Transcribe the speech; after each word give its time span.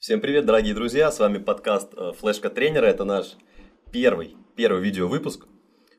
Всем 0.00 0.22
привет, 0.22 0.46
дорогие 0.46 0.72
друзья! 0.72 1.12
С 1.12 1.18
вами 1.18 1.36
подкаст 1.36 1.92
э, 1.94 2.12
Флешка 2.18 2.48
тренера. 2.48 2.86
Это 2.86 3.04
наш 3.04 3.36
первый, 3.92 4.34
первый 4.56 4.82
видеовыпуск. 4.82 5.46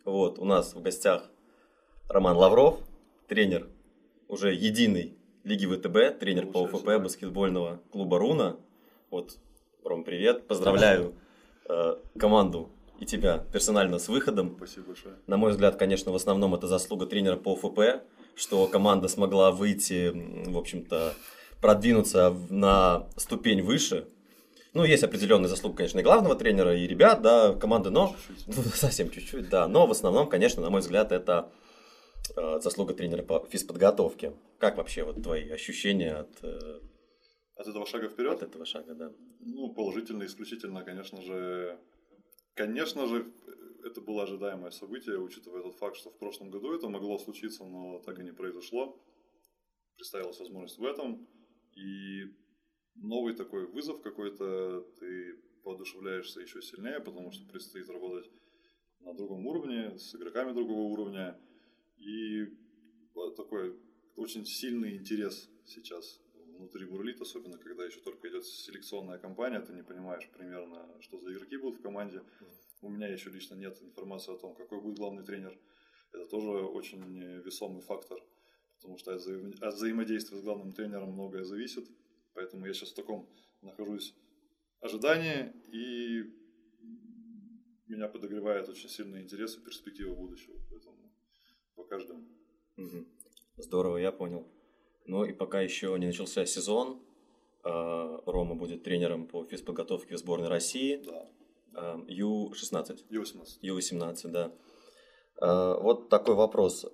Вот, 0.06 0.40
у 0.40 0.44
нас 0.44 0.74
в 0.74 0.82
гостях 0.82 1.30
Роман 2.10 2.36
Лавров, 2.36 2.80
тренер 3.28 3.68
уже 4.28 4.56
единой 4.56 5.20
Лиги 5.44 5.68
ВТБ, 5.68 6.20
тренер 6.20 6.48
по 6.48 6.64
ОФП 6.64 7.00
баскетбольного 7.00 7.80
клуба 7.92 8.18
Руна. 8.18 8.58
Вот, 9.12 9.38
Ром, 9.84 10.04
привет. 10.04 10.48
Поздравляю 10.48 11.14
э, 11.70 11.98
команду 12.18 12.72
и 13.00 13.06
тебя 13.06 13.46
персонально 13.54 14.00
с 14.00 14.08
выходом. 14.08 14.56
Спасибо 14.58 14.88
большое. 14.88 15.14
На 15.28 15.38
мой 15.38 15.52
взгляд, 15.52 15.76
конечно, 15.76 16.12
в 16.12 16.16
основном 16.16 16.56
это 16.56 16.66
заслуга 16.66 17.06
тренера 17.06 17.36
по 17.36 17.54
ОФП, 17.54 18.04
что 18.34 18.66
команда 18.66 19.08
смогла 19.08 19.52
выйти, 19.52 20.12
в 20.50 20.58
общем-то, 20.58 21.14
продвинуться 21.62 22.36
на 22.50 23.08
ступень 23.16 23.62
выше. 23.62 24.08
Ну, 24.74 24.84
есть 24.86 25.04
определенный 25.04 25.50
заслуг, 25.50 25.78
конечно, 25.78 26.00
и 26.00 26.04
главного 26.04 26.36
тренера, 26.36 26.76
и 26.76 26.88
ребят, 26.88 27.22
да, 27.22 27.54
команды, 27.54 27.90
но 27.90 28.16
чуть-чуть. 28.28 28.48
Ну, 28.48 28.64
совсем 28.74 29.10
чуть-чуть, 29.10 29.50
да. 29.50 29.68
Но 29.68 29.86
в 29.86 29.92
основном, 29.92 30.30
конечно, 30.30 30.62
на 30.62 30.70
мой 30.70 30.80
взгляд, 30.80 31.12
это 31.12 31.52
э, 32.36 32.60
заслуга 32.62 32.94
тренера 32.94 33.22
по 33.22 33.46
физподготовке. 33.50 34.34
Как 34.60 34.78
вообще 34.78 35.04
вот 35.04 35.22
твои 35.22 35.50
ощущения 35.50 36.14
от, 36.14 36.44
э, 36.44 36.80
от 37.58 37.68
этого 37.68 37.86
шага 37.86 38.08
вперед? 38.08 38.42
От 38.42 38.44
этого 38.44 38.66
шага, 38.66 38.96
да. 38.96 39.12
Ну, 39.42 39.74
положительно, 39.74 40.24
исключительно, 40.26 40.84
конечно 40.84 41.22
же, 41.22 41.78
конечно 42.56 43.08
же, 43.08 43.30
это 43.84 44.00
было 44.00 44.24
ожидаемое 44.24 44.72
событие, 44.72 45.20
учитывая 45.20 45.64
тот 45.64 45.76
факт, 45.76 45.98
что 45.98 46.12
в 46.12 46.18
прошлом 46.18 46.50
году 46.50 46.74
это 46.74 46.88
могло 46.88 47.18
случиться, 47.18 47.66
но 47.66 48.00
так 48.00 48.20
и 48.20 48.24
не 48.24 48.32
произошло. 48.32 48.98
Представилась 49.98 50.40
возможность 50.40 50.78
в 50.78 50.86
этом. 50.86 51.28
И 51.76 52.26
новый 52.96 53.34
такой 53.36 53.66
вызов 53.66 54.02
какой-то, 54.02 54.82
ты 55.00 55.40
воодушевляешься 55.64 56.42
еще 56.42 56.62
сильнее, 56.62 57.00
потому 57.00 57.32
что 57.32 57.46
предстоит 57.48 57.90
работать 57.90 58.30
на 59.00 59.14
другом 59.14 59.46
уровне, 59.48 59.98
с 59.98 60.14
игроками 60.16 60.54
другого 60.54 60.82
уровня. 60.82 61.40
И 61.98 62.46
такой 63.36 63.80
очень 64.16 64.46
сильный 64.46 64.98
интерес 64.98 65.50
сейчас 65.66 66.20
внутри 66.58 66.86
бурлит, 66.86 67.22
особенно 67.22 67.58
когда 67.58 67.86
еще 67.86 68.00
только 68.02 68.28
идет 68.30 68.46
селекционная 68.46 69.18
кампания, 69.18 69.60
ты 69.62 69.74
не 69.74 69.84
понимаешь 69.84 70.30
примерно, 70.32 70.88
что 71.00 71.20
за 71.20 71.34
игроки 71.34 71.58
будут 71.58 71.80
в 71.80 71.82
команде. 71.82 72.22
У 72.82 72.90
меня 72.90 73.08
еще 73.08 73.30
лично 73.30 73.56
нет 73.56 73.82
информации 73.82 74.34
о 74.34 74.38
том, 74.38 74.56
какой 74.56 74.82
будет 74.82 74.98
главный 74.98 75.24
тренер. 75.24 75.58
Это 76.12 76.26
тоже 76.26 76.50
очень 76.50 77.40
весомый 77.42 77.82
фактор 77.82 78.20
потому 78.82 78.98
что 78.98 79.14
от, 79.14 79.22
взаим... 79.22 79.54
от 79.62 79.74
взаимодействия 79.76 80.38
с 80.38 80.42
главным 80.42 80.74
тренером 80.74 81.12
многое 81.12 81.44
зависит. 81.44 81.88
Поэтому 82.34 82.66
я 82.66 82.74
сейчас 82.74 82.90
в 82.90 82.96
таком 82.96 83.28
нахожусь 83.62 84.16
ожидании, 84.80 85.54
и 85.72 86.24
меня 87.88 88.08
подогревает 88.08 88.68
очень 88.70 88.90
сильный 88.90 89.22
интерес 89.22 89.58
и 89.58 89.62
перспектива 89.62 90.16
будущего. 90.16 90.56
Поэтому 90.70 90.96
пока 91.76 92.00
ждем. 92.00 92.26
Здорово, 93.58 93.98
я 93.98 94.12
понял. 94.12 94.48
Ну 95.06 95.26
и 95.26 95.34
пока 95.34 95.62
еще 95.62 95.96
не 96.00 96.08
начался 96.08 96.46
сезон, 96.46 97.02
а, 97.64 98.22
Рома 98.26 98.56
будет 98.56 98.84
тренером 98.84 99.28
по 99.28 99.44
физподготовке 99.46 100.16
в 100.16 100.20
сборной 100.20 100.48
России. 100.48 101.04
Да. 101.06 101.30
Ю-16. 102.08 103.06
Ю-18. 103.10 103.46
Ю-18, 103.62 104.28
да. 104.30 104.52
А, 105.38 105.80
вот 105.80 106.10
такой 106.10 106.36
вопрос. 106.36 106.86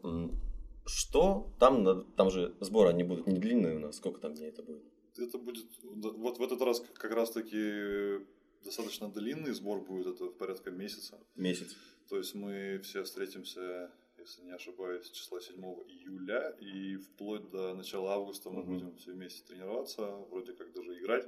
Что 0.88 1.54
там, 1.60 2.06
там 2.14 2.32
же 2.32 2.56
сборы, 2.62 2.90
они 2.90 3.04
будут 3.04 3.28
не 3.28 3.40
длинные 3.40 3.76
у 3.76 3.80
нас, 3.80 3.98
сколько 3.98 4.22
там 4.22 4.34
дней 4.34 4.50
это 4.50 4.64
будет? 4.64 4.84
Это 5.18 5.38
будет, 5.38 5.66
вот 5.84 6.38
в 6.38 6.44
этот 6.44 6.62
раз 6.62 6.82
как 6.94 7.12
раз 7.12 7.32
таки 7.32 8.26
достаточно 8.64 9.10
длинный 9.10 9.54
сбор 9.54 9.82
будет, 9.82 10.16
это 10.16 10.28
порядка 10.28 10.72
месяца. 10.72 11.20
Месяц. 11.36 11.76
То 12.08 12.18
есть 12.18 12.36
мы 12.36 12.80
все 12.84 13.04
встретимся, 13.04 13.92
если 14.18 14.44
не 14.44 14.52
ошибаюсь, 14.52 15.10
числа 15.10 15.42
7 15.42 15.56
июля, 15.88 16.56
и 16.62 16.96
вплоть 16.98 17.50
до 17.50 17.74
начала 17.74 18.14
августа 18.14 18.50
мы 18.50 18.62
угу. 18.62 18.74
будем 18.74 18.96
все 18.96 19.12
вместе 19.12 19.44
тренироваться, 19.46 20.06
вроде 20.30 20.54
как 20.54 20.72
даже 20.74 20.98
играть. 21.00 21.28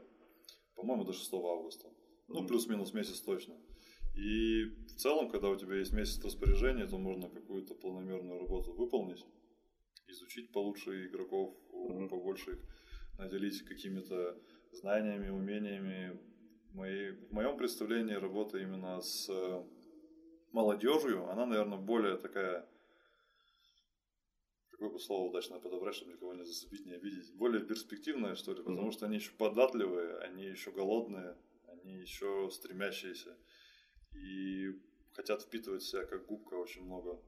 По-моему, 0.76 1.04
до 1.04 1.12
6 1.12 1.34
августа. 1.34 1.90
Ну, 2.30 2.48
плюс-минус 2.48 2.94
месяц 2.94 3.20
точно. 3.20 3.56
И 4.16 4.66
в 4.88 4.96
целом, 4.96 5.30
когда 5.30 5.50
у 5.50 5.56
тебя 5.56 5.76
есть 5.76 5.92
месяц 5.92 6.24
распоряжения, 6.24 6.88
то 6.88 6.98
можно 6.98 7.30
какую-то 7.30 7.74
планомерную 7.74 8.40
работу 8.40 8.72
выполнить 8.72 9.26
изучить 10.10 10.52
получше 10.52 11.08
игроков, 11.08 11.56
mm-hmm. 11.72 12.10
побольше 12.10 12.52
их 12.54 12.60
наделить 13.18 13.64
какими-то 13.64 14.38
знаниями, 14.72 15.30
умениями. 15.30 16.20
Мои, 16.74 17.12
в 17.12 17.32
моем 17.32 17.58
представлении 17.58 18.14
работа 18.14 18.60
именно 18.60 19.02
с 19.02 19.28
э, 19.30 19.64
молодежью, 20.52 21.30
она, 21.30 21.46
наверное, 21.46 21.80
более 21.80 22.18
такая, 22.18 22.68
какое 24.70 24.90
бы 24.90 25.00
слово 25.00 25.30
удачно 25.30 25.60
подобрать, 25.60 25.96
чтобы 25.96 26.14
никого 26.14 26.34
не 26.34 26.46
зацепить, 26.46 26.86
не 26.86 26.94
обидеть, 26.94 27.36
более 27.36 27.66
перспективная, 27.66 28.36
что 28.36 28.54
ли, 28.54 28.64
потому 28.64 28.88
mm-hmm. 28.88 28.94
что 28.94 29.06
они 29.08 29.16
еще 29.16 29.32
податливые, 29.32 30.18
они 30.20 30.46
еще 30.46 30.72
голодные, 30.72 31.36
они 31.68 31.96
еще 31.96 32.50
стремящиеся 32.52 33.36
и 34.14 34.74
хотят 35.14 35.42
впитывать 35.42 35.82
в 35.82 35.90
себя 35.90 36.06
как 36.06 36.26
губка 36.26 36.54
очень 36.54 36.86
много 36.86 37.20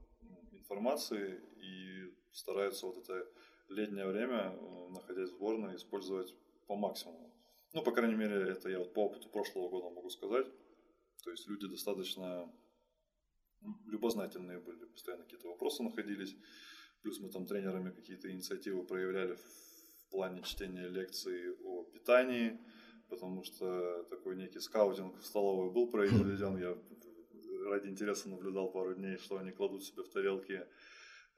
информации 0.72 1.40
и 1.60 2.14
стараются 2.32 2.86
вот 2.86 2.96
это 2.98 3.26
летнее 3.68 4.06
время, 4.06 4.54
э, 4.54 4.88
находясь 4.90 5.30
в 5.30 5.34
сборной, 5.34 5.76
использовать 5.76 6.34
по 6.66 6.76
максимуму. 6.76 7.30
Ну, 7.74 7.82
по 7.82 7.92
крайней 7.92 8.16
мере, 8.16 8.50
это 8.50 8.68
я 8.68 8.78
вот 8.78 8.94
по 8.94 9.06
опыту 9.06 9.28
прошлого 9.28 9.68
года 9.68 9.90
могу 9.90 10.10
сказать. 10.10 10.46
То 11.24 11.30
есть 11.30 11.48
люди 11.48 11.68
достаточно 11.68 12.50
любознательные 13.86 14.58
были, 14.58 14.84
постоянно 14.86 15.24
какие-то 15.24 15.48
вопросы 15.48 15.82
находились. 15.82 16.34
Плюс 17.02 17.20
мы 17.20 17.28
там 17.30 17.46
тренерами 17.46 17.90
какие-то 17.90 18.30
инициативы 18.30 18.84
проявляли 18.84 19.34
в 19.34 20.10
плане 20.10 20.42
чтения 20.42 20.88
лекций 20.88 21.54
о 21.64 21.84
питании, 21.84 22.58
потому 23.08 23.44
что 23.44 24.04
такой 24.04 24.36
некий 24.36 24.60
скаутинг 24.60 25.18
в 25.18 25.26
столовой 25.26 25.70
был 25.70 25.86
произведен. 25.90 26.56
Я 26.58 26.76
ради 27.68 27.88
интереса 27.88 28.28
наблюдал 28.28 28.70
пару 28.70 28.94
дней, 28.94 29.18
что 29.18 29.38
они 29.38 29.52
кладут 29.52 29.84
себе 29.84 30.02
в 30.02 30.08
тарелки 30.08 30.64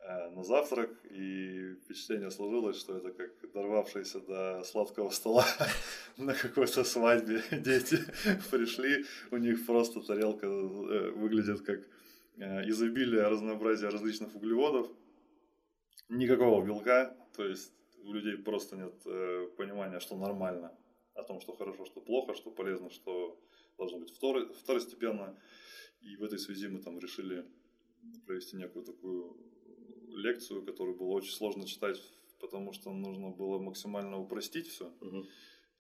Э, 0.07 0.29
на 0.31 0.45
завтрак, 0.45 0.91
и 1.11 1.77
впечатление 1.77 2.31
сложилось, 2.31 2.79
что 2.79 2.99
это 2.99 3.11
как 3.11 3.31
дорвавшиеся 3.53 4.21
до 4.21 4.63
сладкого 4.63 5.09
стола 5.09 5.47
на 6.19 6.35
какой-то 6.35 6.85
свадьбе 6.85 7.43
дети 7.51 7.97
пришли, 8.51 9.07
у 9.31 9.39
них 9.39 9.65
просто 9.65 10.03
тарелка 10.03 10.47
э, 10.47 11.11
выглядит 11.13 11.63
как 11.63 11.81
э, 12.37 12.69
изобилие 12.69 13.23
разнообразия 13.29 13.89
различных 13.89 14.37
углеводов, 14.37 14.89
никакого 16.11 16.63
белка, 16.63 17.17
то 17.35 17.47
есть 17.47 17.73
у 18.03 18.13
людей 18.13 18.37
просто 18.37 18.77
нет 18.77 18.93
понимания, 19.57 20.01
что 20.01 20.17
нормально, 20.17 20.77
о 21.15 21.23
том, 21.23 21.41
что 21.41 21.55
хорошо, 21.55 21.87
что 21.87 22.03
плохо, 22.03 22.35
что 22.35 22.51
полезно, 22.51 22.91
что 22.91 23.41
должно 23.79 24.01
быть 24.01 24.13
второстепенно. 24.13 25.35
И 26.05 26.17
в 26.17 26.23
этой 26.23 26.39
связи 26.39 26.69
мы 26.69 26.81
там 26.81 26.99
решили 26.99 27.45
провести 28.27 28.57
некую 28.57 28.85
такую 28.85 29.37
лекцию, 30.09 30.65
которую 30.65 30.97
было 30.97 31.09
очень 31.09 31.33
сложно 31.33 31.67
читать, 31.67 32.01
потому 32.41 32.73
что 32.73 32.93
нужно 32.93 33.31
было 33.31 33.59
максимально 33.59 34.19
упростить 34.19 34.69
все. 34.69 34.93
Угу. 35.01 35.27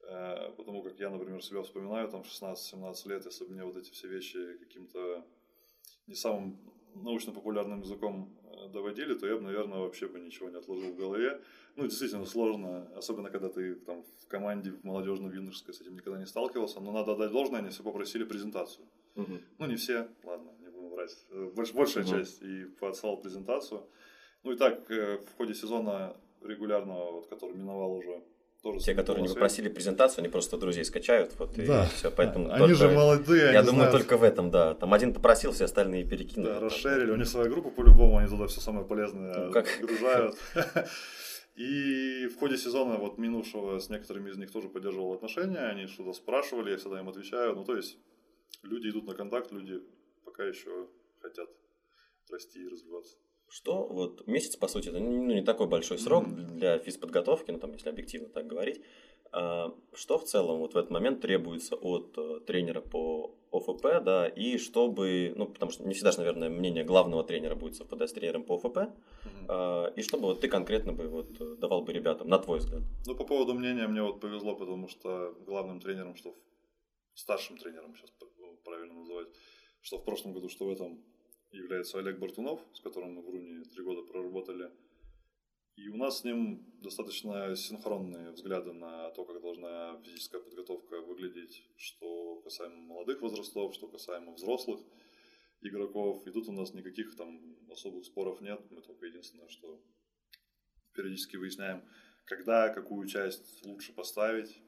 Э, 0.09 0.51
потому 0.57 0.83
как 0.83 0.99
я, 0.99 1.11
например, 1.11 1.43
себя 1.43 1.63
вспоминаю, 1.63 2.09
там 2.09 2.23
16-17 2.23 3.09
лет, 3.09 3.25
если 3.25 3.45
бы 3.45 3.53
мне 3.53 3.65
вот 3.65 3.77
эти 3.77 3.91
все 3.91 4.09
вещи 4.09 4.57
каким-то 4.59 5.25
не 6.07 6.15
самым 6.15 6.59
научно-популярным 6.95 7.81
языком 7.81 8.37
э, 8.45 8.69
доводили, 8.69 9.15
то 9.15 9.27
я 9.27 9.37
бы, 9.37 9.43
наверное, 9.43 9.79
вообще 9.79 10.07
бы 10.07 10.21
ничего 10.21 10.51
не 10.51 10.57
отложил 10.57 10.93
в 10.93 10.97
голове. 10.97 11.41
Ну, 11.77 11.85
действительно 11.85 12.27
сложно, 12.27 12.89
особенно 12.97 13.31
когда 13.31 13.49
ты 13.49 13.75
там 13.75 14.05
в 14.23 14.27
команде 14.29 14.71
в 14.71 14.85
молодежно-юношеской 14.85 15.75
с 15.75 15.81
этим 15.81 15.95
никогда 15.95 16.19
не 16.19 16.27
сталкивался, 16.27 16.81
но 16.81 16.93
надо 16.93 17.13
отдать 17.13 17.33
должное, 17.33 17.61
они 17.61 17.71
все 17.71 17.83
попросили 17.83 18.25
презентацию. 18.25 18.87
Угу. 19.17 19.41
Ну, 19.59 19.67
не 19.67 19.77
все, 19.77 20.09
ладно, 20.25 20.51
не 20.61 20.71
будем 20.71 20.91
врать, 20.91 21.17
Больш, 21.55 21.73
большая 21.73 22.05
угу. 22.05 22.13
часть, 22.13 22.43
и 22.43 22.65
подслал 22.81 23.21
презентацию. 23.21 23.87
Ну 24.43 24.53
и 24.53 24.57
так, 24.57 24.91
э, 24.91 25.19
в 25.19 25.37
ходе 25.37 25.55
сезона 25.55 26.17
регулярного, 26.43 27.13
вот, 27.13 27.29
который 27.29 27.57
миновал 27.57 27.95
уже, 27.95 28.23
тоже 28.65 28.79
Те, 28.81 28.95
которые 28.95 29.23
не 29.23 29.29
попросили 29.29 29.69
презентацию, 29.69 30.23
они 30.23 30.31
просто 30.31 30.57
друзей 30.57 30.87
скачают, 30.87 31.35
вот 31.39 31.55
да. 31.55 31.85
и 31.85 31.89
все. 31.89 32.11
Поэтому 32.11 32.51
они 32.51 32.61
только, 32.61 32.75
же 32.75 32.89
молодые. 32.89 33.53
Я 33.53 33.63
думаю, 33.63 33.91
знают. 33.91 33.93
только 33.93 34.17
в 34.17 34.23
этом, 34.23 34.51
да. 34.51 34.75
Там 34.75 34.95
один 34.95 35.13
попросил, 35.13 35.53
все 35.53 35.67
остальные 35.67 36.05
перекинули. 36.05 36.49
Да, 36.49 36.61
расширили. 36.61 37.11
У 37.11 37.17
них 37.17 37.29
своя 37.29 37.51
группа 37.51 37.69
по-любому, 37.69 38.17
они 38.17 38.29
туда 38.29 38.47
все 38.47 38.61
самое 38.61 38.87
полезное 38.87 39.35
ну, 39.35 39.53
как? 39.53 39.69
загружают. 39.69 40.37
И 41.57 42.27
в 42.27 42.39
ходе 42.39 42.57
сезона 42.57 42.97
вот 42.97 43.19
минувшего 43.19 43.79
с 43.79 43.91
некоторыми 43.91 44.31
из 44.31 44.39
них 44.39 44.51
тоже 44.51 44.69
поддерживал 44.69 45.13
отношения, 45.13 45.59
они 45.59 45.87
что-то 45.87 46.15
спрашивали, 46.15 46.71
я 46.71 46.79
всегда 46.79 47.01
им 47.01 47.09
отвечаю. 47.11 47.55
Ну, 47.55 47.65
то 47.65 47.77
есть 47.77 47.99
люди 48.63 48.89
идут 48.89 49.07
на 49.07 49.15
контакт, 49.15 49.53
люди 49.53 49.81
пока 50.25 50.45
еще 50.45 50.89
хотят 51.21 51.49
расти 52.31 52.63
и 52.63 52.69
развиваться. 52.69 53.17
Что 53.49 53.87
вот 53.87 54.27
месяц, 54.27 54.57
по 54.57 54.69
сути, 54.69 54.89
это 54.89 54.99
ну, 54.99 55.27
не 55.27 55.43
такой 55.43 55.67
большой 55.67 55.99
срок 55.99 56.27
для 56.29 56.79
физподготовки, 56.79 57.51
ну 57.51 57.59
там, 57.59 57.73
если 57.73 57.91
объективно 57.91 58.29
так 58.29 58.47
говорить. 58.47 58.83
А, 59.37 59.75
что 59.93 60.19
в 60.19 60.25
целом 60.25 60.59
вот 60.59 60.75
в 60.75 60.77
этот 60.77 60.91
момент 60.91 61.21
требуется 61.21 61.75
от 61.75 62.17
э, 62.17 62.41
тренера 62.47 62.81
по 62.81 63.35
ОФП, 63.51 63.83
да, 64.05 64.29
и 64.29 64.59
чтобы, 64.59 65.33
ну, 65.37 65.47
потому 65.47 65.73
что 65.73 65.85
не 65.85 65.95
всегда 65.95 66.13
же, 66.13 66.19
наверное, 66.19 66.49
мнение 66.49 66.85
главного 66.85 67.25
тренера 67.25 67.57
будет 67.57 67.75
совпадать 67.75 68.11
с 68.11 68.13
тренером 68.13 68.45
по 68.45 68.57
ОФП, 68.57 68.77
mm-hmm. 68.77 69.95
и 69.97 70.03
чтобы 70.03 70.27
вот 70.27 70.41
ты 70.41 70.49
конкретно 70.49 70.93
бы 70.93 71.09
вот 71.09 71.41
э, 71.41 71.57
давал 71.57 71.83
бы 71.83 71.93
ребятам, 71.93 72.29
на 72.29 72.39
твой 72.39 72.59
взгляд. 72.59 72.83
Ну, 73.07 73.17
по 73.17 73.25
поводу 73.25 73.55
мнения 73.55 73.89
мне 73.89 74.03
вот 74.03 74.21
повезло, 74.21 74.55
потому 74.55 74.89
что 74.89 75.35
главным 75.47 75.81
тренером, 75.81 76.15
что 76.15 76.37
старшим 77.15 77.57
тренером 77.57 77.95
сейчас 77.97 78.11
правильно 78.65 78.95
называть, 78.95 79.29
что 79.83 79.99
в 79.99 80.05
прошлом 80.05 80.33
году, 80.33 80.49
что 80.49 80.67
в 80.67 80.71
этом 80.71 81.05
является 81.53 81.99
Олег 81.99 82.19
Бартунов, 82.19 82.61
с 82.73 82.81
которым 82.81 83.15
мы 83.15 83.23
в 83.23 83.31
Руне 83.31 83.65
три 83.65 83.83
года 83.83 84.03
проработали– 84.03 84.71
и 85.77 85.89
у 85.89 85.97
нас 85.97 86.21
с 86.21 86.25
ним 86.25 86.65
достаточно 86.83 87.57
синхронные 87.57 88.31
взгляды 88.31 88.73
на 88.73 89.11
то, 89.11 89.25
как 89.25 89.41
должна 89.41 90.01
физическая 90.05 90.41
подготовка 90.41 91.01
выглядеть, 91.01 91.65
что 91.77 92.37
касаемо 92.43 92.77
молодых 92.77 93.21
возрастов, 93.21 93.75
что 93.75 93.89
касаемо 93.89 94.35
взрослых 94.35 94.81
игроков. 95.63 96.25
И 96.27 96.31
тут 96.31 96.49
у 96.49 96.53
нас 96.53 96.75
никаких 96.75 97.17
там 97.17 97.57
особых 97.71 98.05
споров 98.05 98.41
нет. 98.41 98.61
Мы 98.71 98.83
только 98.83 99.07
единственное, 99.07 99.49
что 99.49 99.83
периодически 100.93 101.37
выясняем, 101.37 101.83
когда 102.25 102.69
какую 102.69 103.09
часть 103.09 103.67
лучше 103.67 103.93
поставить, 103.93 104.57
э, 104.57 104.61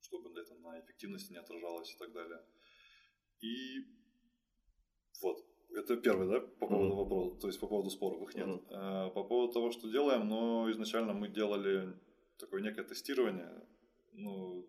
чтобы 0.00 0.36
это 0.40 0.54
на 0.56 0.80
эффективности 0.80 1.30
не 1.30 1.38
отражалось 1.38 1.94
и 1.94 1.96
так 1.96 2.12
далее. 2.12 2.42
И 3.40 3.84
вот, 5.22 5.44
это 5.74 5.96
первый, 5.96 6.28
да, 6.28 6.40
по 6.40 6.66
поводу 6.66 6.94
mm-hmm. 6.94 6.96
вопроса, 6.96 7.40
то 7.40 7.46
есть 7.48 7.60
по 7.60 7.66
поводу 7.66 7.90
споров 7.90 8.22
их 8.22 8.34
нет. 8.34 8.46
Mm-hmm. 8.46 8.66
А, 8.70 9.10
по 9.10 9.24
поводу 9.24 9.52
того, 9.52 9.70
что 9.70 9.90
делаем, 9.90 10.28
но 10.28 10.70
изначально 10.70 11.12
мы 11.12 11.28
делали 11.28 11.94
такое 12.38 12.62
некое 12.62 12.84
тестирование, 12.84 13.50
ну, 14.12 14.66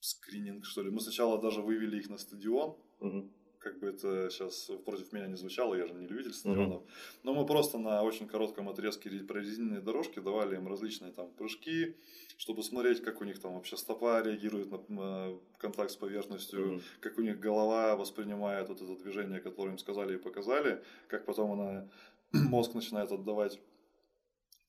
скрининг, 0.00 0.64
что 0.64 0.82
ли. 0.82 0.90
Мы 0.90 1.00
сначала 1.00 1.40
даже 1.40 1.62
вывели 1.62 1.98
их 1.98 2.10
на 2.10 2.18
стадион, 2.18 2.76
mm-hmm 3.00 3.41
как 3.62 3.78
бы 3.78 3.88
это 3.88 4.28
сейчас 4.30 4.70
против 4.84 5.12
меня 5.12 5.26
не 5.26 5.36
звучало, 5.36 5.74
я 5.74 5.86
же 5.86 5.94
не 5.94 6.06
любитель 6.06 6.32
стадионов, 6.32 6.82
mm-hmm. 6.82 7.20
но 7.22 7.34
мы 7.34 7.46
просто 7.46 7.78
на 7.78 8.02
очень 8.02 8.26
коротком 8.26 8.68
отрезке 8.68 9.10
прорезиненной 9.10 9.80
дорожки 9.80 10.20
давали 10.20 10.56
им 10.56 10.68
различные 10.68 11.12
там 11.12 11.30
прыжки, 11.30 11.96
чтобы 12.36 12.62
смотреть, 12.62 13.02
как 13.02 13.20
у 13.20 13.24
них 13.24 13.38
там 13.40 13.54
вообще 13.54 13.76
стопа 13.76 14.20
реагирует 14.22 14.70
на, 14.70 14.80
на 14.88 15.38
контакт 15.58 15.90
с 15.90 15.96
поверхностью, 15.96 16.60
mm-hmm. 16.60 16.82
как 17.00 17.18
у 17.18 17.22
них 17.22 17.38
голова 17.38 17.96
воспринимает 17.96 18.68
вот 18.68 18.82
это 18.82 18.96
движение, 18.96 19.40
которое 19.40 19.70
им 19.70 19.78
сказали 19.78 20.14
и 20.14 20.18
показали, 20.18 20.82
как 21.08 21.24
потом 21.24 21.52
она 21.52 21.88
мозг 22.32 22.74
начинает 22.74 23.12
отдавать 23.12 23.60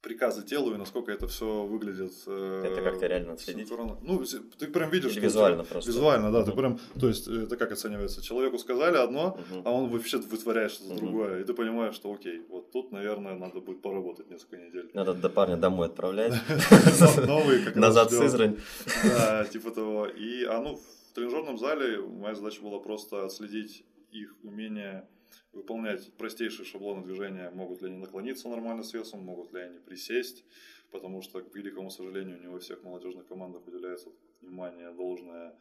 приказы 0.03 0.43
телу 0.43 0.73
и 0.75 0.77
насколько 0.77 1.11
это 1.11 1.27
все 1.27 1.63
выглядит. 1.63 2.11
Э, 2.27 2.63
это 2.65 2.81
как-то 2.81 3.07
реально 3.07 3.33
отследить? 3.33 3.71
Ну, 4.01 4.23
ты 4.59 4.67
прям 4.67 4.89
видишь, 4.91 5.13
Или 5.13 5.21
визуально 5.21 5.63
просто. 5.63 5.89
Визуально, 5.89 6.31
да, 6.31 6.39
угу. 6.39 6.51
ты 6.51 6.57
прям, 6.57 6.79
то 6.99 7.07
есть 7.07 7.27
это 7.27 7.55
как 7.55 7.71
оценивается? 7.71 8.21
Человеку 8.21 8.59
сказали 8.59 8.97
одно, 8.97 9.39
угу. 9.39 9.61
а 9.63 9.71
он 9.71 9.89
вообще 9.89 10.17
вытворяет 10.17 10.71
что-то 10.71 10.93
угу. 10.93 10.99
другое, 10.99 11.41
и 11.41 11.43
ты 11.45 11.53
понимаешь, 11.53 11.95
что 11.95 12.13
окей, 12.13 12.41
вот 12.49 12.71
тут, 12.71 12.91
наверное, 12.91 13.35
надо 13.35 13.61
будет 13.61 13.81
поработать 13.81 14.29
несколько 14.29 14.57
недель. 14.57 14.91
Надо 14.93 15.13
до 15.13 15.29
парня 15.29 15.55
домой 15.55 15.87
отправлять. 15.87 16.33
Новый 17.25 17.63
как 17.63 17.75
Назад 17.75 18.11
в 18.11 18.17
Сызрань. 18.17 18.57
Да, 19.03 19.45
типа 19.45 19.71
того. 19.71 20.07
И, 20.07 20.43
а 20.43 20.59
ну, 20.59 20.75
в 20.75 21.15
тренажерном 21.15 21.57
зале 21.57 22.01
моя 22.01 22.35
задача 22.35 22.61
была 22.61 22.79
просто 22.79 23.25
отследить 23.25 23.85
их 24.11 24.35
умение 24.43 25.07
выполнять 25.51 26.13
простейшие 26.17 26.65
шаблоны 26.65 27.03
движения, 27.03 27.49
могут 27.51 27.81
ли 27.81 27.89
они 27.89 27.97
наклониться 27.97 28.49
нормально 28.49 28.83
с 28.83 28.93
весом, 28.93 29.21
могут 29.21 29.53
ли 29.53 29.61
они 29.61 29.79
присесть, 29.79 30.43
потому 30.91 31.21
что, 31.21 31.41
к 31.41 31.55
великому 31.55 31.89
сожалению, 31.89 32.39
не 32.39 32.47
во 32.47 32.59
всех 32.59 32.83
молодежных 32.83 33.27
командах 33.27 33.67
уделяется 33.67 34.09
внимание 34.41 34.91
должное 34.91 35.57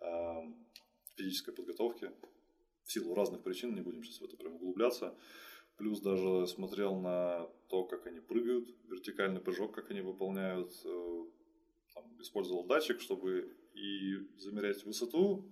э, 0.00 0.42
физической 1.16 1.52
подготовке 1.52 2.12
в 2.84 2.92
силу 2.92 3.14
разных 3.14 3.42
причин, 3.42 3.74
не 3.74 3.80
будем 3.80 4.02
сейчас 4.02 4.20
в 4.20 4.24
это 4.24 4.36
прям 4.36 4.54
углубляться. 4.54 5.14
Плюс 5.76 6.00
даже 6.00 6.46
смотрел 6.46 6.96
на 6.96 7.48
то, 7.68 7.84
как 7.84 8.06
они 8.06 8.20
прыгают, 8.20 8.68
вертикальный 8.88 9.40
прыжок, 9.40 9.74
как 9.74 9.90
они 9.90 10.00
выполняют. 10.00 10.72
Э, 10.84 11.24
там, 11.94 12.04
использовал 12.20 12.64
датчик, 12.64 13.00
чтобы 13.00 13.56
и 13.74 14.16
замерять 14.38 14.84
высоту 14.84 15.44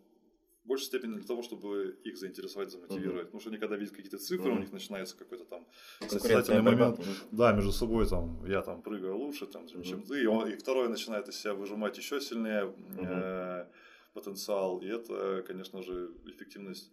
большей 0.69 0.87
степени 0.87 1.15
для 1.15 1.27
того, 1.27 1.43
чтобы 1.43 1.99
их 2.05 2.17
заинтересовать, 2.19 2.71
замотивировать. 2.71 3.23
Mm-hmm. 3.23 3.25
Потому 3.25 3.41
что 3.41 3.51
они 3.51 3.59
когда 3.59 3.77
видят 3.77 3.95
какие-то 3.95 4.19
цифры, 4.19 4.51
mm-hmm. 4.51 4.57
у 4.57 4.61
них 4.61 4.73
начинается 4.73 5.17
какой-то 5.17 5.45
там 5.45 5.67
состязательный 6.01 6.63
момент. 6.63 6.99
Mm-hmm. 6.99 7.29
Да, 7.33 7.53
между 7.53 7.73
собой 7.73 8.07
там 8.07 8.45
я 8.47 8.63
там 8.63 8.83
прыгаю 8.83 9.17
лучше, 9.17 9.47
там, 9.47 9.65
mm-hmm. 9.65 9.83
чем 9.83 10.03
ты. 10.03 10.23
И, 10.23 10.27
он, 10.27 10.49
и 10.49 10.57
второй 10.57 10.89
начинает 10.89 11.29
из 11.29 11.41
себя 11.41 11.55
выжимать 11.55 11.99
еще 11.99 12.21
сильнее 12.21 12.65
mm-hmm. 12.65 13.07
э, 13.07 13.67
потенциал. 14.13 14.79
И 14.79 14.87
это, 14.87 15.43
конечно 15.47 15.83
же, 15.83 16.11
эффективность 16.27 16.93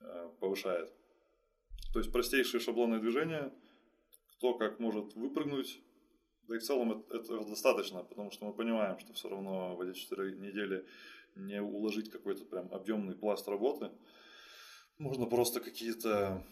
э, 0.00 0.28
повышает. 0.40 0.92
То 1.92 2.00
есть 2.00 2.12
простейшие 2.12 2.60
шаблонные 2.60 3.00
движения, 3.00 3.52
кто 4.32 4.54
как 4.54 4.80
может 4.80 5.14
выпрыгнуть, 5.14 5.80
да 6.48 6.56
и 6.56 6.58
в 6.58 6.62
целом 6.62 6.92
это, 6.92 7.16
это 7.16 7.44
достаточно, 7.44 8.02
потому 8.02 8.30
что 8.30 8.46
мы 8.46 8.52
понимаем, 8.52 8.98
что 8.98 9.12
все 9.12 9.28
равно 9.28 9.74
в 9.76 9.80
эти 9.80 9.98
4 9.98 10.36
недели 10.36 10.84
не 11.36 11.62
уложить 11.62 12.10
какой-то 12.10 12.44
прям 12.44 12.72
объемный 12.72 13.14
пласт 13.14 13.46
работы. 13.48 13.90
Можно 14.98 15.26
просто 15.26 15.60
какие-то 15.60 16.42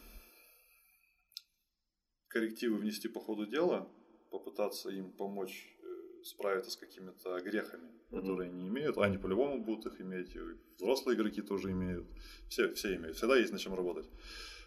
коррективы 2.28 2.78
внести 2.78 3.08
по 3.08 3.20
ходу 3.20 3.46
дела, 3.46 3.88
попытаться 4.30 4.90
им 4.90 5.12
помочь 5.12 5.76
э, 5.80 6.24
справиться 6.24 6.70
с 6.70 6.76
какими-то 6.76 7.40
грехами, 7.40 7.84
mm-hmm. 7.84 8.20
которые 8.20 8.50
они 8.50 8.68
имеют. 8.68 8.98
Они 8.98 9.18
по-любому 9.18 9.62
будут 9.62 9.86
их 9.86 10.00
иметь, 10.00 10.34
и 10.34 10.40
взрослые 10.76 11.16
игроки 11.16 11.42
тоже 11.42 11.70
имеют. 11.70 12.06
Все, 12.48 12.72
все 12.74 12.96
имеют. 12.96 13.16
Всегда 13.16 13.36
есть 13.36 13.52
над 13.52 13.60
чем 13.60 13.74
работать. 13.74 14.10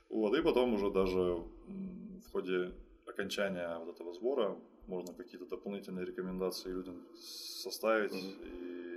Вот, 0.09 0.33
и 0.37 0.41
потом 0.41 0.73
уже 0.73 0.89
даже 0.89 1.19
в 1.19 2.31
ходе 2.31 2.73
окончания 3.05 3.77
вот 3.79 3.93
этого 3.93 4.13
сбора 4.13 4.57
можно 4.87 5.13
какие-то 5.13 5.45
дополнительные 5.45 6.05
рекомендации 6.05 6.71
людям 6.71 7.05
составить 7.13 8.13
mm-hmm. 8.13 8.96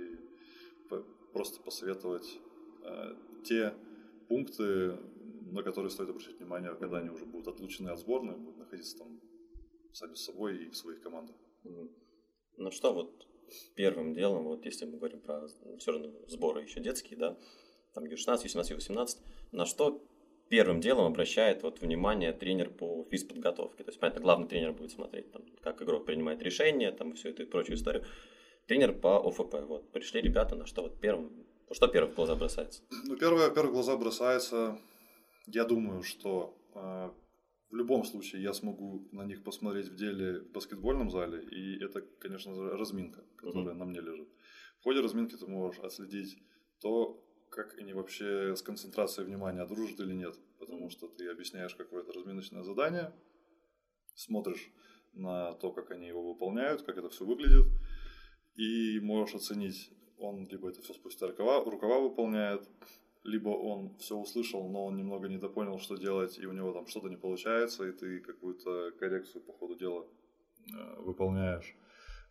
просто 1.33 1.61
посоветовать 1.61 2.39
э, 2.83 3.15
те 3.43 3.73
пункты, 4.27 4.97
на 5.51 5.63
которые 5.63 5.89
стоит 5.89 6.09
обращать 6.09 6.37
внимание, 6.39 6.73
когда 6.75 6.99
они 6.99 7.09
уже 7.09 7.25
будут 7.25 7.47
отлучены 7.47 7.89
от 7.89 7.99
сборной, 7.99 8.35
будут 8.35 8.57
находиться 8.57 8.97
там 8.97 9.19
сами 9.93 10.13
с 10.13 10.25
собой 10.25 10.65
и 10.65 10.69
в 10.69 10.77
своих 10.77 11.01
командах. 11.01 11.35
Ну 12.57 12.71
что 12.71 12.93
вот 12.93 13.27
первым 13.75 14.13
делом, 14.13 14.43
вот 14.45 14.65
если 14.65 14.85
мы 14.85 14.97
говорим 14.97 15.19
про 15.19 15.47
все 15.79 15.91
равно 15.91 16.11
сборы 16.27 16.63
еще 16.63 16.79
детские, 16.79 17.17
да, 17.17 17.37
там 17.93 18.05
16, 18.09 18.43
18, 18.43 18.73
18, 18.73 19.19
на 19.51 19.65
что 19.65 20.01
первым 20.49 20.81
делом 20.81 21.05
обращает 21.05 21.63
вот 21.63 21.81
внимание 21.81 22.33
тренер 22.33 22.69
по 22.69 23.05
физподготовке. 23.09 23.83
То 23.83 23.89
есть, 23.89 23.99
понятно, 23.99 24.21
главный 24.21 24.47
тренер 24.47 24.73
будет 24.73 24.91
смотреть, 24.91 25.31
там, 25.31 25.43
как 25.61 25.81
игрок 25.81 26.05
принимает 26.05 26.41
решения, 26.41 26.91
там, 26.91 27.13
всю 27.13 27.29
эту 27.29 27.43
и 27.43 27.45
прочую 27.45 27.77
историю 27.77 28.05
тренер 28.71 28.93
по 28.93 29.17
ОФП. 29.27 29.55
Вот, 29.67 29.91
пришли 29.91 30.21
ребята, 30.21 30.55
на 30.55 30.65
что 30.65 30.83
вот 30.83 31.01
первым, 31.01 31.29
что 31.73 31.89
первое 31.89 32.09
в 32.09 32.15
глаза 32.15 32.35
бросается? 32.35 32.81
Ну, 33.03 33.17
первое, 33.17 33.49
первое 33.49 33.69
в 33.69 33.73
глаза 33.73 33.97
бросается, 33.97 34.79
я 35.45 35.65
думаю, 35.65 36.03
что 36.03 36.55
э, 36.73 37.09
в 37.69 37.75
любом 37.75 38.05
случае 38.05 38.43
я 38.43 38.53
смогу 38.53 39.09
на 39.11 39.25
них 39.25 39.43
посмотреть 39.43 39.89
в 39.89 39.95
деле 39.97 40.39
в 40.39 40.51
баскетбольном 40.53 41.11
зале, 41.11 41.43
и 41.43 41.83
это, 41.83 42.01
конечно 42.21 42.55
же, 42.55 42.77
разминка, 42.77 43.25
которая 43.35 43.75
uh-huh. 43.75 43.79
на 43.79 43.83
мне 43.83 43.99
лежит. 43.99 44.29
В 44.79 44.83
ходе 44.83 45.01
разминки 45.01 45.35
ты 45.35 45.47
можешь 45.47 45.83
отследить 45.83 46.37
то, 46.79 47.21
как 47.49 47.77
они 47.77 47.91
вообще 47.91 48.55
с 48.55 48.61
концентрацией 48.61 49.27
внимания 49.27 49.65
дружат 49.65 49.99
или 49.99 50.13
нет. 50.13 50.35
Потому 50.59 50.89
что 50.89 51.09
ты 51.09 51.29
объясняешь 51.29 51.75
какое-то 51.75 52.13
разминочное 52.13 52.63
задание, 52.63 53.11
смотришь 54.15 54.71
на 55.11 55.55
то, 55.55 55.71
как 55.73 55.91
они 55.91 56.07
его 56.07 56.23
выполняют, 56.23 56.83
как 56.83 56.97
это 56.97 57.09
все 57.09 57.25
выглядит, 57.25 57.67
и 58.55 58.99
можешь 58.99 59.35
оценить, 59.35 59.91
он 60.17 60.47
либо 60.47 60.69
это 60.69 60.81
все 60.81 60.93
спустя 60.93 61.27
рукава, 61.27 61.63
рукава 61.63 61.99
выполняет, 61.99 62.67
либо 63.23 63.49
он 63.49 63.95
все 63.97 64.15
услышал, 64.15 64.67
но 64.69 64.85
он 64.85 64.95
немного 64.95 65.27
недопонял, 65.27 65.79
что 65.79 65.95
делать, 65.95 66.37
и 66.39 66.45
у 66.45 66.53
него 66.53 66.73
там 66.73 66.87
что-то 66.87 67.09
не 67.09 67.17
получается, 67.17 67.87
и 67.87 67.91
ты 67.91 68.19
какую-то 68.19 68.91
коррекцию 68.99 69.43
по 69.43 69.53
ходу 69.53 69.75
дела 69.75 70.07
э, 70.73 71.01
выполняешь. 71.01 71.75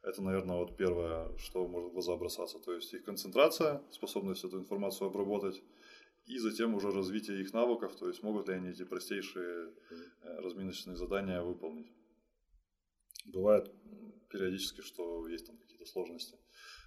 Это, 0.03 0.23
наверное, 0.23 0.57
вот 0.57 0.77
первое, 0.77 1.37
что 1.37 1.67
может 1.69 1.91
в 1.91 1.93
глаза 1.93 2.17
бросаться. 2.17 2.59
То 2.59 2.75
есть 2.75 2.93
их 2.95 3.05
концентрация, 3.05 3.83
способность 3.91 4.45
эту 4.45 4.59
информацию 4.59 5.09
обработать, 5.09 5.63
и 6.27 6.39
затем 6.39 6.75
уже 6.75 6.91
развитие 6.91 7.41
их 7.41 7.53
навыков, 7.53 7.97
то 7.97 8.09
есть 8.09 8.23
могут 8.23 8.49
ли 8.49 8.55
они 8.55 8.71
эти 8.71 8.85
простейшие 8.85 9.69
э, 9.69 10.41
разминочные 10.41 10.97
задания 10.97 11.43
выполнить. 11.43 11.93
Бывает 13.27 13.71
периодически, 14.31 14.81
что 14.81 15.27
есть 15.29 15.47
там 15.47 15.57
какие-то 15.81 15.93
сложности. 15.93 16.37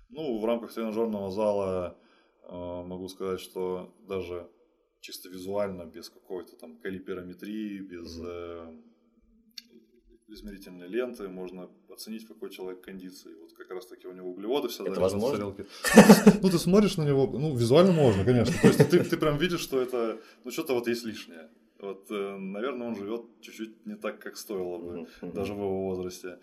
Ну, 0.09 0.39
в 0.39 0.45
рамках 0.45 0.73
тренажерного 0.73 1.31
зала 1.31 1.97
э, 2.43 2.83
могу 2.85 3.07
сказать, 3.07 3.39
что 3.39 3.93
даже 4.07 4.47
чисто 4.99 5.29
визуально, 5.29 5.85
без 5.85 6.09
какой-то 6.09 6.55
там 6.55 6.77
калиперометрии, 6.77 7.79
без 7.79 8.19
э, 8.23 8.73
измерительные 10.27 10.87
ленты, 10.87 11.27
можно 11.27 11.69
оценить, 11.89 12.27
какой 12.27 12.49
человек 12.49 12.81
кондиции. 12.81 13.33
Вот 13.41 13.53
как 13.53 13.71
раз 13.71 13.87
таки 13.87 14.07
у 14.07 14.13
него 14.13 14.29
углеводы 14.29 14.67
все 14.67 14.85
Это 14.85 14.99
возможно? 14.99 15.55
Ну, 16.41 16.49
ты 16.49 16.57
смотришь 16.59 16.97
на 16.97 17.03
него, 17.03 17.27
ну, 17.27 17.55
визуально 17.55 17.91
можно, 17.91 18.23
конечно. 18.25 18.53
То 18.61 18.67
есть 18.67 18.89
ты, 18.89 19.03
ты 19.03 19.17
прям 19.17 19.37
видишь, 19.37 19.61
что 19.61 19.81
это, 19.81 20.19
ну, 20.43 20.51
что-то 20.51 20.73
вот 20.73 20.87
есть 20.87 21.05
лишнее. 21.05 21.49
Вот, 21.79 22.11
э, 22.11 22.37
наверное, 22.37 22.87
он 22.87 22.95
живет 22.95 23.25
чуть-чуть 23.41 23.85
не 23.85 23.95
так, 23.95 24.19
как 24.19 24.37
стоило 24.37 24.77
бы, 24.77 25.07
даже 25.21 25.53
в 25.53 25.57
его 25.57 25.83
возрасте. 25.83 26.37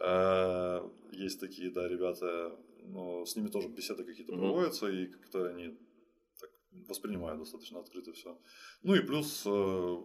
А, 0.00 0.90
есть 1.12 1.40
такие, 1.40 1.70
да, 1.70 1.88
ребята, 1.88 2.58
но 2.82 3.24
с 3.24 3.36
ними 3.36 3.48
тоже 3.48 3.68
беседы 3.68 4.04
какие-то 4.04 4.32
проводятся, 4.32 4.88
и 4.88 5.06
как-то 5.06 5.46
они 5.46 5.78
так 6.40 6.50
воспринимают 6.88 7.38
достаточно 7.38 7.80
открыто 7.80 8.12
все. 8.12 8.38
Ну 8.82 8.94
и 8.94 9.00
плюс 9.00 9.44
э, 9.46 9.96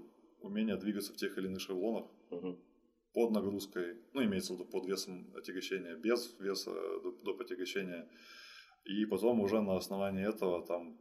умение 0.42 0.78
двигаться 0.78 1.14
в 1.14 1.18
тех 1.18 1.38
или 1.38 1.48
иных 1.48 1.62
шаблонах 1.62 2.06
под 3.14 3.32
нагрузкой, 3.32 3.98
ну, 4.14 4.24
имеется 4.24 4.54
в 4.54 4.58
виду 4.58 4.70
под 4.70 4.86
весом 4.86 5.34
отягощения, 5.36 5.96
без 5.96 6.40
веса 6.40 6.72
до, 6.72 7.12
до 7.24 7.44
отягощения. 7.44 8.08
И 8.86 9.06
потом 9.06 9.42
уже 9.42 9.62
на 9.62 9.78
основании 9.78 10.28
этого 10.28 10.66
там 10.66 10.98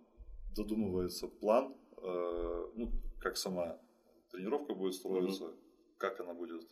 додумывается 0.57 1.29
план, 1.29 1.77
э, 1.97 2.67
ну, 2.75 2.91
как 3.21 3.37
сама 3.37 3.79
тренировка 4.31 4.75
будет 4.75 4.95
строиться, 4.95 5.45
mm-hmm. 5.45 5.97
как 5.99 6.21
она 6.21 6.35
будет 6.35 6.63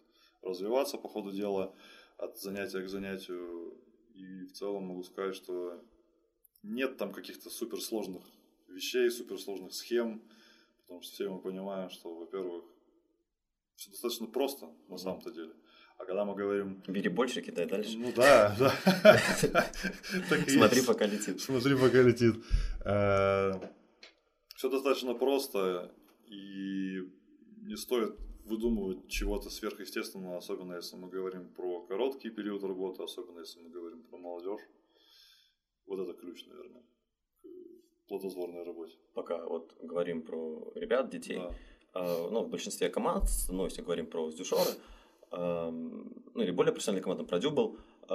развиваться 0.42 0.98
по 0.98 1.08
ходу 1.08 1.32
дела 1.32 1.74
от 2.18 2.38
занятия 2.38 2.82
к 2.82 2.88
занятию. 2.88 3.74
И 4.14 4.44
в 4.46 4.52
целом 4.52 4.84
могу 4.84 5.02
сказать, 5.02 5.36
что 5.36 5.82
нет 6.62 6.96
там 6.96 7.12
каких-то 7.12 7.50
суперсложных 7.50 8.22
вещей, 8.68 9.10
суперсложных 9.10 9.74
схем, 9.74 10.22
потому 10.80 11.02
что 11.02 11.12
все 11.12 11.28
мы 11.28 11.38
понимаем, 11.38 11.90
что, 11.90 12.14
во-первых, 12.14 12.64
все 13.76 13.90
достаточно 13.90 14.26
просто 14.26 14.70
на 14.88 14.96
самом-то 14.96 15.30
деле. 15.30 15.52
А 15.98 16.04
когда 16.04 16.24
мы 16.24 16.34
говорим... 16.34 16.82
Бери 16.86 17.08
больше, 17.08 17.40
кидай 17.40 17.66
дальше. 17.66 17.96
Ну 17.96 18.12
да, 18.14 18.54
да. 18.58 18.70
Смотри, 20.48 20.82
пока 20.82 21.06
летит. 21.06 21.40
Смотри, 21.40 21.74
пока 21.74 22.02
летит. 22.02 22.36
Э, 22.84 23.52
все 24.54 24.70
достаточно 24.70 25.14
просто, 25.14 25.94
и 26.26 27.00
не 27.62 27.76
стоит 27.76 28.18
выдумывать 28.46 29.08
чего-то 29.08 29.50
сверхъестественного, 29.50 30.38
особенно 30.38 30.74
если 30.74 30.96
мы 30.96 31.08
говорим 31.08 31.48
про 31.48 31.82
короткий 31.82 32.30
период 32.30 32.62
работы, 32.62 33.02
особенно 33.02 33.40
если 33.40 33.60
мы 33.60 33.70
говорим 33.70 34.02
про 34.04 34.18
молодежь. 34.18 34.60
Вот 35.86 36.00
это 36.00 36.12
ключ, 36.14 36.46
наверное, 36.46 36.82
к 37.42 38.08
плодотворной 38.08 38.64
работе. 38.64 38.96
Пока 39.14 39.44
вот 39.44 39.72
говорим 39.82 40.22
про 40.22 40.72
ребят, 40.74 41.10
детей, 41.10 41.38
да. 41.38 41.54
э, 41.94 42.28
ну, 42.30 42.42
в 42.42 42.48
большинстве 42.48 42.88
команд, 42.88 43.24
ну, 43.48 43.64
если 43.64 43.82
говорим 43.82 44.06
про 44.06 44.30
дюшоры, 44.30 44.70
э, 45.32 45.70
ну, 45.70 46.42
или 46.42 46.50
более 46.50 46.72
профессиональные 46.72 47.02
команды, 47.02 47.24
про 47.24 47.38
дюбл, 47.38 47.78
э, 48.02 48.06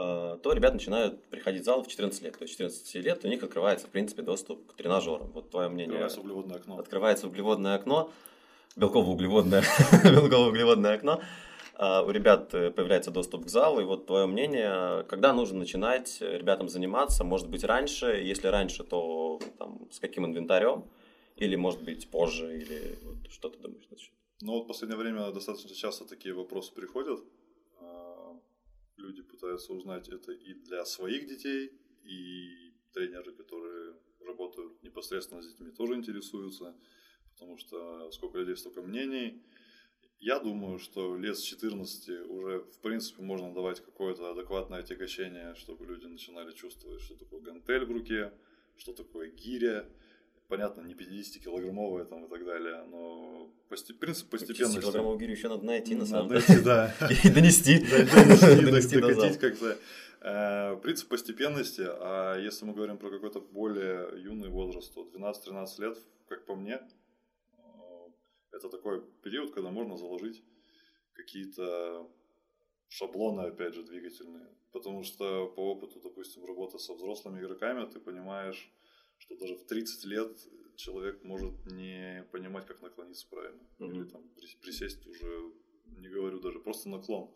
то 0.42 0.54
ребят 0.54 0.74
начинают 0.74 1.24
приходить 1.26 1.64
в 1.64 1.66
зал 1.66 1.84
в 1.84 1.88
14 1.88 2.22
лет. 2.24 2.38
То 2.38 2.44
есть 2.44 2.54
14 2.54 2.96
лет 2.96 3.26
у 3.26 3.28
них 3.28 3.44
открывается, 3.44 3.88
в 3.88 3.90
принципе, 3.90 4.22
доступ 4.22 4.66
к 4.68 4.76
тренажерам. 4.76 5.32
Вот 5.34 5.50
твое 5.50 5.70
мнение. 5.70 6.06
Открывается 6.06 6.22
углеводное 6.22 6.58
окно. 6.58 6.80
Открывается 6.80 7.28
углеводное 7.28 7.76
окно 7.76 8.12
белково-углеводное, 8.76 9.64
белково-углеводное 10.04 10.96
окно, 10.96 11.22
а, 11.76 12.04
у 12.04 12.12
ребят 12.12 12.54
э, 12.54 12.70
появляется 12.72 13.12
доступ 13.12 13.46
к 13.46 13.50
залу, 13.50 13.82
и 13.82 13.84
вот 13.84 14.06
твое 14.06 14.28
мнение, 14.28 15.04
когда 15.10 15.34
нужно 15.34 15.60
начинать 15.60 16.22
ребятам 16.22 16.70
заниматься, 16.70 17.24
может 17.24 17.50
быть 17.50 17.64
раньше, 17.64 18.06
если 18.06 18.48
раньше, 18.48 18.84
то 18.84 19.40
там, 19.58 19.88
с 19.92 20.00
каким 20.00 20.26
инвентарем, 20.26 20.86
или 21.38 21.56
может 21.56 21.82
быть 21.82 22.10
позже, 22.10 22.62
или 22.62 23.00
вот, 23.04 23.32
что 23.32 23.50
ты 23.50 23.58
думаешь 23.58 23.88
насчет? 23.90 24.14
Ну 24.42 24.54
вот 24.54 24.66
в 24.66 24.68
последнее 24.68 24.98
время 24.98 25.32
достаточно 25.32 25.74
часто 25.74 26.06
такие 26.06 26.34
вопросы 26.36 26.72
приходят, 26.74 27.20
а, 27.80 28.40
люди 28.98 29.24
пытаются 29.24 29.74
узнать 29.74 30.08
это 30.10 30.32
и 30.32 30.54
для 30.54 30.86
своих 30.86 31.28
детей, 31.28 31.72
и 32.04 32.74
тренеры, 32.94 33.32
которые 33.32 33.96
работают 34.26 34.84
непосредственно 34.84 35.42
с 35.42 35.48
детьми, 35.48 35.72
тоже 35.72 35.96
интересуются 35.96 36.76
потому 37.42 37.58
что 37.58 38.12
сколько 38.12 38.38
людей, 38.38 38.56
столько 38.56 38.82
мнений. 38.82 39.42
Я 40.20 40.40
думаю, 40.40 40.78
что 40.78 41.18
лет 41.18 41.36
с 41.36 41.42
14 41.42 42.30
уже, 42.30 42.60
в 42.60 42.80
принципе, 42.82 43.24
можно 43.24 43.52
давать 43.52 43.84
какое-то 43.84 44.30
адекватное 44.30 44.80
отягощение, 44.82 45.56
чтобы 45.56 45.88
люди 45.88 46.06
начинали 46.06 46.52
чувствовать, 46.54 47.02
что 47.02 47.16
такое 47.16 47.42
гантель 47.42 47.86
в 47.86 47.92
руке, 47.92 48.32
что 48.78 48.94
такое 48.94 49.32
гиря. 49.32 49.90
Понятно, 50.48 50.82
не 50.82 50.94
50-килограммовая 50.94 52.06
там 52.06 52.26
и 52.26 52.30
так 52.30 52.46
далее, 52.46 52.84
но 52.92 53.50
пости- 53.70 53.94
принцип 53.94 54.30
постепенности. 54.30 54.78
50-килограммовую 54.78 55.18
гирю 55.18 55.32
еще 55.32 55.50
надо 55.50 55.66
найти, 55.66 55.96
на 55.96 56.06
самом 56.06 56.30
деле. 56.30 56.44
Найти, 56.48 56.64
да. 56.64 56.94
И 57.24 57.30
донести. 57.30 57.80
Донести, 58.66 59.02
докатить 59.02 59.40
как-то. 59.40 59.78
Э, 60.24 60.78
принцип 60.84 61.08
постепенности, 61.08 61.84
а 61.88 62.38
если 62.38 62.66
мы 62.66 62.74
говорим 62.74 63.00
про 63.00 63.10
какой-то 63.10 63.40
более 63.40 64.22
юный 64.22 64.50
возраст, 64.50 64.94
то 64.94 65.10
12-13 65.16 65.82
лет, 65.82 65.98
как 66.28 66.46
по 66.46 66.54
мне, 66.54 66.80
это 68.62 68.70
такой 68.70 69.02
период, 69.24 69.54
когда 69.54 69.72
можно 69.72 69.98
заложить 69.98 70.44
какие-то 71.14 72.08
шаблоны, 72.88 73.48
опять 73.48 73.74
же, 73.74 73.84
двигательные. 73.84 74.48
Потому 74.72 75.04
что 75.04 75.48
по 75.48 75.72
опыту, 75.72 76.00
допустим, 76.00 76.46
работы 76.46 76.80
со 76.80 76.94
взрослыми 76.94 77.40
игроками, 77.40 77.90
ты 77.90 78.00
понимаешь, 78.00 78.72
что 79.18 79.36
даже 79.36 79.56
в 79.56 79.66
30 79.66 80.06
лет 80.06 80.38
человек 80.76 81.24
может 81.24 81.54
не 81.66 82.28
понимать, 82.32 82.66
как 82.68 82.82
наклониться 82.82 83.28
правильно. 83.30 83.62
Mm-hmm. 83.80 83.92
Или 83.92 84.04
там 84.06 84.30
присесть 84.62 85.08
уже, 85.08 85.52
не 85.98 86.10
говорю 86.10 86.40
даже, 86.40 86.60
просто 86.60 86.90
наклон. 86.90 87.34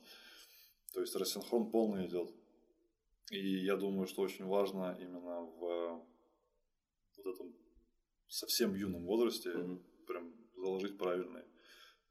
То 0.93 1.01
есть 1.01 1.15
рассинхрон 1.15 1.71
полный 1.71 2.07
идет. 2.07 2.31
И 3.31 3.65
я 3.65 3.75
думаю, 3.75 4.07
что 4.07 4.21
очень 4.21 4.45
важно 4.45 4.97
именно 5.01 5.41
в 5.41 6.05
вот 7.17 7.25
этом 7.25 7.55
совсем 8.27 8.75
юном 8.75 9.05
возрасте, 9.05 9.49
mm-hmm. 9.49 10.05
прям 10.07 10.33
заложить 10.65 10.97
правильные, 10.97 11.45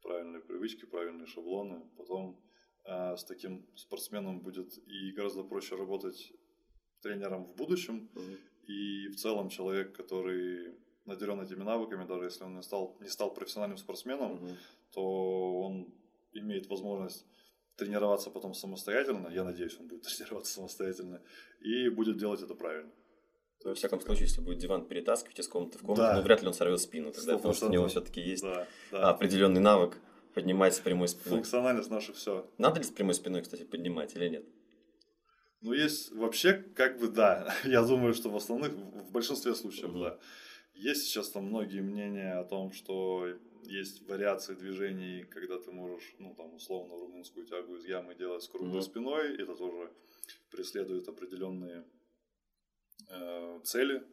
правильные 0.01 0.41
привычки, 0.41 0.85
правильные 0.85 1.27
шаблоны. 1.27 1.81
Потом 1.97 2.39
э, 2.85 3.17
с 3.17 3.23
таким 3.25 3.65
спортсменом 3.75 4.39
будет 4.39 4.77
и 4.87 5.11
гораздо 5.11 5.43
проще 5.43 5.75
работать 5.75 6.33
тренером 7.01 7.43
в 7.45 7.55
будущем. 7.55 8.09
Mm-hmm. 8.13 8.37
И 8.67 9.07
в 9.09 9.15
целом 9.15 9.49
человек, 9.49 9.95
который 9.95 10.75
наделен 11.05 11.41
этими 11.41 11.63
навыками, 11.63 12.07
даже 12.07 12.25
если 12.25 12.45
он 12.45 12.55
не 12.55 12.63
стал, 12.63 12.97
не 13.01 13.09
стал 13.09 13.33
профессиональным 13.33 13.77
спортсменом, 13.77 14.31
mm-hmm. 14.33 14.57
то 14.91 15.61
он 15.61 15.93
имеет 16.33 16.67
возможность 16.67 17.25
тренироваться 17.75 18.29
потом 18.29 18.53
самостоятельно, 18.53 19.27
я 19.27 19.43
надеюсь, 19.43 19.79
он 19.79 19.87
будет 19.87 20.03
тренироваться 20.17 20.53
самостоятельно, 20.53 21.21
и 21.59 21.89
будет 21.89 22.17
делать 22.17 22.41
это 22.41 22.55
правильно. 22.55 22.91
Во 23.65 23.73
всяком 23.73 23.99
случае, 23.99 24.25
если 24.25 24.41
будет 24.41 24.59
диван 24.59 24.85
перетаскивать 24.85 25.39
из 25.39 25.47
комнаты 25.47 25.79
в 25.79 25.81
комнату, 25.81 26.01
да. 26.03 26.15
ну, 26.15 26.21
вряд 26.21 26.41
ли 26.43 26.47
он 26.47 26.53
сорвет 26.53 26.79
спину 26.79 27.11
тогда, 27.11 27.35
потому 27.35 27.55
что 27.55 27.65
у 27.65 27.69
него 27.71 27.87
все-таки 27.87 28.21
есть 28.21 28.43
да, 28.43 28.67
да. 28.91 29.09
определенный 29.09 29.59
навык 29.59 29.97
поднимать 30.35 30.75
с 30.75 30.79
прямой 30.79 31.07
спиной. 31.07 31.37
Функциональность 31.37 31.89
наша 31.89 32.13
все. 32.13 32.47
Надо 32.59 32.79
ли 32.79 32.85
с 32.85 32.91
прямой 32.91 33.15
спиной, 33.15 33.41
кстати, 33.41 33.63
поднимать 33.63 34.15
или 34.15 34.29
нет? 34.29 34.45
Ну, 35.61 35.73
есть 35.73 36.11
вообще, 36.11 36.53
как 36.53 36.99
бы, 36.99 37.07
да. 37.07 37.55
Я 37.63 37.81
думаю, 37.81 38.13
что 38.13 38.29
в 38.29 38.35
основных, 38.35 38.71
в 38.71 39.11
большинстве 39.11 39.55
случаев, 39.55 39.89
угу. 39.89 39.99
да. 39.99 40.19
Есть 40.75 41.05
сейчас 41.05 41.31
там 41.31 41.45
многие 41.45 41.81
мнения 41.81 42.37
о 42.37 42.43
том, 42.43 42.71
что 42.71 43.27
есть 43.63 44.07
вариации 44.07 44.53
движений, 44.53 45.23
когда 45.23 45.57
ты 45.57 45.71
можешь, 45.71 46.13
ну, 46.19 46.35
там, 46.35 46.53
условно, 46.53 46.95
румынскую 46.99 47.47
тягу 47.47 47.77
из 47.77 47.85
ямы 47.85 48.13
делать 48.13 48.43
с 48.43 48.47
круглой 48.47 48.77
угу. 48.77 48.81
спиной. 48.81 49.35
Это 49.41 49.55
тоже 49.55 49.89
преследует 50.51 51.07
определенные 51.07 51.83
э, 53.09 53.59
цели. 53.63 54.03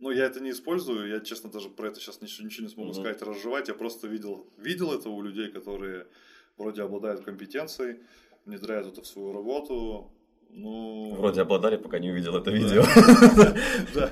Но 0.00 0.10
я 0.10 0.24
это 0.24 0.40
не 0.40 0.50
использую, 0.50 1.08
я, 1.08 1.20
честно, 1.20 1.50
даже 1.50 1.68
про 1.68 1.88
это 1.88 2.00
сейчас 2.00 2.22
ничего, 2.22 2.46
ничего 2.46 2.66
не 2.66 2.72
смогу 2.72 2.90
mm-hmm. 2.90 2.94
сказать, 2.94 3.22
разжевать. 3.22 3.68
Я 3.68 3.74
просто 3.74 4.08
видел, 4.08 4.46
видел 4.56 4.92
это 4.92 5.10
у 5.10 5.20
людей, 5.20 5.50
которые 5.50 6.06
вроде 6.56 6.82
обладают 6.82 7.22
компетенцией, 7.22 7.98
внедряют 8.46 8.86
это 8.86 9.02
в 9.02 9.06
свою 9.06 9.34
работу. 9.34 10.10
Ну... 10.48 11.14
Вроде 11.16 11.42
обладали, 11.42 11.76
пока 11.76 11.98
не 11.98 12.10
увидел 12.10 12.34
это 12.34 12.50
видео. 12.50 12.82
Да. 13.94 14.10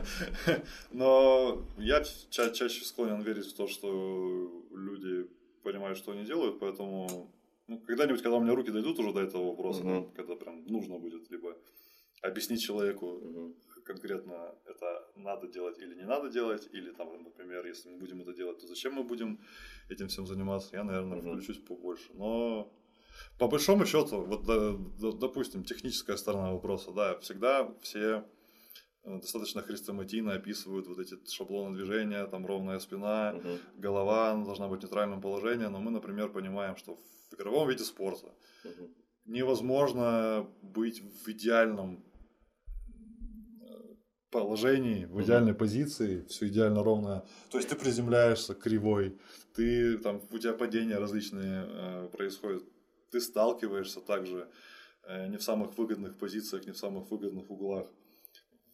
Но 0.92 1.66
я 1.78 2.04
ча- 2.28 2.50
чаще 2.50 2.84
склонен 2.84 3.22
верить 3.22 3.46
в 3.46 3.56
то, 3.56 3.66
что 3.66 4.66
люди 4.70 5.26
понимают, 5.62 5.96
что 5.96 6.12
они 6.12 6.24
делают, 6.24 6.60
поэтому 6.60 7.32
ну, 7.66 7.78
когда-нибудь, 7.78 8.22
когда 8.22 8.36
у 8.36 8.42
меня 8.42 8.54
руки 8.54 8.70
дойдут 8.70 8.98
уже 8.98 9.12
до 9.12 9.20
этого 9.20 9.46
вопроса, 9.46 9.82
uh-huh. 9.82 10.14
когда 10.14 10.36
прям 10.36 10.64
нужно 10.66 10.98
будет 10.98 11.30
либо 11.30 11.56
объяснить 12.22 12.62
человеку, 12.62 13.20
uh-huh 13.22 13.54
конкретно 13.88 14.54
это 14.66 15.08
надо 15.16 15.48
делать 15.48 15.78
или 15.78 15.94
не 15.94 16.04
надо 16.06 16.28
делать, 16.28 16.68
или 16.72 16.92
там, 16.92 17.08
например, 17.24 17.66
если 17.66 17.90
мы 17.90 17.98
будем 17.98 18.20
это 18.20 18.34
делать, 18.34 18.60
то 18.60 18.66
зачем 18.66 18.94
мы 18.94 19.02
будем 19.02 19.40
этим 19.88 20.08
всем 20.08 20.26
заниматься, 20.26 20.76
я, 20.76 20.84
наверное, 20.84 21.18
mm 21.18 21.20
включусь 21.20 21.58
побольше. 21.58 22.12
Но 22.14 22.72
по 23.38 23.48
большому 23.48 23.86
счету, 23.86 24.20
вот, 24.20 25.18
допустим, 25.18 25.64
техническая 25.64 26.16
сторона 26.16 26.52
вопроса, 26.52 26.92
да, 26.92 27.18
всегда 27.18 27.74
все 27.80 28.24
э, 29.04 29.18
достаточно 29.20 29.62
хрестоматийно 29.62 30.34
описывают 30.34 30.86
вот 30.86 30.98
эти 30.98 31.16
шаблоны 31.30 31.76
движения, 31.76 32.26
там 32.26 32.46
ровная 32.46 32.78
спина, 32.78 33.34
угу. 33.36 33.58
голова 33.76 34.34
должна 34.44 34.68
быть 34.68 34.80
в 34.80 34.82
нейтральном 34.84 35.20
положении, 35.20 35.66
но 35.66 35.80
мы, 35.80 35.90
например, 35.90 36.28
понимаем, 36.28 36.76
что 36.76 36.96
в 37.30 37.34
игровом 37.34 37.68
виде 37.68 37.84
спорта. 37.84 38.34
Мгм. 38.64 38.94
Невозможно 39.26 40.46
быть 40.62 41.02
в 41.02 41.28
идеальном 41.28 42.07
положении, 44.30 45.06
в 45.06 45.22
идеальной 45.22 45.54
позиции, 45.54 46.24
все 46.28 46.48
идеально 46.48 46.82
ровно. 46.82 47.24
То 47.50 47.58
есть 47.58 47.68
ты 47.70 47.76
приземляешься 47.76 48.54
кривой, 48.54 49.18
ты 49.54 49.98
там 49.98 50.20
у 50.30 50.38
тебя 50.38 50.52
падения 50.52 50.98
различные 50.98 51.66
э, 51.66 52.08
происходят, 52.12 52.62
ты 53.10 53.20
сталкиваешься 53.20 54.00
также 54.00 54.48
э, 55.04 55.28
не 55.28 55.36
в 55.36 55.42
самых 55.42 55.76
выгодных 55.78 56.18
позициях, 56.18 56.66
не 56.66 56.72
в 56.72 56.76
самых 56.76 57.10
выгодных 57.10 57.50
углах. 57.50 57.88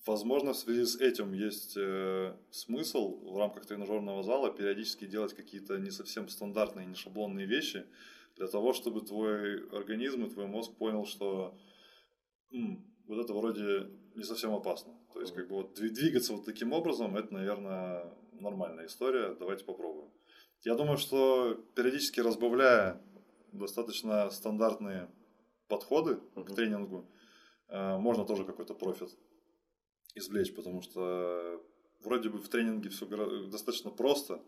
Возможно, 0.07 0.53
в 0.53 0.59
связи 0.59 0.85
с 0.85 0.97
этим 1.01 1.33
есть 1.33 1.77
э, 1.77 2.37
смысл 2.51 3.33
в 3.33 3.39
рамках 3.39 3.65
тренажерного 3.65 4.23
зала 4.23 4.53
периодически 4.53 5.07
делать 5.07 5.35
какие-то 5.35 5.79
не 5.79 5.91
совсем 5.91 6.29
стандартные, 6.29 6.87
не 6.87 6.95
шаблонные 6.95 7.47
вещи 7.47 7.87
для 8.37 8.49
того, 8.49 8.73
чтобы 8.73 9.01
твой 9.01 9.67
организм 9.71 10.25
и 10.25 10.31
твой 10.31 10.47
мозг 10.47 10.73
понял, 10.77 11.07
что 11.07 11.57
«М, 12.53 12.85
вот 13.07 13.25
это 13.25 13.33
вроде 13.33 13.89
не 14.15 14.25
совсем 14.25 14.53
опасно. 14.53 14.93
То 15.15 15.21
есть, 15.21 15.33
как 15.35 15.49
бы 15.49 15.55
вот 15.55 15.79
дви- 15.79 15.91
двигаться 15.91 16.33
вот 16.33 16.45
таким 16.45 16.73
образом, 16.73 17.17
это, 17.17 17.33
наверное, 17.33 18.13
нормальная 18.33 18.87
история. 18.87 19.35
Давайте 19.39 19.65
попробуем. 19.65 20.11
Я 20.65 20.75
думаю, 20.75 20.97
что 20.99 21.55
периодически 21.77 22.21
разбавляя 22.21 23.01
достаточно 23.53 24.29
стандартные 24.31 25.09
подходы 25.69 26.17
к 26.17 26.37
Мгм. 26.37 26.55
тренингу, 26.55 27.09
э, 27.69 27.97
можно 27.99 28.25
тоже 28.25 28.45
какой-то 28.45 28.75
профит 28.75 29.17
извлечь, 30.17 30.55
потому 30.55 30.83
что 30.83 31.63
вроде 32.03 32.29
бы 32.29 32.39
в 32.39 32.49
тренинге 32.49 32.89
все 32.89 33.07
достаточно 33.47 33.91
просто, 33.91 34.43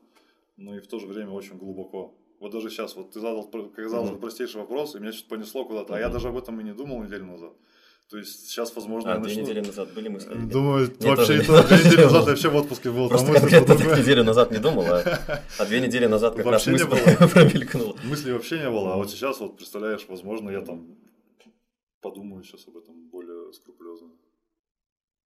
но 0.56 0.76
и 0.76 0.80
в 0.80 0.88
то 0.88 0.98
же 0.98 1.06
время 1.06 1.30
очень 1.30 1.58
глубоко. 1.58 2.14
Вот 2.40 2.52
даже 2.52 2.70
сейчас, 2.70 2.96
вот 2.96 3.12
ты 3.12 3.20
задал, 3.20 3.48
казалось 3.48 4.10
бы, 4.10 4.14
Мгм. 4.16 4.20
простейший 4.20 4.60
вопрос, 4.60 4.94
и 4.94 4.98
меня 4.98 5.12
что-то 5.12 5.30
понесло 5.30 5.64
куда-то, 5.64 5.94
а 5.94 5.98
я 6.00 6.08
даже 6.08 6.28
об 6.28 6.36
этом 6.36 6.60
и 6.60 6.64
не 6.64 6.74
думал 6.74 7.02
неделю 7.02 7.26
назад. 7.26 7.52
То 8.08 8.18
есть 8.18 8.48
сейчас, 8.48 8.74
возможно, 8.76 9.10
А, 9.12 9.14
я 9.14 9.20
две 9.20 9.28
начну... 9.28 9.42
недели 9.42 9.66
назад 9.66 9.92
были 9.92 10.08
мысли? 10.08 10.34
нет? 10.34 10.48
Думаю, 10.48 10.88
тоже 10.88 11.16
вообще 11.16 11.34
и 11.34 11.38
не- 11.38 11.44
то, 11.44 11.62
две 11.66 11.76
недели 11.78 12.02
назад 12.04 12.26
вообще 12.26 12.48
в 12.50 12.56
отпуске 12.56 12.90
был, 12.92 13.08
Просто 13.08 13.26
мысли 13.28 13.40
конкретно 13.40 13.74
другое. 13.74 13.98
неделю 14.02 14.24
назад 14.24 14.50
не 14.52 14.58
думал, 14.58 14.84
а, 14.86 15.42
а 15.58 15.64
две 15.66 15.80
недели 15.80 16.06
назад 16.06 16.36
как 16.36 16.46
раз 16.46 16.66
Вообще 16.66 16.70
мысль 16.70 16.86
было. 16.86 17.28
промелькнула. 17.34 17.96
Мыслей 18.04 18.32
вообще 18.32 18.58
не 18.58 18.70
было, 18.70 18.94
а 18.94 18.96
вот 18.96 19.10
сейчас, 19.10 19.40
вот 19.40 19.56
представляешь, 19.56 20.06
возможно, 20.08 20.50
я 20.50 20.60
там 20.60 20.96
подумаю 22.00 22.44
сейчас 22.44 22.68
об 22.68 22.76
этом 22.76 23.08
более 23.08 23.52
скрупулезно. 23.52 24.10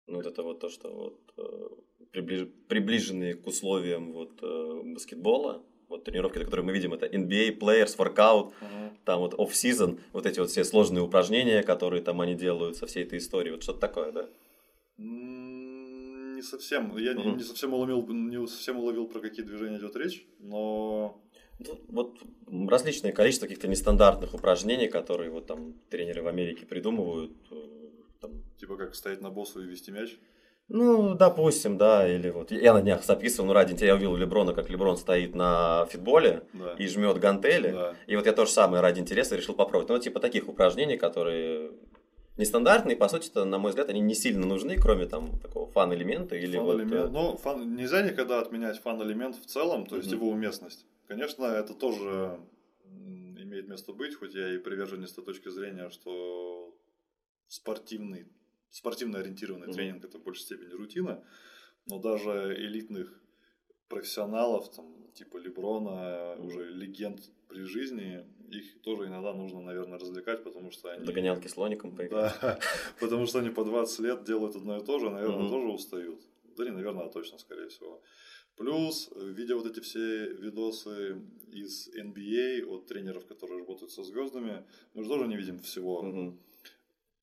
Ну, 0.06 0.16
вот 0.16 0.26
это 0.26 0.42
вот 0.42 0.60
то, 0.60 0.70
что 0.70 0.88
вот 0.90 1.20
э, 1.37 2.18
приближ- 2.18 2.50
приближенные 2.68 3.34
к 3.34 3.46
условиям 3.46 4.12
вот 4.12 4.42
э, 4.42 4.80
баскетбола, 4.94 5.62
вот 6.00 6.04
тренировки, 6.04 6.38
которые 6.45 6.64
мы 6.64 6.73
видим, 6.73 6.92
это 6.95 7.07
NBA, 7.07 7.59
players, 7.59 7.97
workout, 7.97 8.52
там 9.04 9.21
вот 9.21 9.35
off-season, 9.35 9.99
вот 10.12 10.26
эти 10.26 10.40
вот 10.40 10.50
все 10.50 10.64
сложные 10.64 11.02
упражнения, 11.02 11.62
которые 11.62 12.02
там 12.02 12.21
они 12.21 12.35
делают 12.35 12.76
со 12.76 12.87
всей 12.87 13.04
этой 13.04 13.19
историей, 13.19 13.52
вот 13.52 13.62
что-то 13.62 13.80
такое, 13.80 14.12
да? 14.12 14.28
Не 14.99 16.42
совсем. 16.42 16.97
Я 16.97 17.14
не, 17.14 17.23
Мгм. 17.25 17.37
не 17.38 17.42
совсем 17.45 17.75
уловил, 17.75 18.07
не 18.09 18.47
совсем 18.47 18.78
уловил, 18.78 19.07
про 19.07 19.21
какие 19.21 19.45
движения 19.45 19.78
идет 19.78 19.97
речь, 19.97 20.26
но 20.38 21.21
Ну, 21.59 21.78
Вот 21.88 22.19
различное 22.71 23.12
количество 23.12 23.47
каких-то 23.47 23.69
нестандартных 23.69 24.33
упражнений, 24.33 24.88
которые 24.88 25.30
вот 25.30 25.47
там 25.47 25.75
тренеры 25.90 26.23
в 26.23 26.26
Америке 26.28 26.64
придумывают. 26.64 27.33
э, 27.50 27.54
там, 28.21 28.30
типа 28.59 28.76
как 28.76 28.95
стоять 28.95 29.21
на 29.21 29.30
BOSU 29.30 29.62
и 29.62 29.66
вести 29.66 29.90
мяч. 29.90 30.16
Ну, 30.72 31.14
допустим, 31.16 31.76
да, 31.78 32.08
или 32.08 32.30
вот 32.30 32.52
я 32.52 32.72
на 32.72 32.80
днях 32.80 33.04
записывал, 33.04 33.48
ну 33.48 33.52
ради 33.52 33.74
тебя 33.76 33.88
я 33.88 33.94
увидел 33.96 34.14
Леброна, 34.16 34.54
как 34.54 34.70
Леброн 34.70 34.96
стоит 34.96 35.34
на 35.34 35.84
фитболе 35.90 36.44
Да. 36.52 36.74
и 36.78 36.86
жмет 36.86 37.18
гантели. 37.18 37.72
Да. 37.72 37.94
И 38.06 38.14
вот 38.14 38.24
я 38.26 38.32
то 38.32 38.46
же 38.46 38.52
самое 38.52 38.80
ради 38.80 39.00
интереса 39.00 39.34
решил 39.36 39.54
попробовать. 39.54 39.88
Ну, 39.88 39.96
вот 39.96 40.04
типа 40.04 40.20
таких 40.20 40.48
упражнений, 40.48 40.96
которые 40.96 41.72
нестандартные, 42.38 42.96
по 42.96 43.08
сути, 43.08 43.36
на 43.36 43.58
мой 43.58 43.70
взгляд, 43.70 43.88
они 43.90 44.00
не 44.00 44.14
сильно 44.14 44.46
нужны, 44.46 44.76
кроме 44.78 45.06
там 45.06 45.38
такого 45.40 45.66
fun-элемента 45.72 46.37
или 46.36 46.56
вот... 46.56 46.76
Fun-элемент. 46.78 47.06
э, 47.06 47.12
Ну, 47.12 47.36
fun- 47.42 47.75
нельзя 47.76 48.02
никогда 48.02 48.38
отменять 48.40 48.78
fun-элемент 48.80 49.37
в 49.36 49.46
целом, 49.46 49.86
то 49.86 49.96
есть 49.96 50.08
Мгм. 50.12 50.16
его 50.18 50.28
уместность. 50.30 50.86
Конечно, 51.08 51.45
это 51.47 51.75
тоже 51.75 52.38
имеет 53.42 53.68
место 53.68 53.92
быть, 53.92 54.14
хоть 54.14 54.34
я 54.34 54.54
и 54.54 54.58
приверженец 54.58 55.10
той 55.12 55.25
точки 55.25 55.49
зрения, 55.49 55.90
что 55.90 56.73
спортивный, 57.49 58.26
спортивно 58.71 59.19
ориентированный 59.19 59.67
Мгм. 59.67 59.75
тренинг 59.75 60.04
это 60.04 60.19
в 60.19 60.23
большей 60.23 60.43
степени 60.43 60.73
рутина, 60.73 61.23
но 61.87 61.99
даже 61.99 62.54
элитных 62.56 63.21
профессионалов, 63.89 64.71
там, 64.71 64.87
типа 65.15 65.39
Леброна, 65.39 66.37
Мгм. 66.37 66.47
уже 66.47 66.71
легенд 66.71 67.21
при 67.49 67.65
жизни, 67.65 68.25
их 68.49 68.80
тоже 68.83 69.06
иногда 69.06 69.33
нужно, 69.35 69.61
наверное, 69.61 69.99
развлекать, 69.99 70.45
потому 70.45 70.71
что 70.71 70.91
они... 70.93 71.04
Догонялки 71.04 71.49
слоником 71.49 71.97
поиграть. 71.97 72.39
Да, 72.41 72.59
потому 73.00 73.26
что 73.26 73.41
они 73.41 73.50
по 73.50 73.65
20 73.65 73.99
лет 74.00 74.25
делают 74.25 74.56
одно 74.56 74.78
и 74.78 74.85
то 74.85 74.99
же, 74.99 75.11
наверное, 75.11 75.41
Мгм. 75.41 75.49
тоже 75.49 75.69
устают. 75.69 76.21
Да 76.56 76.65
не, 76.65 76.71
наверное, 76.71 77.06
а 77.06 77.09
точно, 77.09 77.39
скорее 77.39 77.69
всего. 77.69 78.00
Плюс, 78.56 79.11
э, 79.15 79.25
видя 79.25 79.56
вот 79.56 79.67
эти 79.67 79.80
все 79.80 80.28
видосы 80.35 81.21
из 81.50 81.89
NBA 81.89 82.67
от 82.67 82.87
тренеров, 82.87 83.25
которые 83.26 83.61
работают 83.61 83.91
со 83.91 84.04
звездами, 84.04 84.65
мы 84.95 85.02
же 85.02 85.09
тоже 85.09 85.26
не 85.26 85.37
видим 85.37 85.59
всего. 85.61 86.02
Мгм. 86.02 86.39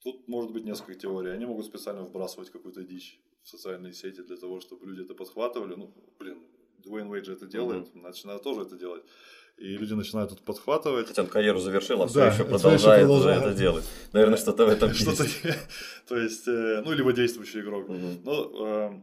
Тут 0.07 0.25
может 0.29 0.51
быть 0.53 0.63
несколько 0.63 0.95
теорий. 0.95 1.31
Они 1.31 1.45
могут 1.45 1.65
специально 1.65 2.01
вбрасывать 2.01 2.49
какую-то 2.49 2.81
дичь 2.81 3.19
в 3.43 3.49
социальные 3.49 3.91
сети 3.91 4.21
для 4.21 4.37
того, 4.37 4.61
чтобы 4.61 4.87
люди 4.87 5.01
это 5.01 5.13
подхватывали. 5.13 5.75
Ну, 5.75 5.93
блин, 6.17 6.37
Дуэйн 6.77 7.09
Уэйд 7.09 7.25
же 7.25 7.33
это 7.33 7.45
делает, 7.45 7.89
значит, 7.93 8.23
надо 8.23 8.39
тоже 8.41 8.61
это 8.61 8.77
делать. 8.77 9.03
И 9.57 9.75
люди 9.75 9.93
начинают 9.95 10.31
это 10.31 10.41
подхватывать. 10.41 11.07
Хотя 11.07 11.23
он 11.23 11.27
карьеру 11.27 11.59
завершил, 11.59 12.01
а 12.01 12.07
все 12.07 12.19
Да, 12.19 12.27
еще 12.27 12.35
всё 12.35 12.43
ещё 12.43 12.51
продолжает 12.57 13.01
продолжает. 13.01 13.43
это 13.43 13.53
делать. 13.53 13.85
Наверное, 14.13 14.37
что-то 14.37 14.65
в 14.65 14.69
этом 14.69 14.93
Что-то, 14.93 15.23
есть. 15.23 15.41
то 16.07 16.15
есть, 16.17 16.47
э, 16.47 16.81
ну, 16.85 16.93
либо 16.93 17.11
действующий 17.11 17.59
игрок. 17.59 17.89
Но 17.89 18.33
э, 18.65 19.01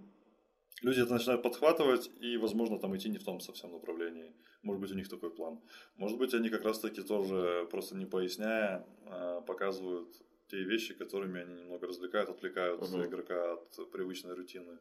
люди 0.80 1.00
это 1.02 1.12
начинают 1.12 1.42
подхватывать 1.42 2.10
и, 2.18 2.38
возможно, 2.38 2.78
там 2.78 2.96
идти 2.96 3.10
не 3.10 3.18
в 3.18 3.24
том 3.24 3.40
совсем 3.40 3.72
направлении. 3.72 4.32
Может 4.62 4.80
быть, 4.80 4.90
у 4.92 4.94
них 4.94 5.10
такой 5.10 5.30
план. 5.30 5.60
Может 5.98 6.16
быть, 6.16 6.32
они 6.32 6.48
как 6.48 6.64
раз-таки 6.64 7.02
тоже, 7.02 7.68
просто 7.70 7.94
не 7.94 8.06
поясняя, 8.06 8.86
э, 9.04 9.42
показывают 9.46 10.08
те 10.48 10.62
вещи, 10.62 10.94
которыми 10.94 11.40
они 11.40 11.54
немного 11.54 11.86
развлекают, 11.86 12.30
отвлекают 12.30 12.80
Мгм. 12.82 13.04
игрока 13.06 13.54
от 13.54 13.90
привычной 13.92 14.34
рутины 14.34 14.78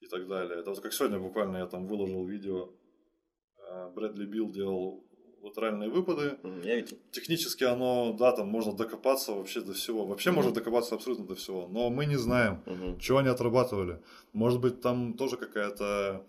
и 0.00 0.06
так 0.06 0.26
далее. 0.28 0.60
Это 0.60 0.70
вот 0.70 0.80
как 0.80 0.92
сегодня 0.92 1.18
буквально 1.18 1.58
я 1.58 1.66
там 1.66 1.86
выложил 1.86 2.24
видео. 2.26 2.72
э, 3.72 3.90
Брэдли 3.94 4.26
Билл 4.26 4.50
делал 4.50 5.04
латеральные 5.42 5.88
выпады, 5.90 6.36
Я 6.64 6.76
видел. 6.76 6.98
Технически 7.12 7.64
оно, 7.64 8.12
да, 8.18 8.32
там 8.32 8.48
можно 8.48 8.72
докопаться 8.76 9.32
вообще 9.32 9.60
до 9.60 9.72
всего. 9.72 10.04
Вообще 10.06 10.30
Мгм. 10.30 10.36
можно 10.36 10.52
докопаться 10.52 10.94
абсолютно 10.94 11.26
до 11.26 11.34
всего. 11.34 11.68
Но 11.68 11.88
мы 11.90 12.06
не 12.06 12.16
знаем, 12.16 12.62
Мгм. 12.66 12.98
чего 12.98 13.18
они 13.18 13.28
отрабатывали. 13.28 14.02
Может 14.32 14.60
быть, 14.60 14.80
там 14.80 15.14
тоже 15.14 15.36
какая-то 15.36 16.26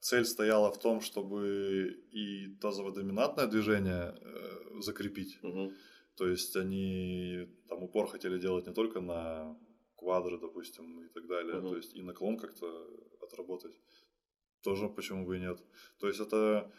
цель 0.00 0.24
стояла 0.24 0.70
в 0.72 0.78
том, 0.78 1.00
чтобы 1.00 1.96
и 2.10 2.56
тазово-доминантное 2.60 3.46
движение 3.46 4.14
э, 4.20 4.80
закрепить. 4.80 5.38
Мгм. 5.42 5.72
То 6.16 6.28
есть 6.28 6.54
они 6.56 7.48
там 7.68 7.82
упор 7.82 8.06
хотели 8.06 8.38
делать 8.38 8.66
не 8.66 8.72
только 8.74 9.00
на 9.00 9.56
квадры, 9.96 10.38
допустим, 10.38 11.00
и 11.04 11.08
так 11.08 11.26
далее, 11.26 11.56
Мгм. 11.56 11.68
то 11.70 11.76
есть 11.76 11.94
и 11.94 12.02
наклон 12.02 12.36
как-то 12.38 12.66
отработать. 13.22 13.80
Тоже 14.62 14.88
почему 14.88 15.24
бы 15.26 15.36
и 15.36 15.40
нет. 15.40 15.58
То 15.98 16.08
есть 16.08 16.20
это 16.20 16.70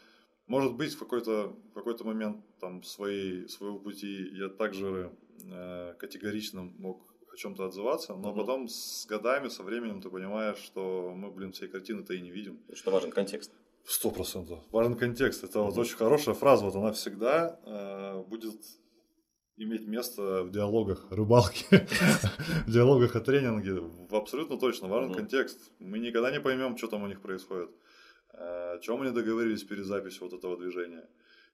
может 0.46 0.74
быть 0.76 0.92
в 0.94 0.98
какой-то 0.98 1.56
какой-то 1.74 2.04
момент 2.04 2.44
там 2.60 2.82
своей 2.82 3.48
своего 3.48 3.78
пути 3.78 4.28
я 4.32 4.48
также 4.48 5.10
э, 5.50 5.94
категорично 5.98 6.62
мог 6.62 7.14
о 7.32 7.36
чем-то 7.36 7.64
отзываться, 7.66 8.14
но 8.14 8.30
Мгм. 8.30 8.38
потом 8.38 8.68
с 8.68 9.06
годами, 9.06 9.48
со 9.48 9.62
временем 9.64 10.00
ты 10.00 10.08
понимаешь, 10.10 10.58
что 10.58 11.12
мы, 11.16 11.30
блин, 11.32 11.50
всей 11.52 11.68
картины-то 11.68 12.14
и 12.14 12.20
не 12.20 12.30
видим. 12.30 12.60
Что 12.72 12.90
важен 12.92 13.10
контекст. 13.10 13.52
Сто 13.84 14.10
процентов. 14.10 14.60
Важен 14.70 14.96
контекст. 14.96 15.44
Это 15.44 15.60
вот 15.60 15.72
Мгм. 15.72 15.80
очень 15.80 15.96
хорошая 15.96 16.34
фраза. 16.34 16.64
Вот 16.64 16.76
она 16.76 16.92
всегда 16.92 17.58
э, 17.64 18.22
будет 18.28 18.60
иметь 19.56 19.86
место 19.86 20.42
в 20.44 20.50
диалогах 20.50 21.06
рыбалки, 21.10 21.64
в 22.66 22.70
диалогах 22.70 23.16
о 23.16 23.20
тренинге. 23.20 23.74
В- 23.80 24.14
Абсолютно 24.14 24.58
точно. 24.58 24.88
Важен 24.88 25.10
Мгм. 25.10 25.18
контекст. 25.18 25.70
Мы 25.78 25.98
никогда 25.98 26.30
не 26.30 26.40
поймем, 26.40 26.76
что 26.76 26.88
там 26.88 27.02
у 27.02 27.06
них 27.06 27.20
происходит. 27.20 27.70
э, 28.32 28.74
О 28.74 28.78
чем 28.80 29.02
они 29.02 29.12
договорились 29.12 29.62
перед 29.62 29.84
записью 29.86 30.24
вот 30.28 30.32
этого 30.38 30.56
движения. 30.58 31.08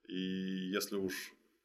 И 0.09 0.71
если 0.75 0.97
уж 0.97 1.15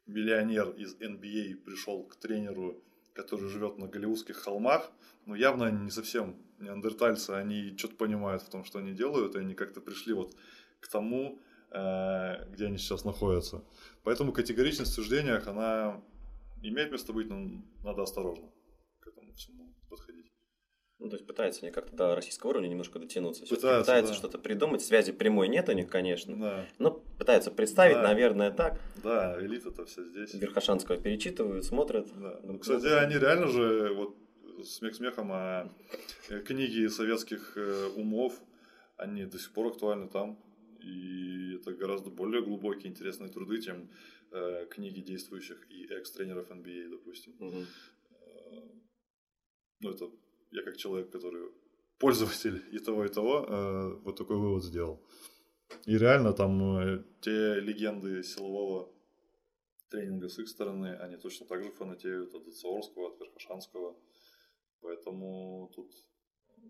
миллионер 0.06 0.68
из 0.70 0.94
NBA 1.00 1.56
пришел 1.64 2.04
к 2.04 2.16
тренеру, 2.16 2.82
который 3.14 3.48
живет 3.48 3.78
на 3.78 3.86
голливудских 3.88 4.36
холмах, 4.36 4.92
ну 5.24 5.34
явно 5.34 5.66
они 5.66 5.84
не 5.84 5.90
совсем 5.90 6.36
неандертальцы, 6.60 7.30
они 7.30 7.74
что-то 7.78 7.96
понимают 7.96 8.42
в 8.42 8.48
том, 8.50 8.64
что 8.64 8.78
они 8.78 8.92
делают, 8.92 9.34
и 9.36 9.38
они 9.38 9.54
как-то 9.54 9.80
пришли 9.80 10.12
вот 10.12 10.34
к 10.80 10.88
тому, 10.88 11.38
э, 11.70 12.44
где 12.52 12.66
они 12.66 12.76
сейчас 12.78 13.04
находятся. 13.04 13.62
Поэтому 14.04 14.32
категоричность 14.32 14.92
в 14.92 14.94
суждениях, 14.94 15.46
она 15.48 16.02
имеет 16.62 16.90
место 16.92 17.12
быть, 17.12 17.28
но 17.28 17.62
надо 17.84 18.02
осторожно 18.02 18.50
к 19.00 19.06
этому 19.06 19.32
всему 19.34 19.74
подходить. 19.88 20.32
Ну, 20.98 21.10
то 21.10 21.16
есть 21.16 21.26
пытаются 21.26 21.62
они 21.62 21.72
как-то 21.72 21.94
до 21.94 22.14
российского 22.14 22.50
уровня 22.50 22.68
немножко 22.68 22.98
дотянуться. 22.98 23.44
Всё-таки 23.44 23.66
Пытаются, 23.66 23.84
пытаются 23.92 24.12
да. 24.14 24.18
что-то 24.18 24.38
придумать. 24.38 24.80
Связи 24.80 25.12
прямой 25.12 25.48
нет 25.48 25.68
у 25.68 25.72
них, 25.72 25.90
конечно. 25.90 26.36
Да, 26.38 26.66
Но 26.78 26.90
пытаются 27.18 27.50
представить, 27.50 27.96
Да. 27.96 28.02
наверное, 28.02 28.50
так. 28.50 28.80
да, 29.02 29.36
элита-то 29.44 29.84
вся 29.84 30.02
здесь. 30.04 30.32
Верхошанского 30.34 30.96
перечитывают, 30.96 31.64
смотрят. 31.66 32.06
Да. 32.18 32.40
Ну, 32.42 32.54
Ну, 32.54 32.58
кстати, 32.58 32.86
они 32.86 33.14
реально 33.18 33.46
же, 33.48 33.92
вот 33.94 34.16
смех 34.64 34.94
смехом, 34.94 35.32
а 35.32 35.70
э, 36.30 36.40
книги 36.40 36.86
советских 36.86 37.58
э, 37.58 37.88
умов, 37.94 38.40
они 38.96 39.26
до 39.26 39.38
сих 39.38 39.52
пор 39.52 39.66
актуальны 39.66 40.08
там. 40.08 40.38
И 40.80 41.56
это 41.56 41.72
гораздо 41.72 42.08
более 42.08 42.42
глубокие, 42.42 42.90
интересные 42.90 43.30
труды, 43.30 43.60
чем 43.60 43.90
э, 44.36 44.66
книги 44.66 45.00
действующих 45.00 45.70
и 45.70 45.86
экс-тренеров 45.86 46.50
NBA, 46.50 46.88
допустим. 46.90 47.34
Мгм. 47.38 47.66
Э, 48.10 48.60
Ну, 49.80 49.90
это 49.90 50.10
я 50.50 50.62
как 50.62 50.76
человек, 50.76 51.10
который 51.10 51.50
пользователь 51.98 52.62
и 52.72 52.78
того, 52.78 53.04
и 53.04 53.08
того, 53.08 53.46
э, 53.48 53.94
вот 54.04 54.16
такой 54.16 54.36
вывод 54.36 54.64
сделал. 54.64 55.00
И 55.86 55.98
реально 55.98 56.32
там 56.32 56.78
э, 56.78 57.04
те 57.20 57.60
легенды 57.60 58.22
силового 58.22 58.92
тренинга 59.90 60.28
с 60.28 60.38
их 60.38 60.48
стороны, 60.48 60.96
они 61.04 61.16
точно 61.16 61.46
так 61.46 61.62
же 61.62 61.70
фанатеют 61.70 62.34
от 62.34 62.54
Цаорского, 62.54 63.08
от 63.08 63.20
Верхошанского. 63.20 63.96
Поэтому 64.80 65.70
тут 65.74 65.92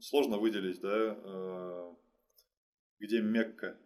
сложно 0.00 0.38
выделить, 0.38 0.81
да, 0.81 1.18
э, 1.24 1.94
где 3.00 3.20
Мекка 3.20 3.79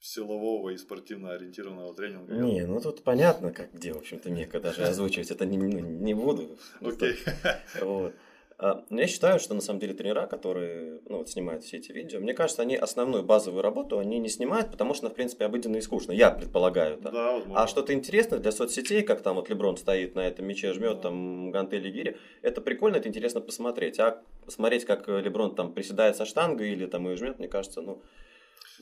силового 0.00 0.70
и 0.70 0.76
спортивно 0.78 1.32
ориентированного 1.32 1.94
тренинга. 1.94 2.34
Не, 2.34 2.66
ну 2.66 2.80
тут 2.80 3.02
понятно, 3.02 3.52
как 3.52 3.72
где, 3.72 3.92
в 3.92 3.98
общем-то, 3.98 4.30
Мека 4.30 4.60
даже 4.60 4.82
озвучивать 4.84 5.30
это 5.30 5.44
не, 5.44 5.58
ну, 5.58 5.78
не 5.78 6.14
буду. 6.14 6.58
Окей. 6.80 7.16
Вот. 7.80 8.14
А, 8.62 8.84
но 8.90 9.00
Я 9.00 9.06
считаю, 9.06 9.38
что 9.38 9.54
на 9.54 9.62
самом 9.62 9.80
деле 9.80 9.94
тренера, 9.94 10.26
которые 10.26 11.00
ну, 11.08 11.18
вот, 11.18 11.30
снимают 11.30 11.64
все 11.64 11.78
эти 11.78 11.92
видео, 11.92 12.20
мне 12.20 12.34
кажется, 12.34 12.60
они 12.60 12.76
основную 12.76 13.22
базовую 13.22 13.62
работу 13.62 13.98
они 13.98 14.18
не 14.18 14.28
снимают, 14.28 14.70
потому 14.70 14.92
что, 14.92 15.08
в 15.08 15.14
принципе, 15.14 15.46
обыденно 15.46 15.76
и 15.76 15.80
скучно. 15.80 16.12
Я 16.12 16.30
предполагаю. 16.30 16.98
так. 16.98 17.12
Да, 17.12 17.32
возможно. 17.32 17.62
А 17.62 17.66
что-то 17.66 17.94
интересное 17.94 18.38
для 18.38 18.52
соцсетей, 18.52 19.02
как 19.02 19.22
там 19.22 19.36
вот 19.36 19.48
Леброн 19.48 19.78
стоит 19.78 20.14
на 20.14 20.26
этом 20.26 20.46
мяче, 20.46 20.74
жмет 20.74 21.00
там 21.00 21.50
гантели 21.50 21.90
гири, 21.90 22.18
это 22.42 22.60
прикольно, 22.60 22.96
это 22.96 23.08
интересно 23.08 23.40
посмотреть. 23.40 23.98
А 23.98 24.22
посмотреть, 24.44 24.84
как 24.84 25.08
Леброн 25.08 25.54
там 25.54 25.72
приседает 25.72 26.16
со 26.16 26.26
штангой 26.26 26.72
или 26.72 26.84
там 26.84 27.08
и 27.08 27.16
жмет, 27.16 27.38
мне 27.38 27.48
кажется, 27.48 27.80
ну, 27.80 28.02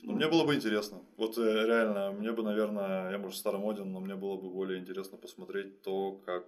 Ну, 0.03 0.13
мне 0.13 0.27
было 0.27 0.43
бы 0.45 0.55
интересно. 0.55 1.01
Вот 1.17 1.37
э, 1.37 1.41
реально, 1.65 2.11
мне 2.11 2.31
бы, 2.31 2.43
наверное, 2.43 3.11
я, 3.11 3.17
может, 3.17 3.37
старомоден, 3.39 3.91
но 3.91 3.99
мне 3.99 4.15
было 4.15 4.35
бы 4.37 4.49
более 4.49 4.79
интересно 4.79 5.17
посмотреть 5.17 5.81
то, 5.81 6.13
как 6.25 6.45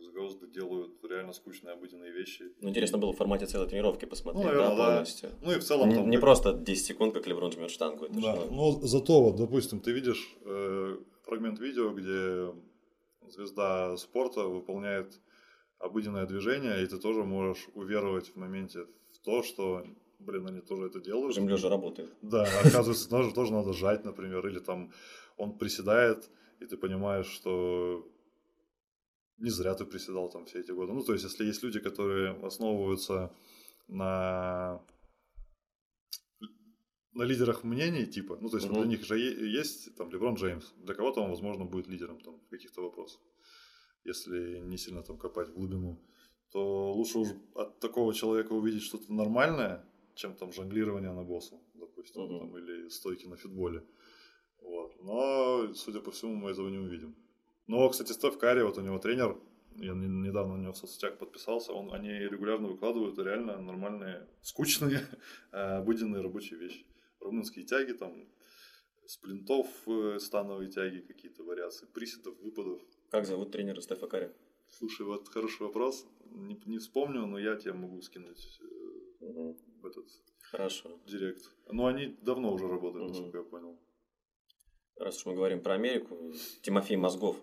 звезды 0.00 0.46
делают 0.48 0.92
реально 1.04 1.32
скучные 1.32 1.74
обыденные 1.74 2.10
вещи. 2.10 2.44
ну, 2.60 2.70
интересно 2.70 2.98
было 2.98 3.12
в 3.12 3.16
формате 3.16 3.46
целой 3.46 3.68
тренировки 3.68 4.06
посмотреть, 4.06 4.44
Ну, 4.44 4.48
наверное, 4.50 4.76
да, 4.76 4.86
да. 4.86 4.92
полностью. 4.92 5.30
Ну 5.42 5.52
и 5.52 5.58
в 5.58 5.62
целом 5.64 5.88
Не, 5.90 5.94
там... 5.96 6.06
не 6.10 6.16
как- 6.16 6.20
просто 6.22 6.52
10 6.54 6.86
секунд, 6.86 7.12
как 7.14 7.26
Леброн 7.26 7.52
жмет 7.52 7.70
штангу. 7.70 8.06
Это 8.06 8.14
Да, 8.14 8.34
же, 8.36 8.46
ну, 8.50 8.72
но 8.80 8.86
зато 8.86 9.20
вот, 9.22 9.36
допустим, 9.36 9.80
ты 9.80 9.92
видишь 9.92 10.34
э, 10.44 10.96
фрагмент 11.22 11.60
видео, 11.60 11.90
где 11.90 12.52
звезда 13.28 13.96
спорта 13.96 14.44
выполняет 14.44 15.20
обыденное 15.78 16.26
движение, 16.26 16.82
и 16.82 16.86
ты 16.86 16.98
тоже 16.98 17.24
можешь 17.24 17.68
уверовать 17.74 18.28
в 18.30 18.36
моменте 18.36 18.86
в 19.12 19.18
то, 19.24 19.42
что, 19.42 19.84
блин, 20.20 20.46
они 20.46 20.60
тоже 20.60 20.86
это 20.86 21.00
делают. 21.00 21.34
Жим 21.34 21.48
лежа 21.48 21.68
работает. 21.68 22.10
Да, 22.22 22.44
оказывается, 22.60 23.08
тоже, 23.10 23.32
тоже 23.34 23.52
надо 23.52 23.72
жать, 23.72 24.04
например, 24.04 24.46
или 24.46 24.58
там 24.60 24.92
он 25.36 25.58
приседает, 25.58 26.30
и 26.60 26.66
ты 26.66 26.76
понимаешь, 26.76 27.26
что 27.26 28.06
не 29.38 29.50
зря 29.50 29.74
ты 29.74 29.84
приседал 29.84 30.28
там 30.30 30.44
все 30.44 30.60
эти 30.60 30.72
годы. 30.72 30.92
Ну, 30.92 31.02
то 31.02 31.12
есть, 31.12 31.24
если 31.24 31.46
есть 31.46 31.62
люди, 31.62 31.80
которые 31.80 32.32
основываются 32.46 33.34
на 33.88 34.80
на 37.12 37.24
лидерах 37.24 37.64
мнений, 37.64 38.06
типа, 38.06 38.38
ну, 38.40 38.48
то 38.48 38.56
есть, 38.56 38.68
Мгм. 38.68 38.78
для 38.78 38.86
них 38.86 39.04
же 39.04 39.18
есть 39.18 39.96
там 39.96 40.10
Леброн 40.10 40.34
Джеймс, 40.34 40.72
для 40.76 40.94
кого-то 40.94 41.20
он, 41.22 41.30
возможно, 41.30 41.64
будет 41.64 41.88
лидером 41.88 42.20
там 42.20 42.38
в 42.38 42.48
каких-то 42.48 42.82
вопросах, 42.82 43.20
если 44.04 44.60
не 44.60 44.78
сильно 44.78 45.02
там 45.02 45.18
копать 45.18 45.48
в 45.48 45.54
глубину, 45.54 45.98
то 46.52 46.92
лучше 46.92 47.18
уж 47.18 47.28
от 47.54 47.80
такого 47.80 48.14
человека 48.14 48.52
увидеть 48.52 48.82
что-то 48.82 49.12
нормальное, 49.12 49.84
чем 50.20 50.34
там 50.34 50.52
жонглирование 50.52 51.12
на 51.12 51.22
боссу, 51.24 51.58
допустим, 51.74 52.22
Мгм. 52.22 52.38
там, 52.38 52.58
или 52.58 52.88
стойки 52.90 53.26
на 53.26 53.36
футболе. 53.36 53.82
Вот. 54.62 55.02
Но, 55.02 55.72
судя 55.74 56.00
по 56.00 56.10
всему, 56.10 56.34
мы 56.34 56.50
этого 56.50 56.68
не 56.68 56.78
увидим. 56.78 57.14
Но, 57.66 57.88
кстати, 57.88 58.12
Стеф 58.12 58.36
Карри, 58.38 58.62
вот 58.62 58.76
у 58.78 58.82
него 58.82 58.98
тренер, 58.98 59.36
я 59.76 59.94
не- 59.94 60.28
недавно 60.28 60.56
на 60.56 60.62
него 60.62 60.72
в 60.72 60.76
соцсетях 60.76 61.18
подписался, 61.18 61.72
он, 61.72 61.92
они 61.94 62.10
регулярно 62.10 62.68
выкладывают 62.68 63.18
реально 63.18 63.60
нормальные, 63.62 64.26
скучные, 64.42 65.00
э, 65.52 65.78
обыденные 65.78 66.22
рабочие 66.22 66.58
вещи. 66.58 66.84
Румынские 67.20 67.64
тяги, 67.64 67.92
там, 67.92 68.28
сплинтов, 69.06 69.66
э, 69.88 70.18
становые 70.18 70.70
тяги, 70.70 71.00
какие-то 71.00 71.44
вариации, 71.44 71.86
приседов, 71.86 72.34
выпадов. 72.42 72.82
Как 73.10 73.24
зовут 73.26 73.52
тренера 73.52 73.80
Стефа 73.80 74.06
Карри? 74.06 74.30
Слушай, 74.68 75.06
вот 75.06 75.28
хороший 75.28 75.62
вопрос. 75.62 76.06
Не, 76.30 76.60
не 76.66 76.78
вспомню, 76.78 77.26
но 77.26 77.38
я 77.38 77.56
тебе 77.56 77.72
могу 77.72 78.02
скинуть 78.02 78.60
э. 79.20 79.54
В 79.82 79.86
этот 79.86 80.04
Хорошо. 80.50 80.90
директ. 81.06 81.42
Но 81.70 81.86
они 81.86 82.16
давно 82.22 82.52
уже 82.52 82.68
работают, 82.68 83.04
Мгм. 83.04 83.12
насколько 83.12 83.38
я 83.38 83.44
понял. 83.44 83.78
Раз 84.98 85.16
уж 85.16 85.26
мы 85.26 85.34
говорим 85.34 85.62
про 85.62 85.74
Америку, 85.74 86.14
Тимофей 86.62 86.96
Мозгов. 86.96 87.36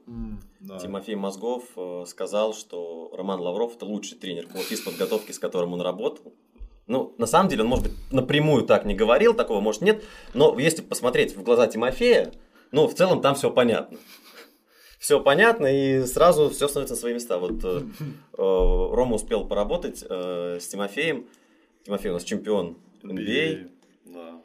Да. 0.59 0.77
Тимофей 0.77 1.15
Мозгов 1.15 1.63
э, 1.75 2.03
сказал, 2.05 2.53
что 2.53 3.09
Роман 3.13 3.39
Лавров 3.39 3.75
это 3.75 3.85
лучший 3.85 4.17
тренер 4.17 4.47
по 4.47 4.59
физподготовке, 4.59 5.33
с 5.33 5.39
которым 5.39 5.73
он 5.73 5.81
работал. 5.81 6.35
Ну, 6.85 7.15
на 7.17 7.25
самом 7.25 7.49
деле, 7.49 7.63
он, 7.63 7.69
может 7.69 7.85
быть, 7.85 7.93
напрямую 8.11 8.63
так 8.63 8.85
не 8.85 8.93
говорил, 8.93 9.33
такого, 9.33 9.59
может, 9.59 9.81
нет. 9.81 10.03
Но 10.35 10.57
если 10.59 10.83
посмотреть 10.83 11.35
в 11.35 11.41
глаза 11.43 11.65
Тимофея, 11.67 12.31
ну, 12.71 12.87
в 12.87 12.93
целом 12.93 13.21
там 13.21 13.33
все 13.35 13.49
понятно. 13.49 13.97
Все 14.99 15.19
понятно, 15.21 15.65
и 15.67 16.05
сразу 16.05 16.49
все 16.49 16.67
становится 16.67 16.93
на 16.95 16.99
свои 16.99 17.13
места. 17.13 17.39
Вот 17.39 17.63
э, 17.63 17.81
э, 17.99 18.35
Рома 18.37 19.15
успел 19.15 19.47
поработать 19.47 20.03
э, 20.07 20.59
с 20.59 20.67
Тимофеем. 20.67 21.27
Тимофей 21.87 22.09
у 22.11 22.15
нас 22.15 22.25
чемпион 22.25 22.75
NBA. 23.01 23.71
Да. 24.03 24.43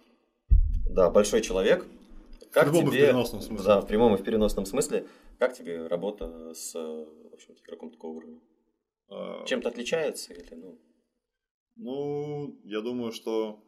Да, 0.89 1.11
большой 1.11 1.41
человек. 1.43 1.85
Как 2.53 2.67
прямом 2.71 2.85
и 2.85 2.87
в 2.87 2.93
тебе, 2.93 3.07
переносном 3.07 3.41
смысле. 3.41 3.67
Да, 3.67 3.81
в 3.81 3.87
прямом 3.89 4.15
и 4.15 4.17
в 4.17 4.23
переносном 4.23 4.65
смысле. 4.65 5.09
Как 5.41 5.53
тебе 5.53 5.89
работа 5.89 6.55
с 6.55 6.73
э, 6.77 6.79
в 6.79 7.35
общем 7.35 7.55
игроком 7.67 7.91
такого 7.91 8.19
уровня? 8.19 8.39
А, 9.09 9.45
Чем-то 9.45 9.71
отличается 9.71 10.33
или 10.35 10.55
ну? 10.55 10.79
Ну, 11.75 12.57
я 12.63 12.81
думаю, 12.81 13.11
что, 13.11 13.59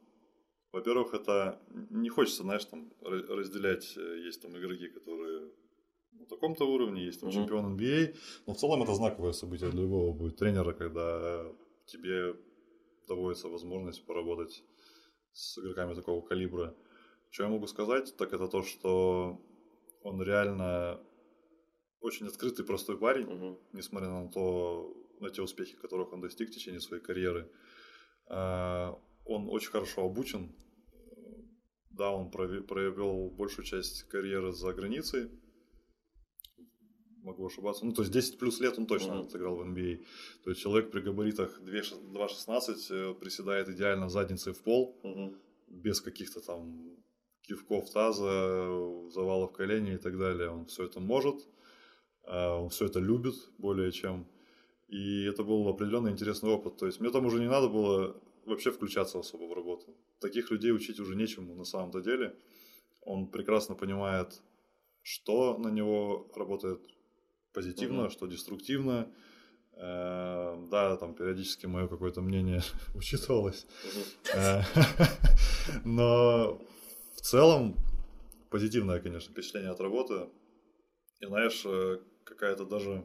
во-первых, 0.71 1.13
это 1.15 1.59
не 1.91 2.11
хочется, 2.11 2.45
знаешь, 2.45 2.65
там 2.67 2.93
ра- 3.01 3.27
разделять. 3.27 3.93
э, 3.97 4.21
Есть 4.25 4.41
там 4.41 4.57
игроки, 4.57 4.87
которые 4.87 5.51
на 6.13 6.27
таком-то 6.27 6.65
уровне, 6.65 7.07
есть 7.07 7.19
там 7.19 7.29
Мгм. 7.31 7.39
чемпион 7.41 7.77
NBA. 7.77 8.15
Но 8.47 8.55
в 8.55 8.57
целом 8.57 8.85
это 8.85 8.95
знаковое 8.95 9.33
событие 9.33 9.69
для 9.71 9.81
любого 9.83 10.13
будет 10.13 10.37
тренера, 10.37 10.73
когда 10.75 11.45
тебе 11.87 12.37
доводится 13.07 13.49
возможность 13.49 14.05
поработать 14.07 14.63
с 15.33 15.59
игроками 15.59 15.95
такого 15.95 16.21
калибра. 16.23 16.75
Что 17.31 17.45
я 17.45 17.49
могу 17.49 17.67
сказать, 17.67 18.17
так 18.17 18.33
это 18.33 18.49
то, 18.49 18.63
что 18.63 19.41
он 20.03 20.23
реально 20.23 21.01
очень 22.01 22.27
открытый, 22.27 22.65
простой 22.65 22.99
парень 22.99 23.27
Мгм. 23.27 23.59
несмотря 23.73 24.09
на 24.09 24.31
то, 24.31 24.95
на 25.21 25.31
те 25.31 25.43
успехи, 25.43 25.77
которых 25.77 26.13
он 26.13 26.21
достиг 26.21 26.51
в 26.51 26.53
течение 26.53 26.81
своей 26.81 27.03
карьеры. 27.03 27.51
А, 28.27 28.99
Он 29.27 29.49
очень 29.49 29.71
хорошо 29.71 30.05
обучен. 30.05 30.55
Да, 31.91 32.11
он 32.11 32.31
прове- 32.31 32.63
провел 32.63 33.31
большую 33.31 33.65
часть 33.65 34.03
карьеры 34.05 34.53
за 34.53 34.73
границей. 34.75 35.31
Могу 37.25 37.47
ошибаться. 37.47 37.87
Ну, 37.87 37.93
то 37.93 38.03
есть 38.03 38.13
10 38.13 38.39
плюс 38.39 38.61
лет 38.61 38.79
он 38.79 38.87
точно 38.87 39.15
Мгм. 39.15 39.23
отыграл 39.27 39.57
в 39.57 39.63
NBA. 39.63 40.05
То 40.45 40.51
есть 40.51 40.61
человек 40.63 40.91
при 40.91 41.01
габаритах 41.01 41.59
2,16 41.63 42.91
э, 42.91 43.15
приседает 43.15 43.69
идеально 43.69 44.09
задницей 44.11 44.53
в 44.53 44.59
пол, 44.63 44.95
Мгм. 45.03 45.35
без 45.69 46.01
каких-то 46.01 46.41
там 46.41 46.91
кивков 47.43 47.91
таза, 47.91 49.09
завалов 49.11 49.53
колени 49.53 49.95
и 49.95 49.99
так 49.99 50.19
далее. 50.19 50.51
Он 50.51 50.65
все 50.67 50.85
это 50.85 51.01
может, 51.01 51.37
а, 52.25 52.57
он 52.61 52.69
все 52.69 52.85
это 52.87 53.01
любит 53.01 53.35
более 53.59 53.91
чем. 53.93 54.27
И 54.89 55.25
это 55.25 55.43
был 55.45 55.67
определенный 55.69 56.11
интересный 56.13 56.51
опыт. 56.51 56.77
То 56.77 56.87
есть 56.87 57.01
мне 57.01 57.11
там 57.11 57.27
уже 57.27 57.41
не 57.41 57.49
надо 57.49 57.69
было 57.69 58.15
вообще 58.47 58.71
включаться 58.71 59.19
особо 59.19 59.45
в 59.47 59.53
работу. 59.55 59.87
Таких 60.21 60.51
людей 60.51 60.73
учить 60.73 61.01
уже 61.01 61.17
нечему 61.17 61.55
на 61.55 61.65
самом-то 61.65 62.01
деле. 62.01 62.37
Он 63.03 63.27
прекрасно 63.27 63.75
понимает, 63.75 64.43
что 65.03 65.57
на 65.59 65.69
него 65.69 66.27
работает 66.37 66.81
позитивно, 67.55 68.03
Мгм. 68.03 68.11
что 68.11 68.27
деструктивно. 68.27 69.07
Э, 69.77 70.67
Да, 70.71 70.97
там 70.97 71.15
периодически 71.15 71.67
мое 71.67 71.89
какое-то 71.89 72.21
мнение 72.21 72.61
учитывалось. 72.95 73.67
Э, 74.35 74.61
Но 75.85 76.61
в 77.17 77.21
целом 77.21 77.77
позитивное, 78.51 79.01
конечно, 79.01 79.33
впечатление 79.33 79.71
от 79.71 79.81
работы. 79.81 80.29
И 81.21 81.27
знаешь, 81.27 81.63
э, 81.67 81.99
какая-то 82.25 82.65
даже 82.67 83.05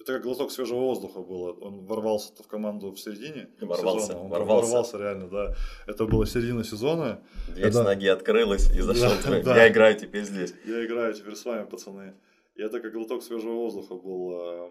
Это 0.00 0.12
как 0.14 0.22
глоток 0.22 0.50
свежего 0.52 0.78
воздуха 0.78 1.20
было. 1.20 1.52
Он 1.60 1.84
ворвался 1.84 2.32
в 2.42 2.46
команду 2.46 2.92
в 2.92 2.98
середине 3.00 3.48
ворвался, 3.60 4.06
сезона. 4.06 4.20
Он 4.24 4.28
ворвался. 4.30 4.66
ворвался 4.70 4.98
реально, 4.98 5.28
да. 5.28 5.54
Это 5.86 6.06
была 6.06 6.24
середина 6.26 6.62
сезона. 6.64 7.20
Дверь 7.48 7.66
Это- 7.66 7.82
с 7.82 7.84
ноги 7.84 8.06
открылась 8.06 8.70
и 8.70 8.80
зашел. 8.80 9.10
Да, 9.24 9.42
да. 9.42 9.56
Я 9.56 9.68
играю 9.68 9.98
теперь 9.98 10.24
здесь. 10.24 10.54
Я 10.64 10.84
играю 10.86 11.14
теперь 11.14 11.34
с 11.34 11.44
вами, 11.44 11.64
пацаны. 11.66 12.14
И 12.54 12.62
это 12.62 12.80
как 12.80 12.92
глоток 12.92 13.22
свежего 13.22 13.54
воздуха 13.54 13.94
был, 13.94 14.30
а, 14.32 14.70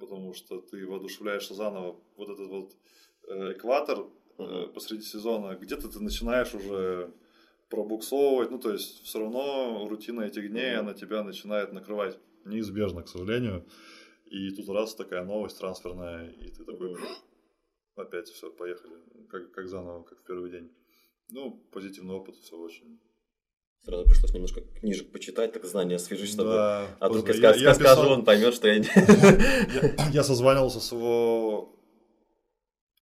потому 0.00 0.34
что 0.34 0.60
ты 0.60 0.86
воодушевляешься 0.86 1.54
заново. 1.54 1.96
Вот 2.16 2.28
этот 2.28 2.48
вот 2.48 2.72
э, 3.28 3.52
экватор 3.52 4.04
Мгм. 4.38 4.72
посреди 4.74 5.02
сезона, 5.02 5.54
где-то 5.60 5.88
ты 5.88 6.00
начинаешь 6.00 6.54
уже 6.54 7.10
пробуксовывать, 7.68 8.50
ну 8.50 8.58
то 8.58 8.70
есть 8.72 9.02
все 9.04 9.18
равно 9.20 9.86
рутина 9.88 10.22
этих 10.22 10.50
дней, 10.50 10.72
Мгм. 10.76 10.80
она 10.80 10.94
тебя 10.94 11.22
начинает 11.22 11.72
накрывать. 11.72 12.18
Неизбежно, 12.44 13.02
к 13.02 13.08
сожалению. 13.08 13.64
И 14.32 14.50
тут 14.56 14.66
раз 14.70 14.94
такая 14.94 15.24
новость 15.24 15.58
трансферная, 15.58 16.30
и 16.30 16.48
ты 16.50 16.64
такой, 16.64 16.96
опять 17.96 18.28
все, 18.28 18.50
поехали, 18.50 18.94
как, 19.28 19.52
как 19.52 19.68
заново, 19.68 20.02
как 20.04 20.20
в 20.20 20.24
первый 20.24 20.50
день. 20.50 20.70
Ну, 21.30 21.52
позитивный 21.70 22.14
опыт, 22.14 22.36
все 22.36 22.56
очень. 22.56 22.98
Сразу 23.84 24.04
пришлось 24.06 24.32
немножко 24.32 24.62
книжек 24.62 25.12
почитать, 25.12 25.52
так 25.52 25.64
знания 25.66 25.96
освежить, 25.96 26.30
чтобы... 26.30 26.50
Да, 26.50 26.96
А 27.00 27.08
вдруг 27.10 27.28
я, 27.28 27.34
Я- 27.34 27.54
я 27.56 27.74
скажу, 27.74 28.02
писал- 28.02 28.12
он 28.12 28.24
поймет, 28.24 28.54
что 28.54 28.68
я 28.68 28.78
не... 28.78 28.86
Я, 30.06 30.08
я 30.12 30.22
созванивался 30.22 30.80
с 30.80 30.92
его, 30.92 31.78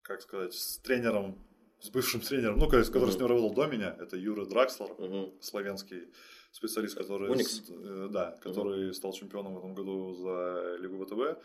как 0.01 0.21
сказать, 0.21 0.53
с 0.53 0.79
тренером, 0.79 1.37
с 1.79 1.89
бывшим 1.91 2.19
тренером, 2.19 2.57
ну, 2.59 2.67
который 2.67 2.85
с 3.11 3.15
ним 3.17 3.27
работал 3.27 3.53
до 3.53 3.67
меня, 3.67 3.95
это 4.01 4.17
Юра 4.17 4.45
Дракслер, 4.45 4.89
Мгм. 4.97 5.31
славянский 5.39 6.09
специалист, 6.51 6.97
который, 6.97 7.29
Уникс? 7.29 7.63
э, 7.69 8.09
да, 8.11 8.37
который 8.41 8.93
стал 8.93 9.13
чемпионом 9.13 9.55
в 9.55 9.57
этом 9.59 9.73
году 9.73 10.13
за 10.13 10.77
Лигу 10.79 11.03
ВТБ, 11.05 11.41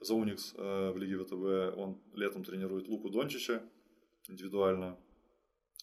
за 0.00 0.14
Уникс 0.14 0.54
э, 0.56 0.90
в 0.90 0.96
Лиге 0.98 1.18
ВТБ. 1.18 1.78
Он 1.78 2.00
летом 2.14 2.44
тренирует 2.44 2.88
Луку 2.88 3.08
Дончича 3.10 3.62
индивидуально. 4.28 4.96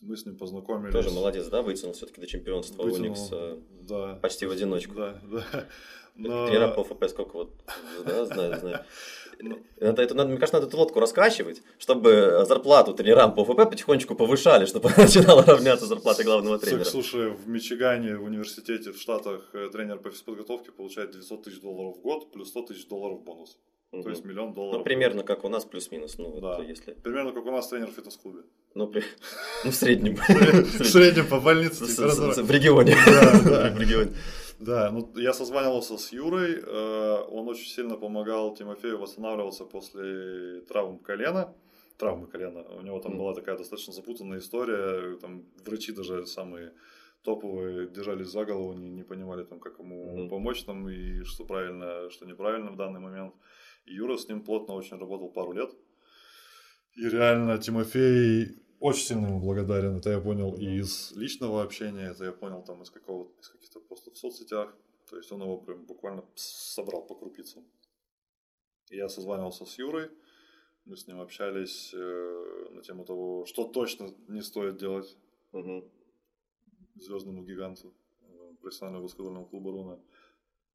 Мы 0.02 0.18
с 0.18 0.26
ним 0.26 0.38
познакомились. 0.38 0.94
Тоже 0.94 1.10
молодец, 1.10 1.48
да, 1.48 1.62
вытянул 1.62 1.94
все-таки 1.94 2.20
до 2.20 2.28
чемпионства 2.28 2.84
Вытянул, 2.84 3.08
Уникс 3.08 3.30
э, 3.32 3.62
да. 3.82 4.16
почти 4.16 4.46
в 4.46 4.52
одиночку. 4.52 4.94
Да, 4.94 5.22
да. 5.24 5.68
Но- 6.16 6.48
Тренера 6.48 6.72
по 6.74 6.84
ФП 6.84 7.06
сколько 7.10 7.34
вот, 7.34 7.54
да, 8.06 8.26
знаю, 8.26 8.60
знаю. 8.60 8.86
Ну. 9.40 9.60
Это, 9.78 10.02
это 10.02 10.16
надо, 10.16 10.30
мне 10.30 10.38
кажется, 10.38 10.58
надо 10.58 10.68
эту 10.68 10.78
лодку 10.78 11.00
раскачивать, 11.00 11.62
чтобы 11.78 12.44
зарплату 12.48 12.94
тренерам 12.94 13.34
по 13.34 13.44
ФП 13.44 13.70
потихонечку 13.70 14.16
повышали, 14.16 14.66
чтобы 14.66 14.90
начинала 14.98 15.44
равняться 15.44 15.86
зарплата 15.86 16.24
главного 16.24 16.58
тренера. 16.60 16.84
слушай, 16.86 17.30
в 17.32 17.48
Мичигане, 17.48 18.18
в 18.18 18.24
университете 18.24 18.92
в 18.92 18.98
Штатах 19.00 19.50
э, 19.54 19.70
тренер 19.72 19.98
по 20.00 20.10
физподготовке 20.10 20.72
получает 20.72 21.12
900 21.12 21.44
тысяч 21.44 21.60
долларов 21.62 21.98
в 21.98 22.02
год 22.02 22.32
плюс 22.32 22.50
100 22.50 22.62
тысяч 22.64 22.88
долларов 22.88 23.24
бонус. 23.24 23.58
Мгм. 23.92 24.04
То 24.04 24.10
есть 24.10 24.26
миллион 24.26 24.54
долларов. 24.54 24.80
Ну, 24.80 24.84
примерно 24.84 25.24
как 25.24 25.44
у 25.46 25.50
нас, 25.50 25.64
плюс-минус. 25.64 26.18
Ну, 26.18 26.32
вот, 26.32 26.42
Да. 26.42 26.64
если... 26.64 26.94
Примерно 26.94 27.32
как 27.32 27.46
у 27.46 27.52
нас 27.52 27.68
тренер 27.68 27.88
в 27.88 27.94
фитнес-клубе. 27.94 28.40
Ну, 28.74 28.88
при- 28.88 29.04
ну, 29.64 29.72
в 29.72 29.76
среднем. 29.76 30.16
В 30.18 30.84
среднем 30.86 31.28
по 31.28 31.40
больнице 31.40 31.86
В 31.86 32.52
регионе. 32.52 32.96
Да, 33.06 33.42
да. 33.44 33.70
В 33.76 33.80
регионе. 33.80 34.12
Да, 34.60 34.92
ну 34.92 35.12
я 35.18 35.34
созванивался 35.34 35.98
с 35.98 36.12
Юрой, 36.14 36.62
э, 36.62 37.24
он 37.30 37.48
очень 37.48 37.68
сильно 37.68 37.98
помогал 37.98 38.56
Тимофею 38.56 38.98
восстанавливаться 38.98 39.66
после 39.66 40.62
травм 40.62 41.00
колена. 41.00 41.54
Травмы 41.98 42.28
колена. 42.28 42.62
У 42.78 42.82
него 42.82 43.00
там 43.00 43.14
Мгм. 43.14 43.20
была 43.22 43.34
такая 43.34 43.58
достаточно 43.58 43.94
запутанная 43.94 44.40
история. 44.40 45.18
Там 45.18 45.46
врачи 45.66 45.92
даже 45.94 46.26
самые 46.26 46.74
топовые 47.24 47.88
держались 47.88 48.28
за 48.28 48.46
голову, 48.46 48.74
не, 48.74 48.90
не 48.90 49.04
понимали 49.04 49.44
там, 49.44 49.60
как 49.60 49.80
ему 49.80 50.06
Мгм. 50.06 50.30
помочь 50.30 50.64
там 50.64 50.88
и 50.90 51.24
что 51.24 51.46
правильно, 51.46 52.10
что 52.10 52.26
неправильно 52.26 52.72
в 52.72 52.76
данный 52.78 53.00
момент. 53.00 53.34
И 53.86 53.94
Юра 53.94 54.18
с 54.18 54.28
ним 54.28 54.42
плотно 54.44 54.74
очень 54.76 54.98
работал 54.98 55.30
пару 55.30 55.54
лет. 55.54 55.72
И 56.96 57.10
реально 57.10 57.58
Тимофей 57.58 58.65
очень 58.86 59.06
сильно 59.06 59.28
ему 59.28 59.40
благодарен. 59.40 59.98
Это 59.98 60.10
я 60.12 60.20
понял 60.20 60.56
и 60.56 60.80
из 60.80 61.12
личного 61.16 61.64
общения, 61.64 62.12
это 62.12 62.26
я 62.26 62.32
понял 62.32 62.64
там 62.64 62.82
из 62.84 62.90
какого 62.90 63.30
из 63.42 63.50
каких-то 63.50 63.80
постов 63.80 64.14
в 64.14 64.18
соцсетях. 64.18 64.76
То 65.10 65.18
есть 65.18 65.32
он 65.32 65.42
его 65.42 65.58
прям 65.58 65.86
буквально 65.86 66.24
собрал 66.36 67.06
по 67.06 67.16
крупицам. 67.16 67.64
Я 68.90 69.10
созванивался 69.10 69.66
с 69.66 69.78
Юрой, 69.78 70.10
мы 70.86 70.96
с 70.96 71.08
ним 71.08 71.20
общались 71.22 71.92
э, 71.94 72.68
на 72.72 72.82
тему 72.82 73.06
того, 73.06 73.46
что 73.46 73.66
точно 73.66 74.10
не 74.28 74.42
стоит 74.42 74.78
делать 74.78 75.18
Мгм. 75.52 75.84
звездному 76.96 77.44
гиганту 77.44 77.94
э, 78.22 78.54
профессионального 78.62 79.04
баскетбольного 79.04 79.46
клуба 79.46 79.72
Руна. 79.72 80.00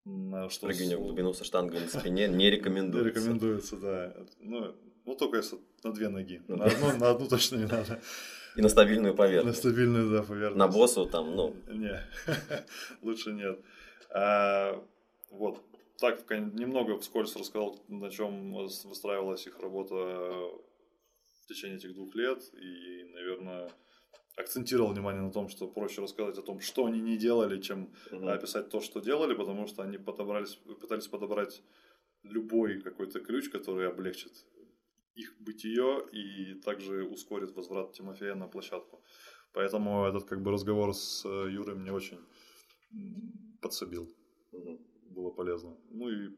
На 0.04 0.48
что 0.48 0.66
Прыгание 0.66 0.96
в 0.96 1.02
глубину 1.02 1.32
со 1.34 1.44
штангой 1.44 1.80
на 1.80 1.88
спине 1.88 2.28
не 2.28 2.34
не 2.36 2.50
рекомендуется. 2.50 3.20
рекомендуется, 3.20 3.76
да. 3.76 4.26
Ну, 4.38 4.74
ну, 5.06 5.14
только 5.14 5.38
если 5.38 5.58
на 5.84 5.92
две 5.92 6.08
ноги. 6.08 6.42
Ну 6.48 6.56
На 6.56 6.64
одну, 6.66 6.96
на 6.98 7.10
одну 7.10 7.28
точно 7.28 7.56
не 7.56 7.66
надо. 7.66 8.00
И 8.56 8.62
на 8.62 8.68
стабильную 8.68 9.12
На 9.12 9.16
поверхность. 9.16 9.58
стабильную, 9.58 10.10
да, 10.10 10.22
поверхность. 10.22 10.58
На 10.58 10.68
боссу 10.68 11.06
там, 11.06 11.34
ну, 11.36 11.54
Не, 11.68 12.00
лучше 13.02 13.32
нет. 13.32 13.60
А, 14.10 14.82
вот. 15.30 15.62
Так, 15.98 16.28
немного 16.30 16.98
вскользь 16.98 17.36
рассказал, 17.36 17.78
на 17.88 18.10
чем 18.10 18.54
выстраивалась 18.54 19.46
их 19.46 19.60
работа 19.60 19.94
в 19.94 21.46
течение 21.46 21.76
этих 21.76 21.94
двух 21.94 22.14
лет. 22.14 22.42
И, 22.54 23.04
наверное, 23.12 23.70
акцентировал 24.36 24.92
внимание 24.92 25.22
на 25.22 25.30
том, 25.30 25.48
что 25.48 25.68
проще 25.68 26.02
рассказать 26.02 26.38
о 26.38 26.42
том, 26.42 26.60
что 26.60 26.86
они 26.86 27.00
не 27.00 27.16
делали, 27.16 27.60
чем 27.60 27.92
мгм. 28.10 28.28
описать 28.28 28.70
то, 28.70 28.80
что 28.80 29.00
делали, 29.00 29.34
потому 29.34 29.66
что 29.66 29.82
они 29.82 29.98
подобрались, 29.98 30.54
пытались 30.54 31.06
подобрать 31.06 31.62
любой 32.22 32.80
какой-то 32.80 33.20
ключ, 33.20 33.48
который 33.48 33.88
облегчит 33.88 34.32
их 35.14 35.36
бытие 35.40 36.06
и 36.12 36.54
также 36.60 37.04
ускорит 37.04 37.54
возврат 37.54 37.92
Тимофея 37.92 38.34
на 38.34 38.48
площадку. 38.48 39.02
Поэтому 39.52 40.04
этот 40.04 40.24
как 40.24 40.42
бы 40.42 40.50
разговор 40.52 40.94
с 40.94 41.24
э, 41.24 41.50
Юрой 41.50 41.76
мне 41.76 41.92
очень 41.92 42.18
подсобил, 43.60 44.08
было 45.10 45.30
полезно. 45.30 45.76
Ну 45.90 46.08
и 46.08 46.30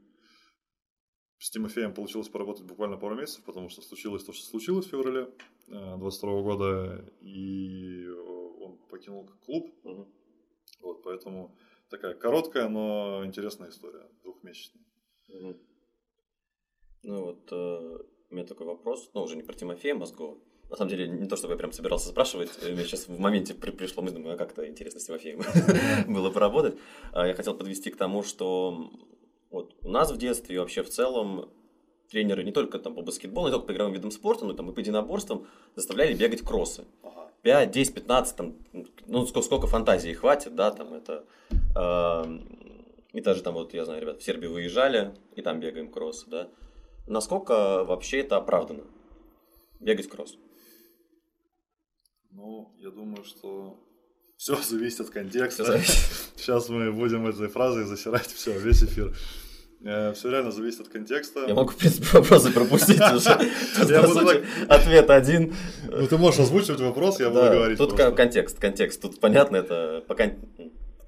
с 1.39 1.51
Тимофеем 1.51 1.93
получилось 1.93 2.29
поработать 2.29 2.65
буквально 2.67 2.97
пару 2.97 3.17
месяцев, 3.17 3.45
потому 3.45 3.69
что 3.69 3.83
случилось 3.83 4.25
то, 4.25 4.33
что 4.33 4.47
случилось 4.47 4.87
в 4.87 4.91
феврале 4.91 5.29
22 5.67 6.43
года, 6.43 7.13
и 7.21 8.05
э, 8.05 8.13
он 8.13 8.79
покинул 8.89 9.29
клуб, 9.45 9.75
Мгм. 9.85 10.13
вот, 10.81 11.03
поэтому 11.03 11.57
такая 11.91 12.15
короткая, 12.15 12.69
но 12.69 13.25
интересная 13.25 13.71
история, 13.71 14.09
двухмесячная. 14.23 14.85
Мгм. 15.29 15.59
Ну 17.03 17.25
вот, 17.25 17.49
э, 17.51 17.99
у 18.33 18.35
меня 18.35 18.47
такой 18.47 18.67
вопрос, 18.67 19.11
ну 19.15 19.23
уже 19.23 19.37
не 19.37 19.43
про 19.43 19.53
Тимофея 19.55 19.95
Мозгова. 19.95 20.37
На 20.71 20.77
самом 20.77 20.89
деле, 20.89 21.07
не 21.07 21.29
то, 21.29 21.37
чтобы 21.37 21.53
я 21.53 21.59
прям 21.59 21.71
собирался 21.73 22.09
спрашивать, 22.09 22.51
э, 22.63 22.73
мне 22.73 22.85
сейчас 22.85 23.07
в 23.07 23.19
моменте 23.21 23.53
при- 23.53 23.71
пришло, 23.73 24.03
мысль, 24.03 24.15
думаю, 24.17 24.35
а 24.35 24.39
как-то 24.39 24.67
интересно 24.67 25.01
с 25.01 25.05
Тимофеем 25.05 25.43
было 26.13 26.31
поработать. 26.31 26.77
А 27.13 27.27
Я 27.27 27.35
хотел 27.35 27.55
подвести 27.55 27.91
к 27.91 27.97
тому, 27.97 28.23
что 28.23 28.91
вот 29.51 29.75
у 29.83 29.91
нас 29.91 30.11
в 30.11 30.17
детстве 30.17 30.57
и 30.57 30.59
вообще 30.59 30.83
в 30.83 30.89
целом 30.89 31.51
тренеры 32.11 32.43
не 32.43 32.53
только 32.53 32.79
там 32.79 32.95
по 32.95 33.03
баскетболу, 33.03 33.49
не 33.49 33.53
только 33.53 33.67
по 33.67 33.73
игровым 33.73 33.93
видам 33.93 34.11
спорта, 34.11 34.47
но 34.47 34.55
там 34.55 34.71
и 34.71 34.75
по 34.75 34.81
единоборствам 34.81 35.47
заставляли 35.77 36.15
бегать 36.15 36.41
кроссы. 36.41 36.85
5, 37.43 37.71
10, 37.71 37.95
15, 37.95 38.37
там, 38.37 38.55
ну, 39.07 39.27
сколько, 39.27 39.45
сколько 39.45 39.67
фантазии 39.67 40.13
хватит, 40.13 40.55
да, 40.55 40.71
там 40.71 40.95
это... 40.95 41.25
э, 41.77 42.39
и 43.13 43.21
даже 43.21 43.43
там, 43.43 43.55
вот, 43.55 43.75
я 43.75 43.85
знаю, 43.85 44.01
ребят, 44.01 44.21
в 44.21 44.25
Сербию 44.25 44.53
выезжали, 44.53 45.13
и 45.35 45.43
там 45.43 45.61
бегаем 45.61 45.91
кросс, 45.91 46.25
да. 46.25 46.49
Насколько 47.07 47.85
вообще 47.85 48.21
это 48.21 48.37
оправдано? 48.37 48.85
Бегать 49.81 50.09
кросс. 50.09 50.37
Ну, 52.31 52.73
я 52.79 52.91
думаю, 52.91 53.25
что 53.25 53.79
все 54.37 54.57
зависит 54.69 55.01
от 55.01 55.11
контекста. 55.11 55.65
Зависит. 55.65 55.97
Сейчас 56.37 56.69
мы 56.69 56.93
будем 56.93 57.27
этой 57.27 57.49
фразой 57.49 57.85
засирать 57.85 58.27
все, 58.27 58.59
весь 58.59 58.83
эфир. 58.83 59.15
Все 59.83 60.31
реально 60.31 60.53
зависит 60.53 60.83
от 60.83 60.89
контекста. 60.89 61.45
Я 61.47 61.55
могу, 61.55 61.71
в 61.71 61.77
принципе, 61.77 62.07
вопросы 62.19 62.53
пропустить 62.53 63.01
уже. 63.01 63.31
Ответ 64.69 65.11
один. 65.11 65.55
Ну, 65.89 66.07
ты 66.07 66.17
можешь 66.17 66.39
озвучивать 66.39 66.81
вопрос, 66.81 67.19
я 67.19 67.31
буду 67.31 67.43
говорить. 67.43 67.79
Тут 67.79 67.95
контекст, 67.95 68.61
контекст. 68.61 69.03
Тут 69.03 69.19
понятно, 69.19 69.57
это 69.57 70.05
пока... 70.07 70.31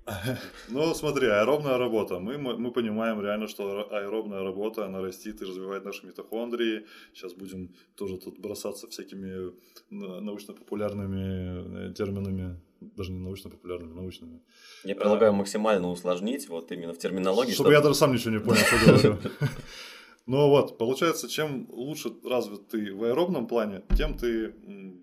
Ну, 0.68 0.94
смотри, 0.94 1.28
аэробная 1.28 1.78
работа. 1.78 2.18
Мы, 2.18 2.38
мы, 2.38 2.56
мы 2.58 2.70
понимаем 2.72 3.20
реально, 3.20 3.48
что 3.48 3.62
аэро- 3.62 3.88
аэробная 3.90 4.42
работа, 4.42 4.84
она 4.86 5.00
растит 5.00 5.42
и 5.42 5.44
развивает 5.44 5.84
наши 5.84 6.06
митохондрии. 6.06 6.86
Сейчас 7.14 7.32
будем 7.34 7.68
тоже 7.96 8.18
тут 8.18 8.38
бросаться 8.38 8.86
всякими 8.86 9.52
на- 9.90 10.20
научно-популярными 10.20 11.90
э, 11.90 11.94
терминами. 11.94 12.60
Даже 12.80 13.12
не 13.12 13.18
научно-популярными, 13.18 13.94
научными. 13.94 14.40
Я 14.84 14.94
предлагаю 14.94 15.32
максимально 15.32 15.88
усложнить, 15.90 16.48
вот 16.48 16.70
именно 16.72 16.92
в 16.92 16.98
терминологии, 16.98 17.52
Чтобы 17.52 17.72
я 17.72 17.80
даже 17.80 17.94
сам 17.94 18.12
ничего 18.12 18.30
не 18.32 18.40
понял, 18.40 18.60
что 18.60 18.76
говорю. 18.86 19.18
Ну 20.26 20.48
вот, 20.48 20.78
получается, 20.78 21.28
чем 21.28 21.66
лучше 21.70 22.10
развит 22.24 22.68
ты 22.68 22.94
в 22.94 23.04
аэробном 23.04 23.46
плане, 23.46 23.82
тем 23.94 24.16
ты 24.16 24.54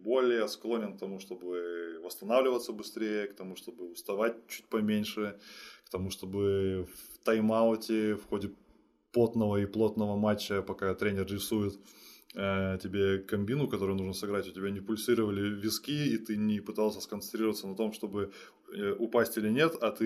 более 0.03 0.47
склонен 0.47 0.97
к 0.97 0.99
тому, 0.99 1.19
чтобы 1.19 1.99
восстанавливаться 2.03 2.73
быстрее, 2.73 3.27
к 3.27 3.35
тому, 3.35 3.55
чтобы 3.55 3.91
уставать 3.91 4.35
чуть 4.47 4.65
поменьше, 4.65 5.37
к 5.85 5.89
тому, 5.91 6.09
чтобы 6.09 6.87
в 6.91 7.23
тайм-ауте, 7.23 8.15
в 8.15 8.25
ходе 8.25 8.51
потного 9.13 9.57
и 9.57 9.67
плотного 9.67 10.17
матча, 10.17 10.63
пока 10.63 10.95
тренер 10.95 11.27
рисует 11.27 11.79
э, 12.33 12.79
тебе 12.81 13.19
комбину, 13.19 13.67
которую 13.67 13.97
нужно 13.97 14.13
сыграть, 14.13 14.47
у 14.47 14.51
тебя 14.51 14.71
не 14.71 14.79
пульсировали 14.79 15.49
виски, 15.49 16.15
и 16.15 16.17
ты 16.17 16.35
не 16.35 16.61
пытался 16.61 16.99
сконцентрироваться 16.99 17.67
на 17.67 17.75
том, 17.75 17.93
чтобы 17.93 18.31
упасть 18.99 19.37
или 19.37 19.49
нет, 19.49 19.75
а 19.81 19.91
ты 19.91 20.05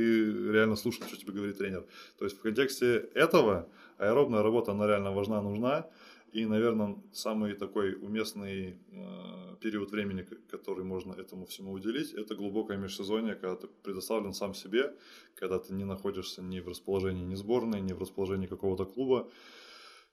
реально 0.51 0.75
слушал, 0.75 1.05
что 1.07 1.17
тебе 1.17 1.33
говорит 1.33 1.57
тренер. 1.57 1.85
То 2.17 2.25
есть 2.25 2.37
в 2.37 2.41
контексте 2.41 3.09
этого 3.13 3.69
аэробная 3.97 4.43
работа, 4.43 4.71
она 4.71 4.87
реально 4.87 5.11
важна, 5.11 5.41
нужна. 5.41 5.89
И, 6.31 6.45
наверное, 6.45 6.97
самый 7.13 7.53
такой 7.53 7.93
уместный 7.93 8.77
э, 8.91 9.55
период 9.61 9.91
времени, 9.91 10.27
который 10.51 10.83
можно 10.83 11.13
этому 11.13 11.45
всему 11.45 11.71
уделить, 11.71 12.11
это 12.11 12.35
глубокое 12.35 12.77
межсезонье, 12.77 13.35
когда 13.35 13.55
ты 13.55 13.67
предоставлен 13.67 14.33
сам 14.33 14.53
себе, 14.53 14.93
когда 15.35 15.59
ты 15.59 15.73
не 15.73 15.85
находишься 15.85 16.41
ни 16.41 16.59
в 16.59 16.67
расположении 16.67 17.23
ни 17.23 17.35
сборной, 17.35 17.79
ни 17.79 17.93
в 17.93 17.99
расположении 17.99 18.47
какого-то 18.47 18.83
клуба, 18.83 19.29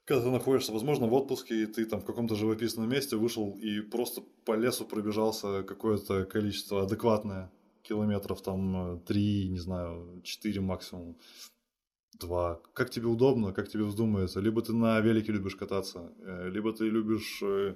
когда 0.04 0.22
ты 0.22 0.30
находишься, 0.30 0.72
возможно, 0.72 1.08
в 1.08 1.14
отпуске, 1.14 1.62
и 1.62 1.66
ты 1.66 1.86
там 1.86 2.00
в 2.00 2.04
каком-то 2.04 2.36
живописном 2.36 2.88
месте 2.88 3.16
вышел 3.16 3.58
и 3.60 3.80
просто 3.80 4.22
по 4.44 4.54
лесу 4.54 4.84
пробежался 4.84 5.64
какое-то 5.64 6.24
количество 6.24 6.82
адекватное, 6.82 7.50
километров 7.82 8.42
там 8.42 9.00
три, 9.06 9.48
не 9.48 9.58
знаю, 9.58 10.20
четыре 10.22 10.60
максимум, 10.60 11.16
два. 12.20 12.60
Как 12.74 12.90
тебе 12.90 13.06
удобно, 13.06 13.52
как 13.52 13.68
тебе 13.68 13.84
вздумается. 13.84 14.40
Либо 14.40 14.62
ты 14.62 14.72
на 14.72 15.00
велике 15.00 15.32
любишь 15.32 15.56
кататься, 15.56 16.12
э, 16.20 16.50
либо 16.50 16.72
ты 16.72 16.88
любишь 16.88 17.42
э, 17.42 17.74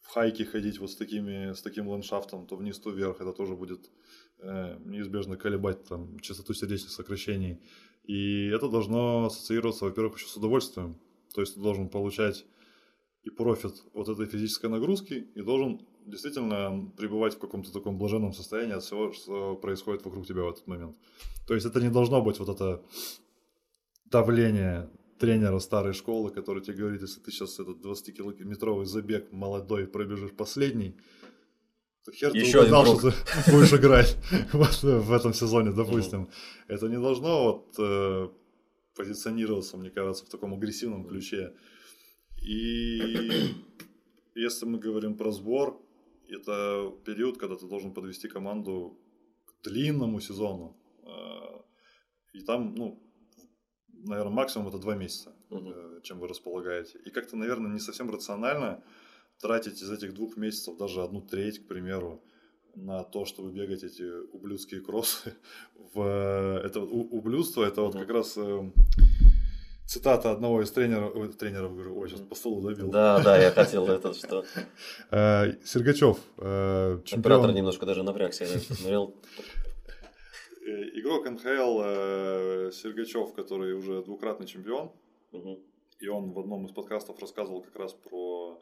в 0.00 0.08
хайке 0.08 0.44
ходить 0.44 0.78
вот 0.78 0.90
с, 0.90 0.96
такими, 0.96 1.52
с 1.52 1.62
таким 1.62 1.88
ландшафтом, 1.88 2.46
то 2.46 2.56
вниз, 2.56 2.78
то 2.78 2.90
вверх. 2.90 3.20
Это 3.20 3.32
тоже 3.32 3.54
будет 3.54 3.90
э, 4.38 4.78
неизбежно 4.84 5.36
колебать 5.36 5.84
там 5.84 6.18
частоту 6.20 6.54
сердечных 6.54 6.90
сокращений. 6.90 7.60
И 8.04 8.46
это 8.46 8.68
должно 8.68 9.26
ассоциироваться, 9.26 9.84
во-первых, 9.84 10.16
еще 10.16 10.28
с 10.28 10.36
удовольствием. 10.36 10.96
То 11.34 11.40
есть 11.40 11.54
ты 11.54 11.60
должен 11.60 11.88
получать 11.88 12.46
и 13.24 13.30
профит 13.30 13.74
от 13.92 14.08
этой 14.08 14.26
физической 14.26 14.70
нагрузки, 14.70 15.26
и 15.34 15.42
должен 15.42 15.80
действительно 16.06 16.90
пребывать 16.96 17.34
в 17.34 17.38
каком-то 17.38 17.72
таком 17.72 17.98
блаженном 17.98 18.32
состоянии 18.32 18.74
от 18.74 18.82
всего, 18.82 19.12
что 19.12 19.56
происходит 19.56 20.04
вокруг 20.04 20.26
тебя 20.26 20.42
в 20.42 20.48
этот 20.48 20.66
момент. 20.66 20.96
То 21.46 21.54
есть 21.54 21.66
это 21.66 21.80
не 21.80 21.90
должно 21.90 22.22
быть 22.22 22.38
вот 22.38 22.48
это 22.48 22.82
давление 24.10 24.88
тренера 25.18 25.58
старой 25.58 25.92
школы, 25.92 26.30
который 26.30 26.62
тебе 26.62 26.76
говорит, 26.76 27.02
если 27.02 27.20
ты 27.20 27.30
сейчас 27.30 27.58
этот 27.58 27.84
20-километровый 27.84 28.84
забег 28.84 29.32
молодой 29.32 29.86
пробежишь 29.86 30.32
последний, 30.32 30.96
то 32.04 32.12
хер 32.12 32.32
ты 32.32 32.38
Еще 32.38 32.60
угадал, 32.60 32.86
что 32.86 33.10
ты 33.10 33.52
будешь 33.52 33.72
играть 33.72 34.16
в 34.52 35.12
этом 35.12 35.34
сезоне, 35.34 35.72
допустим. 35.72 36.28
Это 36.68 36.88
не 36.88 36.98
должно 36.98 37.44
вот 37.44 37.74
э, 37.78 38.28
позиционироваться, 38.94 39.76
мне 39.76 39.90
кажется, 39.90 40.24
в 40.24 40.28
таком 40.28 40.54
агрессивном 40.54 41.04
ключе. 41.04 41.52
И 42.42 43.54
если 44.34 44.66
мы 44.66 44.78
говорим 44.78 45.16
про 45.16 45.32
сбор, 45.32 45.80
это 46.28 46.92
период, 47.04 47.38
когда 47.38 47.56
ты 47.56 47.66
должен 47.66 47.92
подвести 47.92 48.28
команду 48.28 48.98
к 49.44 49.64
длинному 49.64 50.20
сезону. 50.20 50.76
Э, 51.02 51.60
и 52.32 52.40
там, 52.40 52.74
ну, 52.74 53.02
наверное, 53.88 54.32
максимум 54.32 54.68
это 54.68 54.78
два 54.78 54.94
месяца, 54.94 55.34
угу. 55.50 56.00
чем 56.02 56.18
вы 56.18 56.28
располагаете. 56.28 56.98
И 57.04 57.10
как-то, 57.10 57.36
наверное, 57.36 57.72
не 57.72 57.80
совсем 57.80 58.10
рационально 58.10 58.82
тратить 59.40 59.82
из 59.82 59.90
этих 59.90 60.14
двух 60.14 60.36
месяцев 60.36 60.76
даже 60.76 61.02
одну 61.02 61.20
треть, 61.20 61.64
к 61.64 61.68
примеру, 61.68 62.22
на 62.74 63.04
то, 63.04 63.24
чтобы 63.24 63.52
бегать 63.52 63.82
эти 63.82 64.04
ублюдские 64.32 64.80
кроссы. 64.80 65.34
В, 65.94 66.60
это 66.64 66.80
ублюдство, 66.80 67.64
это 67.64 67.82
вот 67.82 67.94
как 67.94 68.10
раз 68.10 68.36
э, 68.36 68.70
цитата 69.86 70.30
одного 70.30 70.62
из 70.62 70.70
тренеров, 70.70 71.14
ой, 71.14 71.28
тренеров, 71.32 71.74
говорю, 71.74 71.98
ой, 71.98 72.08
сейчас 72.08 72.20
по 72.20 72.34
столу 72.34 72.60
добил. 72.60 72.90
Да, 72.90 73.20
да, 73.22 73.38
я 73.38 73.50
хотел 73.52 73.86
это 73.86 74.12
что. 74.14 74.44
Э, 75.10 75.52
Сергачев, 75.64 76.18
чемпион. 76.36 77.20
Оператор 77.20 77.52
немножко 77.52 77.86
даже 77.86 78.02
напрягся, 78.02 78.44
я 78.44 78.58
смотрел 78.58 79.14
Э, 80.66 80.98
игрок 80.98 81.30
НХЛ 81.30 81.80
э, 81.84 82.70
Сергачев, 82.72 83.32
который 83.34 83.74
уже 83.74 84.02
двукратный 84.02 84.48
чемпион, 84.48 84.90
угу. 85.30 85.60
и 86.00 86.08
он 86.08 86.32
в 86.32 86.40
одном 86.40 86.66
из 86.66 86.72
подкастов 86.72 87.20
рассказывал 87.20 87.62
как 87.62 87.76
раз 87.76 87.92
про 87.92 88.60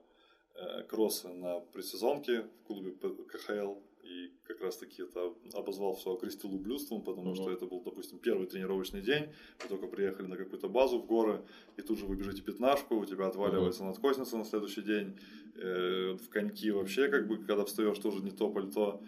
э, 0.55 0.83
кроссы 0.83 1.29
на 1.29 1.61
предсезонке 1.61 2.43
в 2.43 2.67
клубе 2.67 2.93
КХЛ, 2.93 3.77
и 4.05 4.33
как 4.45 4.61
раз 4.61 4.77
таки 4.77 5.03
это 5.03 5.33
обозвал 5.55 5.95
все 5.95 6.15
окрестил 6.15 6.55
ублюдством, 6.55 7.03
потому 7.03 7.31
угу. 7.31 7.37
что 7.37 7.51
это 7.51 7.67
был, 7.67 7.81
допустим, 7.81 8.19
первый 8.19 8.47
тренировочный 8.47 9.01
день, 9.01 9.27
вы 9.63 9.69
только 9.69 9.87
приехали 9.87 10.27
на 10.27 10.37
какую-то 10.37 10.69
базу 10.69 10.99
в 10.99 11.07
горы, 11.07 11.43
и 11.77 11.83
тут 11.83 11.99
же 11.99 12.07
вы 12.07 12.17
бежите 12.17 12.43
пятнашку, 12.43 12.97
у 12.97 13.05
тебя 13.05 13.27
отваливается 13.27 13.83
угу. 13.83 13.91
надкосница 13.91 14.37
на 14.37 14.45
следующий 14.45 14.83
день, 14.83 15.19
э, 15.57 16.13
в 16.13 16.29
коньки 16.29 16.71
вообще, 16.71 17.09
как 17.09 17.27
бы, 17.27 17.39
когда 17.39 17.65
встаешь, 17.65 17.99
тоже 17.99 18.23
не 18.23 18.31
то 18.31 18.51
пальто. 18.51 19.03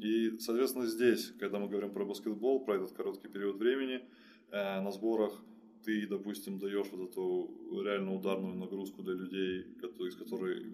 И, 0.00 0.38
соответственно, 0.38 0.86
здесь, 0.86 1.32
когда 1.38 1.58
мы 1.58 1.68
говорим 1.68 1.90
про 1.92 2.04
баскетбол, 2.04 2.64
про 2.64 2.76
этот 2.76 2.92
короткий 2.92 3.28
период 3.28 3.56
времени, 3.56 4.02
э, 4.50 4.80
на 4.80 4.90
сборах 4.90 5.42
ты, 5.84 6.06
допустим, 6.06 6.58
даешь 6.58 6.88
вот 6.92 7.10
эту 7.10 7.82
реально 7.82 8.14
ударную 8.14 8.54
нагрузку 8.54 9.02
для 9.02 9.14
людей, 9.14 9.66
из 10.00 10.16
которой 10.16 10.64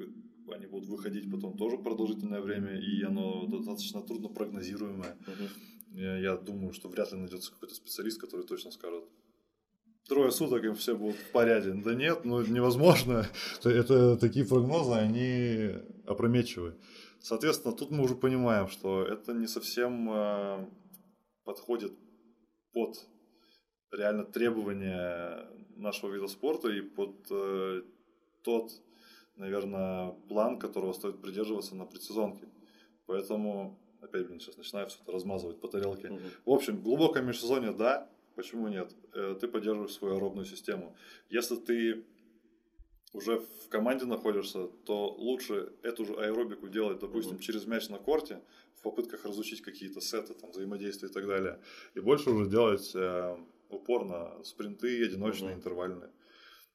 они 0.53 0.67
будут 0.67 0.89
выходить 0.89 1.31
потом 1.31 1.57
тоже 1.57 1.79
продолжительное 1.79 2.41
время, 2.41 2.79
и 2.79 3.03
оно 3.03 3.47
достаточно 3.47 4.03
трудно 4.03 4.29
прогнозируемое. 4.29 5.17
Uh-huh. 5.27 6.21
Я 6.21 6.37
думаю, 6.37 6.73
что 6.73 6.89
вряд 6.89 7.13
ли 7.13 7.19
найдется 7.19 7.53
какой-то 7.53 7.75
специалист, 7.75 8.21
который 8.21 8.47
точно 8.47 8.71
скажет, 8.71 9.05
трое 10.09 10.31
суток 10.31 10.65
им 10.65 10.75
все 10.75 10.97
будут 10.97 11.17
в 11.17 11.33
порядке. 11.33 11.73
Да 11.73 11.95
нет, 11.95 12.25
ну 12.25 12.43
невозможно. 12.43 13.27
Это 13.65 14.17
такие 14.17 14.47
прогнозы, 14.47 14.93
они 14.93 15.75
опрометчивые. 16.07 16.77
Соответственно, 17.21 17.75
тут 17.75 17.91
мы 17.91 18.05
уже 18.05 18.15
понимаем, 18.15 18.69
что 18.69 19.05
это 19.05 19.35
не 19.35 19.47
совсем 19.47 20.11
э, 20.11 20.67
подходит 21.45 21.93
под 22.73 22.97
реально 23.93 24.25
требования 24.25 25.47
нашего 25.77 26.15
вида 26.15 26.29
спорта 26.29 26.69
и 26.71 26.81
под 26.81 27.27
э, 27.31 27.83
тот, 28.43 28.71
наверное, 29.37 30.13
план, 30.29 30.59
которого 30.59 30.93
стоит 30.93 31.21
придерживаться 31.21 31.75
на 31.75 31.87
предсезонке. 31.87 32.49
Поэтому, 33.07 33.79
опять, 34.01 34.27
блин, 34.27 34.41
сейчас 34.41 34.57
начинаю 34.57 34.89
все 34.89 34.99
это 35.03 35.13
размазывать 35.13 35.61
по 35.61 35.69
тарелке. 35.69 36.09
Угу. 36.09 36.21
В 36.47 36.51
общем, 36.51 36.81
глубокое 36.83 37.23
межсезонье, 37.23 37.73
да, 37.73 38.09
почему 38.37 38.69
нет? 38.69 38.95
Э, 39.15 39.37
ты 39.41 39.49
поддерживаешь 39.49 39.93
свою 39.93 40.17
аэробную 40.17 40.47
систему. 40.47 40.97
Если 41.29 41.57
ты 41.57 42.05
уже 43.13 43.39
в 43.39 43.69
команде 43.69 44.05
находишься, 44.05 44.69
то 44.85 45.13
лучше 45.15 45.73
эту 45.83 46.05
же 46.05 46.15
аэробику 46.15 46.69
делать, 46.69 47.01
допустим, 47.01 47.37
mm-hmm. 47.37 47.41
через 47.41 47.67
мяч 47.67 47.89
на 47.89 47.99
корте, 47.99 48.41
в 48.77 48.83
попытках 48.83 49.25
разучить 49.25 49.63
какие-то 49.63 50.01
сеты, 50.01 50.35
там, 50.35 50.51
взаимодействия 50.53 51.09
и 51.09 51.13
так 51.13 51.27
далее. 51.27 51.61
И 51.95 52.01
больше 52.01 52.31
уже 52.31 52.49
делать 52.49 52.93
э, 52.95 53.37
упор 53.69 54.05
на 54.05 54.43
спринты, 54.45 55.05
одиночные, 55.05 55.53
mm-hmm. 55.53 55.57
интервальные. 55.57 56.11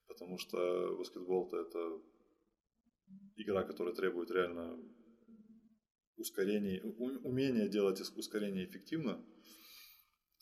Потому 0.08 0.38
что 0.38 0.96
баскетбол-то 0.98 1.62
это 1.62 2.00
игра, 3.36 3.64
которая 3.64 3.94
требует 3.94 4.32
реально 4.32 4.78
ускорений, 6.18 6.82
умения 7.24 7.68
делать 7.68 8.00
ускорение 8.02 8.66
эффективно. 8.66 9.24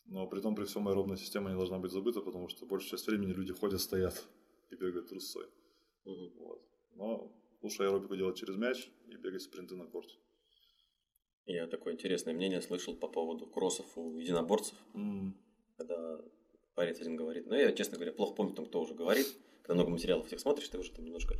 Но 0.05 0.27
при 0.27 0.41
том, 0.41 0.55
при 0.55 0.65
всем 0.65 0.87
аэробная 0.87 1.17
система 1.17 1.49
не 1.49 1.55
должна 1.55 1.79
быть 1.79 1.91
забыта, 1.91 2.21
потому 2.21 2.49
что 2.49 2.65
большую 2.65 2.91
часть 2.91 3.07
времени 3.07 3.31
люди 3.31 3.53
ходят, 3.53 3.81
стоят 3.81 4.21
и 4.69 4.75
бегают 4.75 5.07
трусцой. 5.07 5.45
Угу. 6.05 6.33
Вот. 6.39 6.61
Но 6.95 7.43
лучше 7.61 7.83
аэробику 7.83 8.15
делать 8.15 8.37
через 8.37 8.57
мяч 8.57 8.89
и 9.07 9.15
бегать 9.15 9.41
спринты 9.41 9.75
на 9.75 9.85
корте. 9.85 10.15
Я 11.45 11.67
такое 11.67 11.93
интересное 11.93 12.33
мнение 12.33 12.61
слышал 12.61 12.95
по 12.95 13.07
поводу 13.07 13.47
кроссов 13.47 13.97
у 13.97 14.17
единоборцев. 14.17 14.77
Mm. 14.93 15.33
Когда 15.77 16.21
парень 16.75 16.93
один 16.93 17.15
говорит, 17.17 17.47
ну 17.47 17.55
я, 17.55 17.73
честно 17.73 17.97
говоря, 17.97 18.13
плохо 18.13 18.35
помню, 18.35 18.55
там, 18.55 18.65
кто 18.65 18.81
уже 18.81 18.93
говорит, 18.93 19.27
когда 19.61 19.75
много 19.75 19.91
материалов 19.91 20.27
всех 20.27 20.39
смотришь, 20.39 20.69
ты 20.69 20.77
уже 20.77 20.91
там 20.91 21.03
немножко... 21.03 21.35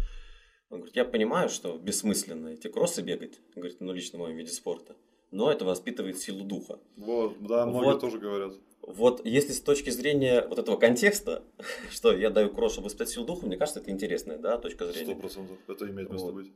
Он 0.73 0.79
говорит, 0.79 0.95
я 0.95 1.05
понимаю, 1.05 1.49
что 1.49 1.77
бессмысленно 1.77 2.47
эти 2.47 2.67
кроссы 2.67 3.03
бегать, 3.03 3.39
говорит, 3.55 3.77
ну 3.79 3.93
лично 3.93 4.17
в 4.17 4.23
моем 4.23 4.37
виде 4.37 4.51
спорта, 4.51 4.95
но 5.29 5.51
это 5.51 5.65
воспитывает 5.65 6.17
силу 6.17 6.43
духа. 6.43 6.79
Вот, 6.97 7.35
да, 7.41 7.67
многие 7.67 7.91
вот, 7.91 8.01
тоже 8.01 8.17
говорят. 8.17 8.53
Вот 8.81 9.23
если 9.23 9.51
с 9.51 9.61
точки 9.61 9.91
зрения 9.91 10.47
вот 10.47 10.57
этого 10.57 10.75
контекста, 10.75 11.43
что 11.91 12.11
я 12.11 12.31
даю 12.31 12.49
кросс, 12.49 12.73
чтобы 12.73 12.85
воспитать 12.85 13.09
силу 13.09 13.23
духа, 13.23 13.45
мне 13.45 13.55
кажется, 13.55 13.81
это 13.81 13.91
интересная 13.91 14.39
да, 14.39 14.57
точка 14.57 14.87
зрения. 14.87 15.11
Сто 15.11 15.15
процентов. 15.15 15.57
Это 15.67 15.87
имеет 15.87 16.09
место 16.09 16.25
вот. 16.25 16.33
быть. 16.33 16.51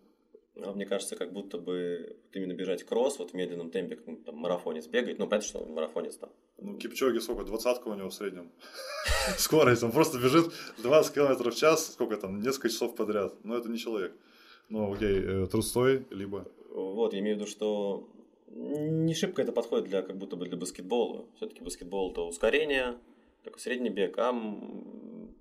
А 0.63 0.73
мне 0.73 0.85
кажется, 0.85 1.15
как 1.15 1.31
будто 1.33 1.57
бы 1.57 2.15
именно 2.33 2.53
бежать 2.53 2.83
кросс 2.83 3.19
вот 3.19 3.31
в 3.31 3.33
медленном 3.33 3.69
темпе, 3.69 3.95
как 3.95 4.23
там, 4.25 4.35
марафонец 4.35 4.87
бегает. 4.87 5.19
Ну, 5.19 5.27
понятно, 5.27 5.47
что 5.47 5.65
марафонец 5.65 6.15
там. 6.15 6.29
Ну, 6.57 6.77
Кипчоги 6.77 7.19
сколько? 7.19 7.43
Двадцатка 7.43 7.87
у 7.89 7.93
него 7.93 8.09
в 8.09 8.13
среднем. 8.13 8.51
Скорость. 9.37 9.83
Он 9.83 9.91
просто 9.91 10.17
бежит 10.17 10.51
20 10.79 11.13
км 11.13 11.51
в 11.51 11.55
час, 11.55 11.93
сколько 11.93 12.17
там, 12.17 12.41
несколько 12.41 12.69
часов 12.69 12.95
подряд. 12.95 13.33
Но 13.43 13.55
это 13.57 13.69
не 13.69 13.77
человек. 13.77 14.13
Ну, 14.69 14.93
окей, 14.93 15.21
э, 15.23 15.47
трустой, 15.47 16.05
либо... 16.09 16.45
Вот, 16.71 17.13
я 17.13 17.19
имею 17.19 17.37
в 17.37 17.39
виду, 17.39 17.49
что 17.49 18.09
не 18.49 19.13
шибко 19.13 19.41
это 19.41 19.51
подходит 19.51 19.87
для 19.87 20.01
как 20.01 20.17
будто 20.17 20.35
бы 20.35 20.45
для 20.45 20.57
баскетбола. 20.57 21.25
Все-таки 21.35 21.63
баскетбол 21.63 22.11
это 22.11 22.21
ускорение, 22.21 22.97
такой 23.43 23.59
средний 23.59 23.89
бег, 23.89 24.17
а 24.17 24.31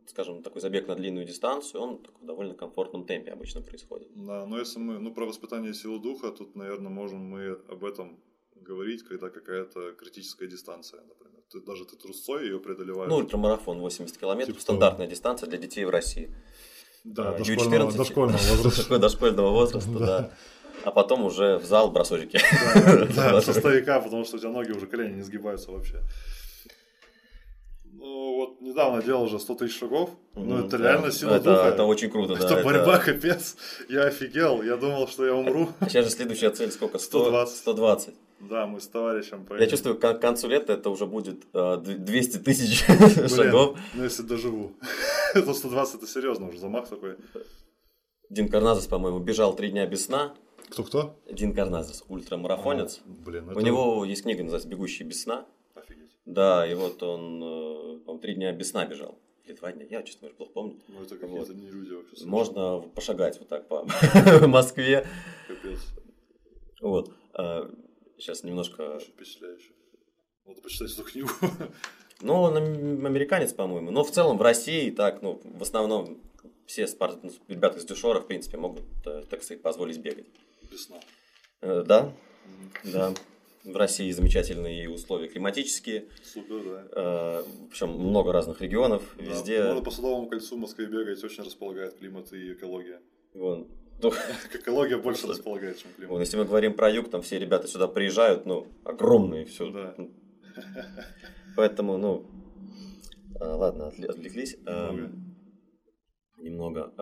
скажем, 0.09 0.42
такой 0.42 0.61
забег 0.61 0.88
на 0.88 0.94
длинную 0.94 1.26
дистанцию, 1.26 1.82
он 1.82 2.02
в 2.20 2.24
довольно 2.24 2.54
комфортном 2.54 3.07
темпе 3.07 3.32
обычно 3.32 3.61
происходит. 3.61 4.09
Да, 4.14 4.46
но 4.46 4.59
если 4.59 4.78
мы, 4.78 4.98
ну, 4.98 5.12
про 5.12 5.26
воспитание 5.26 5.74
силы 5.74 5.98
духа, 6.00 6.30
тут, 6.30 6.57
наверное, 6.57 6.90
можем 6.90 7.18
мы 7.20 7.59
об 7.68 7.84
этом 7.84 8.18
говорить, 8.54 9.02
когда 9.02 9.30
какая-то 9.30 9.92
критическая 9.92 10.46
дистанция, 10.46 11.00
например. 11.02 11.42
Ты, 11.50 11.61
даже 11.61 11.84
ты 11.84 11.96
трусцой 11.96 12.44
ее 12.44 12.59
преодолеваешь. 12.59 13.09
Ну, 13.09 13.16
ультрамарафон 13.16 13.78
80 13.78 14.18
километров, 14.18 14.54
типа 14.54 14.62
стандартная 14.62 15.07
дистанция 15.07 15.48
для 15.48 15.59
детей 15.59 15.84
в 15.84 15.90
России. 15.90 16.34
Да, 17.04 17.30
а, 17.30 17.38
дошкольного, 17.38 17.92
дошкольного 17.96 18.38
возраста. 18.38 18.98
Дошкольного 18.98 19.50
возраста, 19.50 19.98
да. 19.98 20.32
А 20.84 20.90
потом 20.90 21.24
уже 21.24 21.59
в 21.59 21.64
зал 21.64 21.90
бросочки. 21.90 22.40
Да, 23.14 23.40
со 23.42 23.52
стояка, 23.52 24.00
потому 24.00 24.24
что 24.24 24.36
у 24.36 24.38
тебя 24.38 24.50
ноги 24.50 24.72
уже 24.72 24.86
колени 24.86 25.16
не 25.16 25.22
сгибаются 25.22 25.70
вообще. 25.70 26.02
Ну, 28.47 28.51
вот 28.51 28.61
недавно 28.61 29.03
делал 29.03 29.24
уже 29.24 29.38
100 29.38 29.55
тысяч 29.55 29.78
шагов. 29.78 30.11
Ну, 30.34 30.59
это 30.59 30.76
реально 30.76 31.11
сила 31.11 31.38
духа. 31.40 31.68
Это 31.68 31.84
очень 31.84 32.11
круто, 32.11 32.36
да. 32.36 32.44
Это 32.44 32.62
борьба, 32.62 32.99
капец. 32.99 33.57
Я 33.88 34.05
офигел. 34.05 34.62
Я 34.62 34.76
думал, 34.76 35.09
что 35.09 35.26
я 35.26 35.34
умру. 35.34 35.68
Сейчас 35.82 36.05
же 36.05 36.11
следующая 36.11 36.51
цель 36.51 36.70
сколько? 36.70 36.99
120. 36.99 37.57
120. 37.57 38.14
Да, 38.40 38.66
мы 38.66 38.80
с 38.80 38.86
товарищем 38.86 39.44
поедем. 39.47 39.64
Я 39.64 39.70
чувствую, 39.70 39.99
к 39.99 40.14
концу 40.14 40.49
лета 40.49 40.74
это 40.74 40.90
уже 40.90 41.07
будет 41.07 41.47
200 41.53 42.38
тысяч 42.38 42.84
шагов. 43.34 43.78
Ну, 43.94 44.05
если 44.05 44.22
доживу. 44.22 44.72
Это 45.34 45.53
120, 45.53 45.97
это 45.97 46.07
серьезно 46.07 46.49
уже, 46.49 46.59
замах 46.59 46.88
такой. 46.88 47.16
Дин 48.30 48.49
Карназес, 48.49 48.86
по-моему, 48.86 49.18
бежал 49.18 49.55
три 49.55 49.70
дня 49.70 49.86
без 49.86 50.07
сна. 50.07 50.34
Кто-кто? 50.70 51.18
Дин 51.30 51.55
Карназес, 51.55 52.05
ультрамарафонец. 52.09 53.01
А, 53.05 53.09
блин, 53.09 53.51
это... 53.51 53.59
У 53.59 53.62
него 53.62 54.05
есть 54.05 54.22
книга, 54.22 54.42
называется 54.42 54.68
«Бегущий 54.68 55.05
без 55.05 55.22
сна». 55.22 55.47
Да, 56.26 56.66
и 56.66 56.74
вот 56.74 57.02
он, 57.02 57.42
э, 57.42 58.00
он 58.06 58.18
три 58.18 58.34
дня 58.34 58.52
без 58.52 58.70
сна 58.70 58.84
бежал. 58.84 59.16
Или 59.44 59.54
два 59.54 59.70
дня, 59.70 59.86
я, 59.88 60.02
честно 60.02 60.22
говоря, 60.22 60.36
плохо 60.36 60.52
помню. 60.52 60.76
Ну, 60.88 61.02
это 61.02 61.16
какие-то 61.16 61.52
вот. 61.52 61.56
не 61.56 61.70
люди 61.70 61.92
вообще. 61.92 62.24
Можно 62.26 62.80
пошагать 62.80 63.38
вот 63.38 63.48
так 63.48 63.68
по 63.68 63.86
Москве. 64.48 65.06
Капец. 65.46 65.78
Вот. 66.80 67.12
А, 67.32 67.70
сейчас 68.18 68.42
немножко... 68.42 68.96
Очень 68.96 69.12
впечатляюще. 69.12 69.70
Надо 70.44 70.60
почитать 70.60 70.92
эту 70.92 71.04
книгу. 71.04 71.30
Ну, 72.22 72.34
он 72.34 72.56
американец, 72.56 73.52
по-моему. 73.52 73.90
Но 73.90 74.02
в 74.02 74.10
целом 74.10 74.38
в 74.38 74.42
России 74.42 74.90
так, 74.90 75.20
ну, 75.22 75.40
в 75.44 75.62
основном 75.62 76.18
все 76.66 76.86
спорт... 76.86 77.18
Ну, 77.22 77.30
ребята 77.46 77.78
из 77.78 77.84
Дюшора, 77.84 78.20
в 78.20 78.26
принципе, 78.26 78.56
могут, 78.56 78.84
э, 79.04 79.22
так 79.28 79.42
сказать, 79.42 79.62
позволить 79.62 79.98
бегать. 79.98 80.26
Без 80.70 80.86
сна. 80.86 80.96
Э, 81.60 81.84
да, 81.86 82.12
да. 82.84 83.12
В 83.66 83.76
России 83.76 84.10
замечательные 84.12 84.88
условия 84.88 85.28
климатические. 85.28 86.06
Супер, 86.22 86.62
да. 86.64 86.86
Э, 86.92 87.42
причем 87.68 87.90
много 87.90 88.32
разных 88.32 88.60
регионов, 88.60 89.02
да. 89.18 89.24
везде. 89.24 89.64
Можно 89.64 89.82
по 89.82 89.90
Садовому 89.90 90.28
кольцу 90.28 90.56
в 90.56 90.60
Москве 90.60 90.86
бегать, 90.86 91.22
очень 91.24 91.42
располагает 91.42 91.98
климат 91.98 92.32
и 92.32 92.52
экология. 92.52 93.00
Вон. 93.34 93.66
Экология 94.54 94.98
больше 94.98 95.26
располагает, 95.26 95.78
чем 95.78 95.90
климат. 95.96 96.10
Вон, 96.12 96.20
если 96.20 96.36
мы 96.36 96.44
говорим 96.44 96.74
про 96.74 96.90
юг, 96.90 97.10
там 97.10 97.22
все 97.22 97.38
ребята 97.40 97.66
сюда 97.66 97.88
приезжают, 97.88 98.46
ну, 98.46 98.66
огромные 98.84 99.46
все. 99.46 99.70
Да. 99.70 99.96
Поэтому, 101.56 101.96
ну, 101.96 102.26
ладно, 103.40 103.88
отвлеклись. 103.88 104.56
Немного. 104.58 105.12
Немного. 106.38 106.92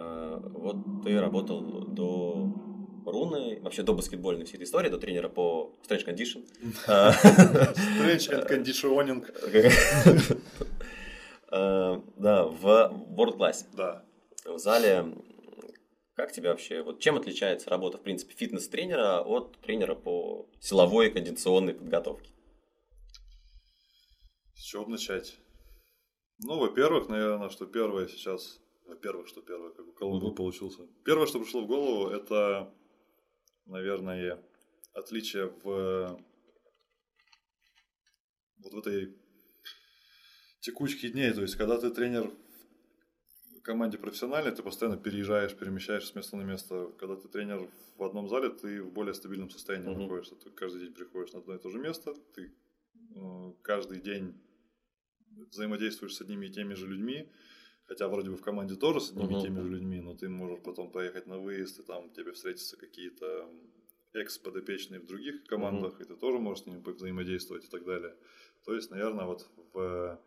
Вот 0.54 1.02
ты 1.04 1.20
работал 1.20 1.60
до 1.88 2.73
руны, 3.07 3.61
вообще 3.61 3.82
до 3.82 3.92
баскетбольной 3.92 4.44
всей 4.44 4.57
этой 4.57 4.64
истории, 4.64 4.88
до 4.88 4.98
тренера 4.98 5.28
по 5.28 5.72
Strange 5.88 6.07
Condition. 6.07 6.44
Strange 6.86 8.28
and 8.30 8.48
Conditioning. 8.48 9.24
Да, 11.50 12.46
в 12.46 12.66
World 13.16 13.36
Class. 13.36 13.64
Да. 13.76 14.05
В 14.44 14.59
зале 14.59 15.05
как 16.14 16.30
тебе 16.30 16.50
вообще, 16.50 16.82
вот 16.82 17.00
чем 17.00 17.16
отличается 17.16 17.70
работа, 17.70 17.98
в 17.98 18.02
принципе, 18.02 18.34
фитнес-тренера 18.34 19.20
от 19.20 19.59
тренера 19.59 19.96
по 19.96 20.48
силовой 20.61 21.09
и 21.09 21.11
кондиционной 21.11 21.74
подготовке? 21.74 22.30
С 24.55 24.61
чего 24.61 24.86
начать? 24.86 25.36
Ну, 26.38 26.59
во-первых, 26.59 27.09
наверное, 27.09 27.48
что 27.48 27.66
первое 27.66 28.07
сейчас... 28.07 28.61
Во-первых, 28.86 29.26
что 29.26 29.40
первое, 29.40 29.70
как 29.70 29.88
у 29.88 29.92
кого 29.92 30.18
mm 30.20 30.34
получился. 30.34 30.86
Первое, 31.05 31.26
что 31.26 31.40
пришло 31.40 31.62
в 31.62 31.66
голову, 31.66 32.11
это, 32.11 32.72
наверное, 33.66 34.42
отличие 34.92 35.46
в 35.62 36.20
вот 38.58 38.72
в 38.72 38.78
этой 38.78 39.14
текучке 40.60 41.10
дней. 41.10 41.32
То 41.32 41.42
есть, 41.42 41.56
когда 41.56 41.78
ты 41.78 41.90
тренер 41.90 42.32
в 43.56 43.60
команде 43.60 43.98
профессиональной, 43.98 44.52
ты 44.52 44.62
постоянно 44.62 44.96
переезжаешь, 44.96 45.54
перемещаешься 45.54 46.12
с 46.12 46.14
места 46.14 46.36
на 46.36 46.42
место. 46.42 46.92
Когда 46.98 47.16
ты 47.16 47.28
тренер 47.28 47.70
в 47.96 48.02
одном 48.02 48.28
зале, 48.28 48.50
ты 48.50 48.82
в 48.82 48.92
более 48.92 49.14
стабильном 49.14 49.50
состоянии 49.50 49.88
mm-hmm. 49.88 49.98
находишься. 49.98 50.36
Ты 50.36 50.50
каждый 50.50 50.82
день 50.82 50.94
приходишь 50.94 51.32
на 51.32 51.40
одно 51.40 51.54
и 51.54 51.58
то 51.58 51.70
же 51.70 51.78
место, 51.78 52.14
ты 52.34 52.54
э, 53.14 53.52
каждый 53.62 54.00
день 54.00 54.34
взаимодействуешь 55.50 56.14
с 56.14 56.20
одними 56.20 56.46
и 56.46 56.52
теми 56.52 56.74
же 56.74 56.86
людьми, 56.86 57.30
хотя 57.87 58.09
вроде 58.09 58.30
бы 58.30 58.37
в 58.37 58.43
команде 58.43 58.76
тоже 58.76 59.01
с 59.01 59.11
одними 59.11 59.39
и 59.39 59.43
теми 59.43 59.61
же 59.61 59.68
людьми, 59.68 60.01
но 60.01 60.14
ты 60.14 60.28
можешь 60.28 60.62
потом 60.62 60.91
поехать 60.91 61.26
на 61.26 61.39
выезд, 61.39 61.80
и 61.80 61.82
там 61.82 62.11
тебе 62.11 62.32
встретятся 62.32 62.76
какие-то 62.76 63.49
экс-подопечные 64.14 65.01
в 65.01 65.07
других 65.07 65.45
командах, 65.45 66.01
и 66.01 66.05
ты 66.05 66.16
тоже 66.16 66.39
можешь 66.39 66.64
с 66.64 66.66
ними 66.66 66.80
взаимодействовать 66.80 67.64
и 67.64 67.68
так 67.68 67.85
далее. 67.85 68.16
То 68.64 68.74
есть, 68.74 68.91
наверное, 68.91 69.26
вот 69.26 69.49
в 69.72 70.20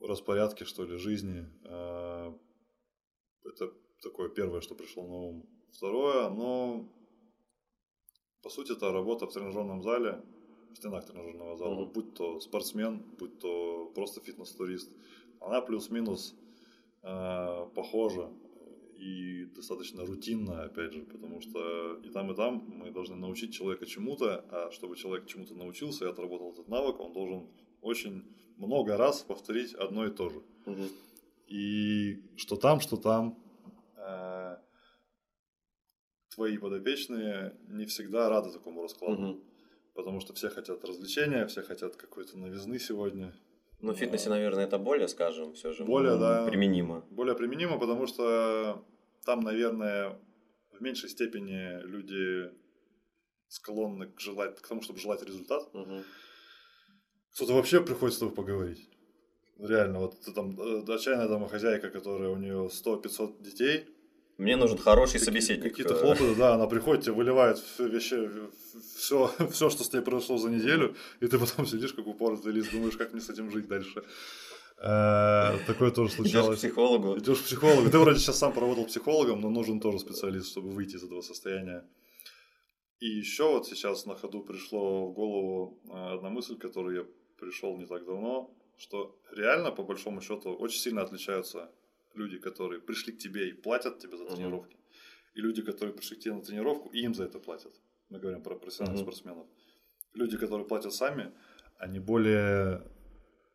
распорядке, 0.00 0.64
что 0.64 0.84
ли, 0.84 0.96
жизни 0.96 1.46
э, 1.64 2.32
это 3.44 3.72
такое 4.02 4.28
первое, 4.28 4.60
что 4.60 4.74
пришло 4.74 5.06
на 5.06 5.14
ум. 5.14 5.46
Второе, 5.72 6.30
ну, 6.30 6.88
по 8.42 8.50
сути, 8.50 8.72
это 8.72 8.92
работа 8.92 9.26
в 9.26 9.32
тренажерном 9.32 9.82
зале, 9.82 10.22
в 10.72 10.76
стенах 10.76 11.06
тренажерного 11.06 11.56
зала, 11.56 11.84
mm-hmm. 11.84 11.92
будь 11.92 12.14
то 12.14 12.40
спортсмен, 12.40 13.02
будь 13.18 13.38
то 13.40 13.86
просто 13.94 14.20
фитнес-турист, 14.20 14.92
она 15.40 15.60
плюс-минус 15.60 16.34
э, 17.06 17.66
похожа 17.74 18.30
и 18.96 19.44
достаточно 19.54 20.04
рутинно, 20.04 20.64
опять 20.64 20.92
же, 20.92 21.02
потому 21.02 21.40
что 21.40 22.00
и 22.02 22.08
там, 22.10 22.32
и 22.32 22.34
там 22.34 22.64
мы 22.66 22.90
должны 22.90 23.16
научить 23.16 23.54
человека 23.54 23.86
чему-то, 23.86 24.44
а 24.50 24.70
чтобы 24.70 24.96
человек 24.96 25.26
чему-то 25.26 25.54
научился 25.54 26.06
и 26.06 26.08
отработал 26.08 26.52
этот 26.52 26.68
навык, 26.68 26.98
он 27.00 27.12
должен 27.12 27.46
очень 27.82 28.24
много 28.56 28.96
раз 28.96 29.22
повторить 29.22 29.74
одно 29.74 30.06
и 30.06 30.10
то 30.10 30.30
же. 30.30 30.42
Угу. 30.66 30.82
И 31.48 32.22
что 32.36 32.56
там, 32.56 32.80
что 32.80 32.96
там, 32.96 33.38
э, 33.96 34.56
твои 36.34 36.58
подопечные 36.58 37.54
не 37.68 37.86
всегда 37.86 38.28
рады 38.28 38.50
такому 38.52 38.82
раскладу. 38.82 39.22
Угу 39.22 39.40
потому 39.96 40.20
что 40.20 40.34
все 40.34 40.50
хотят 40.50 40.84
развлечения, 40.84 41.46
все 41.46 41.62
хотят 41.62 41.96
какой-то 41.96 42.38
новизны 42.38 42.78
сегодня. 42.78 43.34
Ну, 43.80 43.92
в 43.92 43.96
фитнесе, 43.96 44.30
наверное, 44.30 44.64
это 44.64 44.78
более, 44.78 45.08
скажем, 45.08 45.52
все 45.52 45.72
же 45.72 45.84
более, 45.84 46.18
да, 46.18 46.46
применимо. 46.46 47.04
Более 47.10 47.34
применимо, 47.34 47.78
потому 47.78 48.06
что 48.06 48.84
там, 49.24 49.40
наверное, 49.40 50.18
в 50.72 50.80
меньшей 50.80 51.10
степени 51.10 51.82
люди 51.82 52.50
склонны 53.48 54.06
к, 54.06 54.20
желать, 54.20 54.60
к 54.60 54.66
тому, 54.66 54.82
чтобы 54.82 54.98
желать 54.98 55.22
результат. 55.22 55.62
Угу. 55.74 56.02
Кто-то 57.34 57.54
вообще 57.54 57.82
приходит 57.82 58.14
с 58.14 58.18
тобой 58.18 58.34
поговорить. 58.34 58.88
Реально, 59.58 60.00
вот 60.00 60.14
там 60.34 60.58
э, 60.60 60.84
отчаянная 60.94 61.28
домохозяйка, 61.28 61.90
которая 61.90 62.30
у 62.30 62.36
нее 62.36 62.68
100-500 62.68 63.42
детей, 63.42 63.86
мне 64.38 64.56
нужен 64.56 64.78
хороший 64.78 65.18
собеседник. 65.18 65.70
Какие-то 65.70 65.94
хлопоты, 65.94 66.34
да, 66.34 66.54
она 66.54 66.66
приходит, 66.66 67.04
тебе 67.04 67.14
выливает 67.14 67.58
все, 67.58 67.88
вещи, 67.88 68.30
все, 68.96 69.30
все, 69.50 69.70
что 69.70 69.84
с 69.84 69.92
ней 69.92 70.02
произошло 70.02 70.36
за 70.36 70.50
неделю, 70.50 70.94
и 71.20 71.26
ты 71.26 71.38
потом 71.38 71.66
сидишь, 71.66 71.94
как 71.94 72.06
упоротый 72.06 72.52
лист, 72.52 72.72
думаешь, 72.72 72.96
как 72.96 73.12
мне 73.12 73.22
с 73.22 73.30
этим 73.30 73.50
жить 73.50 73.66
дальше. 73.66 74.02
Э, 74.78 75.58
такое 75.66 75.90
тоже 75.90 76.12
случалось. 76.12 76.58
Идешь 76.58 76.58
к 76.58 76.66
психологу. 76.66 77.18
Идешь 77.18 77.40
к 77.40 77.44
психологу. 77.44 77.90
Ты 77.90 77.98
вроде 77.98 78.18
сейчас 78.18 78.38
сам 78.38 78.52
поработал 78.52 78.84
психологом, 78.84 79.40
но 79.40 79.48
нужен 79.48 79.80
тоже 79.80 79.98
специалист, 79.98 80.50
чтобы 80.50 80.70
выйти 80.70 80.96
из 80.96 81.04
этого 81.04 81.22
состояния. 81.22 81.84
И 83.00 83.06
еще 83.06 83.52
вот 83.52 83.66
сейчас 83.66 84.06
на 84.06 84.14
ходу 84.14 84.42
пришло 84.42 85.08
в 85.08 85.14
голову 85.14 85.80
э, 85.84 86.14
одна 86.14 86.28
мысль, 86.28 86.58
которую 86.58 86.96
я 86.96 87.06
пришел 87.40 87.76
не 87.78 87.86
так 87.86 88.04
давно, 88.04 88.50
что 88.76 89.18
реально, 89.32 89.70
по 89.70 89.82
большому 89.82 90.20
счету, 90.20 90.52
очень 90.52 90.80
сильно 90.80 91.02
отличаются 91.02 91.70
люди, 92.16 92.38
которые 92.38 92.80
пришли 92.80 93.12
к 93.12 93.18
тебе 93.18 93.48
и 93.48 93.52
платят 93.52 93.98
тебе 93.98 94.16
за 94.16 94.26
тренировки, 94.26 94.74
mm-hmm. 94.74 95.34
и 95.34 95.40
люди, 95.40 95.62
которые 95.62 95.94
пришли 95.94 96.16
к 96.16 96.20
тебе 96.20 96.34
на 96.34 96.42
тренировку 96.42 96.88
и 96.90 97.00
им 97.00 97.14
за 97.14 97.24
это 97.24 97.38
платят. 97.38 97.72
Мы 98.08 98.18
говорим 98.18 98.42
про 98.42 98.56
профессиональных 98.56 99.00
mm-hmm. 99.00 99.04
спортсменов. 99.04 99.46
Люди, 100.14 100.36
которые 100.38 100.66
платят 100.66 100.94
сами, 100.94 101.32
они 101.78 102.00
более 102.00 102.82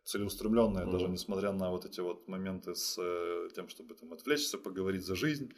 целеустремленные, 0.03 0.85
mm-hmm. 0.85 0.91
даже 0.91 1.07
несмотря 1.07 1.51
на 1.51 1.69
вот 1.69 1.85
эти 1.85 1.99
вот 2.01 2.27
моменты 2.27 2.75
с 2.75 2.97
э, 2.99 3.49
тем, 3.55 3.69
чтобы 3.69 3.95
там 3.95 4.13
отвлечься, 4.13 4.57
поговорить 4.57 5.05
за 5.05 5.15
жизнь, 5.15 5.53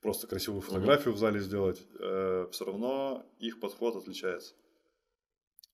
просто 0.00 0.26
красивую 0.26 0.62
фотографию 0.62 1.12
mm-hmm. 1.12 1.16
в 1.16 1.18
зале 1.18 1.40
сделать, 1.40 1.86
э, 1.98 2.46
все 2.52 2.64
равно 2.64 3.26
их 3.38 3.60
подход 3.60 3.96
отличается. 3.96 4.54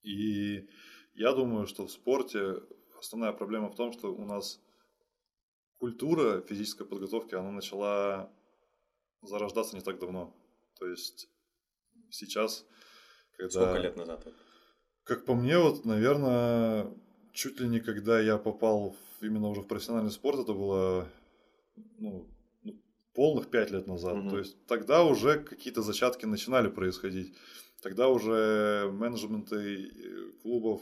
И 0.03 0.69
я 1.15 1.33
думаю, 1.33 1.67
что 1.67 1.87
в 1.87 1.91
спорте 1.91 2.61
основная 2.99 3.33
проблема 3.33 3.71
в 3.71 3.77
том, 3.77 3.93
что 3.93 4.15
у 4.15 4.25
нас 4.25 4.61
культура 5.85 6.41
физической 6.41 6.87
подготовки, 6.87 7.35
она 7.35 7.51
начала 7.51 8.31
зарождаться 9.21 9.77
не 9.77 9.83
так 9.83 9.99
давно. 9.99 10.35
То 10.79 10.87
есть 10.87 11.29
сейчас, 12.09 12.65
когда... 13.37 13.51
Сколько 13.51 13.83
лет 13.83 13.97
назад? 13.97 14.27
Как 15.03 15.27
по 15.27 15.35
мне, 15.35 15.59
вот, 15.59 15.85
наверное, 15.85 16.91
чуть 17.35 17.61
ли 17.61 17.69
не 17.69 17.81
когда 17.81 18.19
я 18.19 18.39
попал 18.39 18.97
именно 19.21 19.49
уже 19.49 19.61
в 19.61 19.67
профессиональный 19.67 20.11
спорт, 20.11 20.41
это 20.41 20.55
было 20.55 21.07
ну, 21.99 22.27
ну 22.63 22.83
полных 23.13 23.51
пять 23.51 23.71
лет 23.71 23.87
назад. 23.87 24.15
Угу. 24.15 24.31
То 24.31 24.39
есть 24.39 24.67
тогда 24.67 25.05
уже 25.05 25.39
какие-то 25.39 25.83
зачатки 25.83 26.25
начинали 26.25 26.69
происходить. 26.69 27.35
Тогда 27.83 28.09
уже 28.09 28.91
менеджменты 28.91 29.57
э, 29.57 30.31
клубов 30.41 30.81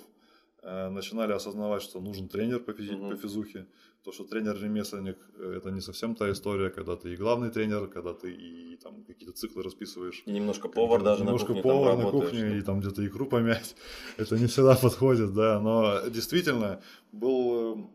э, 0.63 0.91
начинали 0.91 1.33
осознавать, 1.33 1.83
что 1.83 2.01
нужен 2.01 2.29
тренер 2.29 2.61
по, 2.61 2.71
физи- 2.71 2.95
угу. 2.95 3.11
по 3.11 3.17
физухе. 3.17 3.67
То, 4.05 4.11
что 4.11 4.25
тренер-ремесленник 4.25 5.17
э, 5.39 5.55
это 5.59 5.71
не 5.71 5.81
совсем 5.81 6.15
та 6.15 6.31
история, 6.33 6.71
когда 6.71 6.97
ты 6.97 7.13
и 7.13 7.17
главный 7.17 7.51
тренер, 7.51 7.87
когда 7.87 8.13
ты 8.13 8.33
и 8.33 8.77
там 8.77 9.05
какие-то 9.05 9.33
циклы 9.33 9.63
расписываешь. 9.63 10.23
И 10.27 10.33
немножко 10.33 10.69
повар 10.69 11.03
даже 11.03 11.23
немножко 11.23 11.55
на 11.55 11.63
кухне. 11.63 11.63
Повар 11.63 11.97
на 11.97 12.11
кухне 12.11 12.59
и 12.59 12.63
там 12.63 12.81
где-то 12.81 13.07
икру 13.07 13.27
помять. 13.27 13.77
это 14.17 14.39
не 14.39 14.47
всегда 14.47 14.75
подходит, 14.75 15.33
да. 15.35 15.61
Но 15.61 16.09
действительно 16.09 16.83
был 17.13 17.91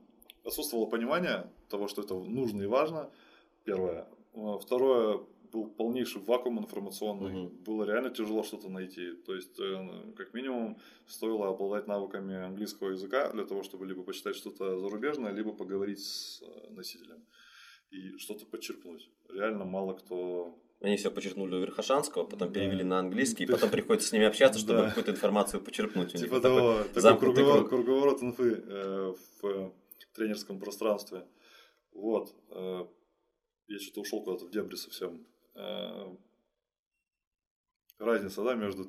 отсутствовало 0.46 0.86
понимание 0.86 1.52
того, 1.70 1.90
что 1.90 2.02
это 2.02 2.14
нужно 2.14 2.62
и 2.62 2.68
важно. 2.68 3.10
Первое. 3.66 4.08
Второе, 4.62 5.20
был 5.52 5.70
полнейший 5.70 6.22
вакуум 6.22 6.60
информационный. 6.60 7.46
Угу. 7.46 7.50
Было 7.66 7.84
реально 7.84 8.10
тяжело 8.10 8.44
что-то 8.44 8.70
найти. 8.70 9.14
То 9.26 9.36
есть, 9.36 9.60
э, 9.60 10.14
как 10.16 10.34
минимум, 10.34 10.78
стоило 11.08 11.50
обладать 11.50 11.88
навыками 11.88 12.36
английского 12.36 12.92
языка 12.92 13.32
для 13.32 13.46
того, 13.46 13.64
чтобы 13.64 13.86
либо 13.86 14.04
почитать 14.04 14.36
что-то 14.36 14.80
зарубежное, 14.80 15.32
либо 15.32 15.54
поговорить 15.54 16.00
с 16.00 16.42
э, 16.42 16.70
носителем 16.72 17.26
и 17.92 18.18
что-то 18.18 18.46
подчеркнуть. 18.46 19.10
Реально 19.30 19.66
мало 19.66 19.94
кто 19.94 20.58
они 20.80 20.96
все 20.96 21.10
почерпнули 21.10 21.56
у 21.56 21.60
Верхошанского, 21.60 22.24
потом 22.24 22.54
перевели 22.54 22.84
на 22.84 23.00
английский, 23.00 23.48
потом 23.48 23.72
приходится 23.72 24.10
с 24.10 24.12
ними 24.12 24.26
общаться, 24.26 24.60
чтобы 24.60 24.82
да. 24.82 24.88
какую-то 24.90 25.12
информацию 25.12 25.60
почерпнуть. 25.60 26.14
У 26.14 26.18
типа 26.20 26.40
того, 26.40 26.84
такой, 26.94 27.02
такой 27.02 27.20
круговорот, 27.20 27.70
круг. 27.70 27.70
круговорот 27.70 28.22
инфы 28.22 28.64
э, 28.64 29.14
в 29.42 29.72
тренерском 30.14 30.60
пространстве. 30.60 31.26
Вот. 31.94 32.36
Э, 32.52 32.86
я 33.68 33.80
что-то 33.80 34.02
ушел 34.02 34.24
куда-то 34.24 34.46
в 34.46 34.52
дебри 34.52 34.76
совсем. 34.76 35.26
Э, 35.58 36.16
разница, 37.98 38.44
да, 38.44 38.54
между 38.54 38.88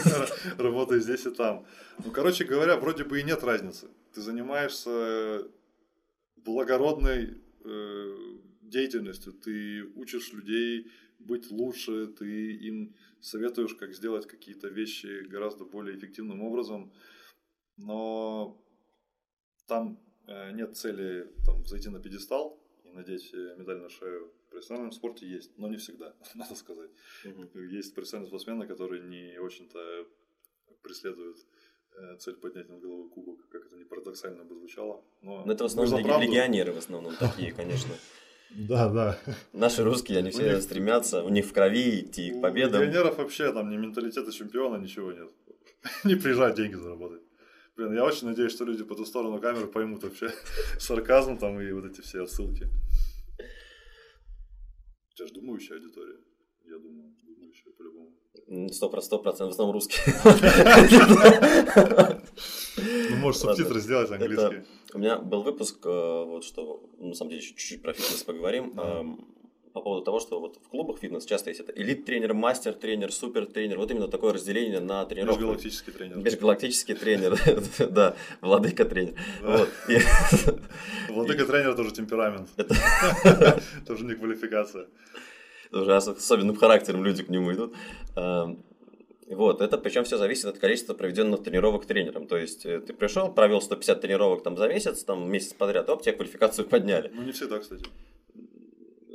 работой 0.58 1.00
здесь 1.00 1.26
и 1.26 1.30
там. 1.30 1.66
Ну, 2.04 2.12
короче 2.12 2.44
говоря, 2.44 2.76
вроде 2.76 3.04
бы 3.04 3.20
и 3.20 3.24
нет 3.24 3.42
разницы. 3.42 3.88
Ты 4.12 4.20
занимаешься 4.20 5.48
благородной 6.36 7.42
э, 7.64 8.16
деятельностью, 8.62 9.32
ты 9.32 9.84
учишь 9.96 10.32
людей 10.32 10.92
быть 11.18 11.50
лучше, 11.50 12.06
ты 12.06 12.52
им 12.52 12.94
советуешь, 13.20 13.74
как 13.74 13.92
сделать 13.92 14.26
какие-то 14.26 14.68
вещи 14.68 15.24
гораздо 15.26 15.64
более 15.64 15.98
эффективным 15.98 16.42
образом, 16.42 16.92
но 17.76 18.62
там 19.66 19.98
э, 20.28 20.52
нет 20.52 20.76
цели 20.76 21.28
там, 21.44 21.66
зайти 21.66 21.88
на 21.88 21.98
пьедестал 21.98 22.62
и 22.84 22.90
надеть 22.90 23.32
медаль 23.32 23.80
на 23.80 23.88
шею 23.88 24.32
профессиональном 24.54 24.92
спорте 24.92 25.26
есть, 25.26 25.50
но 25.58 25.68
не 25.68 25.76
всегда, 25.76 26.14
надо 26.34 26.54
сказать. 26.54 26.90
Угу. 27.24 27.58
Есть 27.60 27.94
профессиональные 27.94 28.28
спортсмены, 28.28 28.66
которые 28.66 29.02
не 29.02 29.38
очень-то 29.38 29.78
преследуют 30.82 31.38
э, 31.96 32.16
цель 32.18 32.34
поднять 32.34 32.68
над 32.68 32.80
головой 32.80 33.08
кубок, 33.08 33.48
как 33.48 33.66
это 33.66 33.76
не 33.76 33.84
парадоксально 33.84 34.44
бы 34.44 34.54
звучало. 34.54 35.02
Но, 35.22 35.44
но 35.44 35.52
это 35.52 35.64
в 35.64 35.66
основном 35.66 36.00
лег- 36.00 36.22
легионеры 36.22 36.72
в 36.72 36.78
основном 36.78 37.14
такие, 37.16 37.52
конечно. 37.52 37.94
Да, 38.56 38.88
да. 38.88 39.18
Наши 39.52 39.82
русские, 39.82 40.18
они 40.18 40.30
все 40.30 40.60
стремятся, 40.60 41.24
у 41.24 41.28
них 41.28 41.44
в 41.44 41.52
крови 41.52 42.02
идти 42.02 42.30
к 42.30 42.40
победам. 42.40 42.82
У 42.82 42.84
легионеров 42.84 43.18
вообще 43.18 43.52
там 43.52 43.68
ни 43.68 43.76
менталитета 43.76 44.30
чемпиона, 44.30 44.76
ничего 44.76 45.10
нет. 45.10 45.28
Не 46.04 46.14
приезжать 46.14 46.54
деньги 46.54 46.76
заработать. 46.76 47.22
Блин, 47.76 47.94
я 47.94 48.04
очень 48.04 48.28
надеюсь, 48.28 48.52
что 48.52 48.64
люди 48.64 48.84
по 48.84 48.94
ту 48.94 49.04
сторону 49.04 49.40
камеры 49.40 49.66
поймут 49.66 50.04
вообще 50.04 50.30
сарказм 50.78 51.36
там 51.36 51.60
и 51.60 51.72
вот 51.72 51.84
эти 51.84 52.00
все 52.00 52.22
отсылки. 52.22 52.68
У 55.14 55.16
тебя 55.16 55.28
же 55.28 55.34
думающая 55.34 55.76
аудитория. 55.76 56.18
Я 56.64 56.76
думаю, 56.76 57.14
думающая 57.22 57.70
по-любому. 57.70 58.10
Сто 58.72 58.88
процентов, 58.88 59.36
в 59.38 59.50
основном 59.50 59.74
русские. 59.74 60.02
Ну, 63.10 63.16
можешь 63.18 63.40
субтитры 63.40 63.78
сделать 63.78 64.10
английские. 64.10 64.66
У 64.92 64.98
меня 64.98 65.18
был 65.18 65.44
выпуск, 65.44 65.78
э, 65.86 66.24
вот 66.24 66.42
что, 66.42 66.90
на 66.98 67.14
самом 67.14 67.30
деле, 67.30 67.42
чуть-чуть 67.42 67.80
про 67.80 67.92
фитнес 67.92 68.24
поговорим 68.24 68.74
по 69.74 69.80
поводу 69.80 70.04
того, 70.04 70.20
что 70.20 70.38
вот 70.38 70.56
в 70.64 70.68
клубах 70.68 71.00
фитнес 71.00 71.24
часто 71.24 71.50
есть 71.50 71.60
это 71.60 71.72
элит-тренер, 71.72 72.32
мастер-тренер, 72.32 73.10
супер-тренер. 73.12 73.76
Вот 73.76 73.90
именно 73.90 74.06
такое 74.06 74.32
разделение 74.32 74.78
на 74.78 75.04
тренировку. 75.04 75.40
Межгалактический 75.40 75.92
тренер. 75.92 76.16
Межгалактический 76.18 76.94
тренер, 76.94 77.36
да, 77.90 78.14
владыка-тренер. 78.40 79.14
Владыка-тренер 81.08 81.74
тоже 81.74 81.90
темперамент. 81.90 82.48
Тоже 83.86 84.04
не 84.04 84.14
квалификация. 84.14 84.86
Уже 85.72 85.96
особенным 85.96 86.54
характером 86.54 87.04
люди 87.04 87.24
к 87.24 87.28
нему 87.28 87.52
идут. 87.52 87.74
Вот, 89.26 89.60
это 89.60 89.78
причем 89.78 90.04
все 90.04 90.18
зависит 90.18 90.44
от 90.44 90.58
количества 90.58 90.94
проведенных 90.94 91.42
тренировок 91.42 91.86
тренером. 91.86 92.26
То 92.26 92.36
есть 92.36 92.66
э, 92.66 92.80
ты 92.80 92.92
пришел, 92.92 93.32
провел 93.32 93.62
150 93.62 94.00
тренировок 94.02 94.42
там 94.42 94.56
за 94.58 94.68
месяц, 94.68 95.02
там 95.02 95.30
месяц 95.30 95.54
подряд, 95.54 95.88
оп, 95.88 96.02
тебе 96.02 96.12
квалификацию 96.12 96.68
подняли. 96.68 97.10
Ну, 97.14 97.22
не 97.22 97.32
всегда, 97.32 97.58
кстати. 97.58 97.86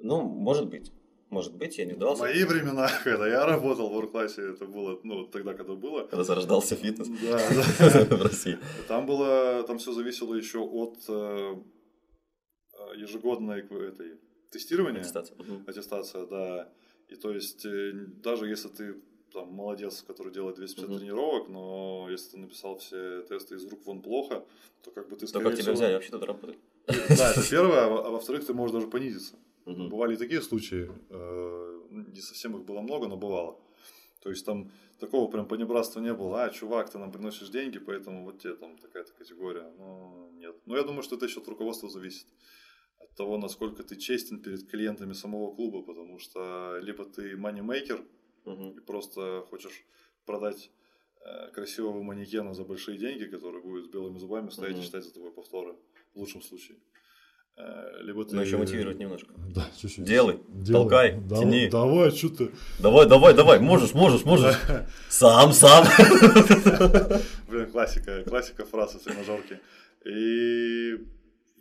Ну, 0.09 0.23
может 0.23 0.67
быть. 0.67 0.91
Может 1.29 1.55
быть, 1.55 1.77
я 1.77 1.85
не 1.85 1.93
дался. 1.93 2.23
В 2.23 2.25
мои 2.25 2.43
времена, 2.43 2.89
когда 3.03 3.27
я 3.27 3.45
работал 3.45 3.89
в 3.89 3.93
орг-классе, 3.93 4.41
это 4.53 4.65
было, 4.65 4.99
ну, 5.03 5.27
тогда, 5.27 5.53
когда 5.53 5.75
было. 5.75 6.07
Когда 6.07 6.23
зарождался 6.23 6.75
фитнес. 6.75 7.07
Да, 7.21 7.37
да. 8.09 8.15
В 8.17 8.23
России. 8.23 8.57
Там 8.87 9.05
было, 9.05 9.63
там 9.67 9.77
все 9.77 9.91
зависело 9.91 10.33
еще 10.33 10.59
от 10.61 10.97
э, 11.07 11.55
э, 12.73 12.97
ежегодной 12.97 13.59
этой 13.59 14.17
тестирования. 14.49 15.01
Аттестация. 15.01 15.37
Аттестация, 15.67 16.25
да. 16.25 16.69
И 17.09 17.15
то 17.15 17.31
есть, 17.31 17.63
э, 17.65 17.91
даже 18.23 18.47
если 18.47 18.69
ты 18.69 18.95
там 19.31 19.53
молодец, 19.53 20.03
который 20.07 20.33
делает 20.33 20.55
250 20.55 20.89
угу. 20.89 20.97
тренировок, 20.97 21.49
но 21.49 22.07
если 22.09 22.31
ты 22.31 22.37
написал 22.39 22.79
все 22.79 23.21
тесты 23.29 23.57
из 23.57 23.65
рук 23.67 23.85
вон 23.85 24.01
плохо, 24.01 24.43
то 24.81 24.89
как 24.89 25.07
бы 25.07 25.15
ты, 25.15 25.27
То 25.27 25.39
как 25.39 25.55
тебя 25.55 25.73
взяли 25.73 25.93
вообще 25.93 26.09
туда 26.09 26.25
работать? 26.25 26.57
Да, 26.87 27.31
это 27.31 27.47
первое, 27.47 27.81
а, 27.81 28.07
а 28.07 28.09
во-вторых, 28.09 28.47
ты 28.47 28.55
можешь 28.55 28.73
даже 28.73 28.87
понизиться. 28.87 29.35
Угу. 29.69 29.89
Бывали 29.89 30.15
и 30.15 30.17
такие 30.17 30.41
случаи, 30.41 30.89
э, 31.09 31.81
не 31.91 32.21
совсем 32.21 32.57
их 32.57 32.65
было 32.65 32.81
много, 32.81 33.07
но 33.07 33.17
бывало. 33.17 33.59
То 34.21 34.29
есть 34.29 34.45
там 34.45 34.71
такого 34.99 35.31
прям 35.31 35.47
понебратства 35.47 36.01
не 36.01 36.13
было. 36.13 36.43
А, 36.43 36.49
чувак, 36.49 36.89
ты 36.89 36.97
нам 36.97 37.11
приносишь 37.11 37.49
деньги, 37.49 37.79
поэтому 37.79 38.25
вот 38.25 38.39
тебе 38.39 38.55
там 38.55 38.77
такая-то 38.77 39.13
категория. 39.13 39.71
Но 39.77 40.29
нет. 40.33 40.55
Но 40.65 40.75
я 40.75 40.83
думаю, 40.83 41.03
что 41.03 41.15
это 41.15 41.25
еще 41.25 41.39
от 41.39 41.47
руководства 41.47 41.89
зависит. 41.89 42.27
От 42.97 43.15
того, 43.15 43.37
насколько 43.37 43.83
ты 43.83 43.95
честен 43.95 44.41
перед 44.41 44.67
клиентами 44.69 45.13
самого 45.13 45.55
клуба, 45.55 45.83
потому 45.83 46.19
что 46.19 46.79
либо 46.81 47.05
ты 47.05 47.37
манимейкер 47.37 48.03
угу. 48.45 48.73
и 48.75 48.79
просто 48.81 49.45
хочешь 49.49 49.85
продать 50.25 50.71
э, 51.21 51.51
красивого 51.51 52.01
манекена 52.01 52.53
за 52.53 52.65
большие 52.65 52.97
деньги, 52.97 53.25
который 53.25 53.61
будет 53.61 53.85
с 53.85 53.87
белыми 53.87 54.17
зубами 54.17 54.49
стоять 54.49 54.73
угу. 54.73 54.81
и 54.81 54.85
читать 54.85 55.05
за 55.05 55.13
тобой 55.13 55.31
повторы, 55.31 55.75
в 56.13 56.19
лучшем 56.19 56.41
случае. 56.41 56.77
Э, 57.59 58.01
либо 58.03 58.23
ты... 58.23 58.35
Но 58.35 58.41
еще 58.41 58.57
мотивировать 58.57 58.99
немножко. 58.99 59.33
Да, 59.53 59.65
чуть-чуть. 59.77 60.05
Делай, 60.05 60.39
Делай. 60.47 60.81
толкай, 60.81 61.19
давай, 61.19 61.43
тяни. 61.43 61.69
Давай, 61.69 62.11
что 62.11 62.29
ты... 62.29 62.51
Давай, 62.79 63.07
давай, 63.07 63.33
давай, 63.33 63.59
можешь, 63.59 63.93
можешь, 63.93 64.23
можешь. 64.23 64.55
Сам, 65.09 65.51
сам. 65.51 65.85
Блин, 67.49 67.69
классика, 67.71 68.23
классика 68.23 68.65
фразы 68.65 68.99
тренажерки. 68.99 69.59
И 70.05 71.05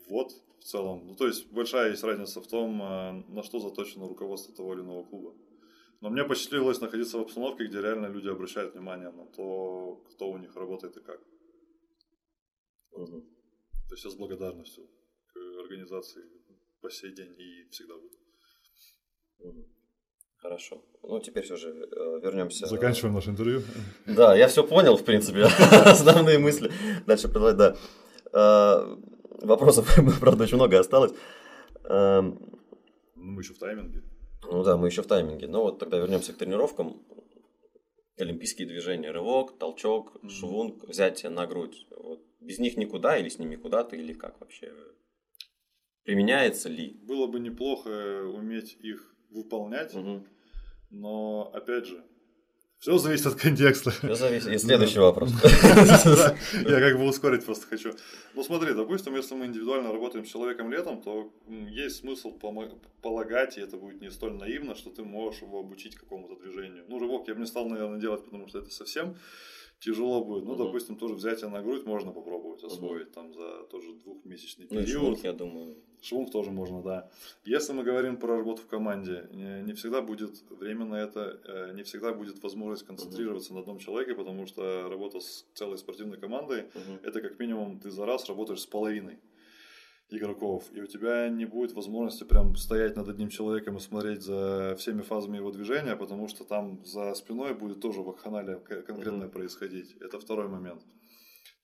вот, 0.09 0.33
в 0.61 0.65
целом. 0.65 1.07
Ну, 1.07 1.15
то 1.17 1.27
есть, 1.27 1.51
большая 1.51 1.91
есть 1.91 2.05
разница 2.05 2.41
в 2.41 2.47
том, 2.47 2.81
э, 2.83 3.25
на 3.29 3.43
что 3.43 3.59
заточено 3.59 4.07
руководство 4.07 4.55
того 4.55 4.75
или 4.75 4.83
иного 4.83 5.03
клуба. 5.03 5.35
Но 6.01 6.11
мне 6.11 6.23
посчастливилось 6.25 6.81
находиться 6.81 7.19
в 7.19 7.23
обстановке, 7.23 7.67
где 7.67 7.81
реально 7.81 8.07
люди 8.07 8.29
обращают 8.29 8.75
внимание 8.75 9.11
на 9.11 9.25
то, 9.27 10.01
кто 10.11 10.31
у 10.31 10.37
них 10.37 10.55
работает 10.55 10.97
и 10.97 11.01
как. 11.01 11.21
Угу. 12.93 13.21
То 13.89 13.95
есть 13.95 14.05
я 14.05 14.11
с 14.11 14.15
благодарностью 14.15 14.85
организации 15.61 16.25
по 16.81 16.91
сей 16.91 17.13
день 17.13 17.35
и 17.39 17.69
всегда 17.71 17.95
буду. 17.95 19.67
Хорошо. 20.39 20.85
Ну, 21.03 21.19
теперь 21.21 21.43
все 21.43 21.57
же 21.57 21.69
э, 21.71 22.21
вернемся. 22.23 22.67
Заканчиваем 22.67 23.15
наше 23.15 23.31
интервью. 23.31 23.63
Да, 24.07 24.37
я 24.37 24.47
все 24.47 24.63
понял, 24.63 24.97
в 24.97 25.05
принципе, 25.05 25.43
основные 25.85 26.39
мысли. 26.39 26.71
Дальше 27.07 27.29
продолжать, 27.29 27.57
да. 27.57 27.77
Э, 28.33 28.97
вопросов, 29.43 29.93
правда, 30.21 30.45
очень 30.45 30.57
много 30.57 30.79
осталось. 30.79 31.13
Э, 31.85 32.21
ну, 32.21 32.39
мы 33.17 33.43
еще 33.43 33.53
в 33.55 33.59
тайминге. 33.59 34.03
Ну 34.45 34.63
да, 34.63 34.77
мы 34.77 34.87
еще 34.87 35.03
в 35.03 35.07
тайминге. 35.07 35.49
Но 35.49 35.63
вот 35.63 35.81
тогда 35.81 35.99
вернемся 35.99 36.33
к 36.33 36.37
тренировкам. 36.37 37.03
Олимпийские 38.17 38.69
движения, 38.69 39.11
рывок, 39.11 39.59
толчок, 39.59 40.17
швунг, 40.29 40.85
взятие 40.85 41.31
на 41.31 41.47
грудь. 41.47 41.87
Вот. 41.91 42.21
Без 42.41 42.59
них 42.59 42.77
никуда 42.77 43.17
или 43.19 43.29
с 43.29 43.39
ними 43.39 43.57
куда-то, 43.57 43.97
или 43.97 44.13
как 44.13 44.41
вообще? 44.41 44.73
Применяется 46.09 46.71
ли? 46.71 46.97
Было 47.03 47.27
бы 47.27 47.39
неплохо 47.39 48.23
уметь 48.25 48.79
их 48.81 49.15
выполнять, 49.29 49.93
Мгм. 49.95 50.25
но 50.91 51.51
опять 51.53 51.85
же, 51.85 52.03
все 52.79 52.97
зависит 52.97 53.27
от 53.27 53.35
контекста. 53.35 53.91
Всё 53.91 54.15
зависит. 54.15 54.49
И 54.49 54.57
следующий 54.59 55.01
вопрос. 55.01 55.31
Я 55.43 56.81
как 56.81 56.97
бы 56.97 57.07
ускорить 57.07 57.45
просто 57.45 57.67
хочу. 57.67 57.93
Ну 58.35 58.43
смотри, 58.43 58.73
допустим, 58.73 59.17
если 59.17 59.35
мы 59.35 59.45
индивидуально 59.45 59.93
работаем 59.93 60.25
с 60.25 60.29
человеком 60.31 60.73
летом, 60.73 61.03
то 61.03 61.31
есть 61.69 61.97
смысл 61.97 62.33
полагать, 63.03 63.59
и 63.59 63.61
это 63.61 63.77
будет 63.77 64.01
не 64.01 64.11
столь 64.11 64.33
наивно, 64.39 64.75
что 64.75 64.89
ты 64.89 65.03
можешь 65.05 65.43
его 65.43 65.61
обучить 65.61 65.95
какому-то 65.95 66.37
движению. 66.43 66.85
Ну, 66.89 66.99
рывок 66.99 67.29
я 67.29 67.35
бы 67.35 67.41
не 67.41 67.47
стал, 67.47 67.69
наверное, 67.69 68.01
делать, 68.01 68.25
потому 68.25 68.49
что 68.49 68.61
это 68.61 68.71
совсем 68.71 69.15
тяжело 69.79 70.25
будет. 70.25 70.45
Ну, 70.47 70.55
допустим, 70.57 70.97
тоже 70.97 71.15
взятие 71.17 71.51
на 71.51 71.61
грудь 71.63 71.85
можно 71.85 72.13
попробовать 72.13 72.65
освоить 72.65 73.13
там 73.13 73.35
за 73.35 73.65
тоже 73.71 73.93
двухмесячный 73.93 74.67
Ну 74.71 74.81
период. 74.81 75.23
я 75.23 75.33
думаю. 75.35 75.77
Швунг 76.01 76.31
тоже 76.31 76.51
можно, 76.51 76.83
да. 76.83 77.11
Если 77.45 77.73
мы 77.73 77.83
говорим 77.83 78.17
про 78.17 78.37
работу 78.37 78.63
в 78.63 78.67
команде, 78.67 79.29
не, 79.33 79.73
всегда 79.75 80.01
будет 80.01 80.43
время 80.51 80.85
на 80.85 80.95
это, 80.97 81.41
э, 81.45 81.73
не 81.75 81.83
всегда 81.83 82.13
будет 82.13 82.43
возможность 82.43 82.87
концентрироваться 82.87 83.53
на 83.55 83.61
одном 83.61 83.79
человеке, 83.79 84.15
потому 84.15 84.47
что 84.47 84.89
работа 84.89 85.21
с 85.21 85.45
целой 85.55 85.77
спортивной 85.79 86.19
командой 86.19 86.67
Мгм. 86.75 87.01
это 87.03 87.21
как 87.21 87.39
минимум 87.39 87.79
ты 87.81 87.91
за 87.91 88.07
раз 88.07 88.29
работаешь 88.29 88.61
с 88.61 88.67
половиной 88.67 89.19
игроков, 90.11 90.65
и 90.73 90.81
у 90.81 90.87
тебя 90.87 91.29
не 91.29 91.45
будет 91.45 91.73
возможности 91.73 92.25
прям 92.25 92.57
стоять 92.57 92.97
над 92.97 93.09
одним 93.09 93.29
человеком 93.29 93.77
и 93.77 93.81
смотреть 93.81 94.23
за 94.23 94.75
всеми 94.79 95.03
фазами 95.03 95.37
его 95.37 95.51
движения, 95.51 95.97
потому 95.97 96.29
что 96.29 96.45
там 96.45 96.83
за 96.85 97.13
спиной 97.15 97.55
будет 97.55 97.81
тоже 97.81 98.01
вакханалия 98.01 98.57
к- 98.57 98.83
конкретное 98.83 99.27
Мгм. 99.27 99.31
происходить. 99.31 99.97
Это 100.01 100.19
второй 100.19 100.49
момент. 100.49 100.81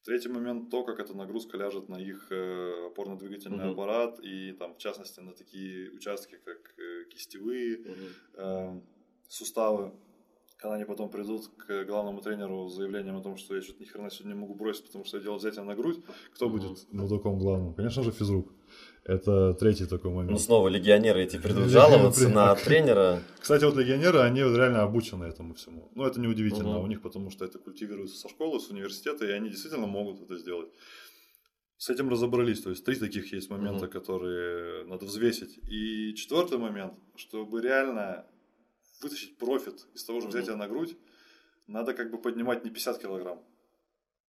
Третий 0.05 0.29
момент 0.29 0.69
то, 0.69 0.83
как 0.83 0.99
эта 0.99 1.17
нагрузка 1.17 1.57
ляжет 1.57 1.89
на 1.89 1.95
их 1.95 2.27
э, 2.31 2.87
опорно-двигательный 2.87 3.57
Мгм. 3.65 3.71
аппарат 3.71 4.19
и 4.21 4.51
там 4.53 4.75
в 4.75 4.77
частности 4.77 5.19
на 5.19 5.33
такие 5.33 5.89
участки, 5.91 6.37
как 6.45 6.75
э, 6.77 7.05
кистевые, 7.09 7.79
Мгм. 7.79 8.13
э, 8.35 8.81
суставы, 9.27 9.93
когда 10.57 10.75
они 10.75 10.85
потом 10.85 11.09
придут 11.09 11.47
к 11.57 11.85
главному 11.85 12.21
тренеру 12.21 12.69
с 12.69 12.75
заявлением 12.75 13.17
о 13.17 13.21
том, 13.21 13.35
что 13.35 13.55
я 13.55 13.63
что-то 13.63 13.81
ни 13.81 13.85
хрена 13.85 14.11
сегодня 14.11 14.35
не 14.35 14.39
могу 14.41 14.53
бросить, 14.53 14.85
потому 14.85 15.05
что 15.05 15.17
я 15.17 15.23
делал 15.23 15.37
взятие 15.39 15.63
на 15.63 15.73
грудь, 15.75 16.03
кто 16.35 16.49
Мгм. 16.49 16.57
будет 16.59 16.93
мудаком 16.93 17.39
главным? 17.39 17.73
Конечно 17.73 18.03
же, 18.03 18.11
физрук. 18.11 18.53
Это 19.05 19.53
третий 19.53 19.85
такой 19.85 20.09
момент. 20.09 20.31
Ну, 20.31 20.39
снова 20.39 20.67
легионеры 20.67 21.21
эти 21.21 21.37
придут 21.37 21.65
Легионеры 21.67 21.69
жаловаться 21.69 22.27
на 22.27 22.55
тренера. 22.65 23.21
Кстати, 23.39 23.63
вот 23.63 23.75
легионеры, 23.75 24.17
они 24.19 24.39
реально 24.39 24.81
обучены 24.81 25.25
этому 25.25 25.53
всему. 25.53 25.91
Ну, 25.93 26.05
это 26.05 26.19
неудивительно 26.19 26.71
Мгм. 26.77 26.83
у 26.83 26.87
них, 26.87 27.03
потому 27.03 27.29
что 27.29 27.45
это 27.45 27.59
культивируется 27.59 28.17
со 28.17 28.29
школы, 28.29 28.59
с 28.59 28.69
университета, 28.71 29.25
и 29.27 29.29
они 29.31 29.49
действительно 29.49 29.85
могут 29.85 30.21
это 30.23 30.35
сделать. 30.39 30.71
С 31.77 31.91
этим 31.91 32.09
разобрались. 32.09 32.61
То 32.61 32.71
есть, 32.71 32.83
три 32.83 32.95
таких 32.95 33.31
есть 33.31 33.51
момента, 33.51 33.87
которые 33.87 34.85
надо 34.85 35.05
взвесить. 35.05 35.59
И 35.69 36.15
четвертый 36.15 36.57
момент, 36.57 36.93
чтобы 37.15 37.61
реально 37.61 38.25
вытащить 39.03 39.37
профит 39.37 39.85
из 39.93 40.03
того 40.03 40.19
же 40.19 40.29
взятия 40.29 40.55
на 40.55 40.67
грудь, 40.67 40.97
надо 41.67 41.93
как 41.93 42.09
бы 42.09 42.17
поднимать 42.17 42.63
не 42.63 42.71
50 42.71 42.97
килограмм. 42.99 43.39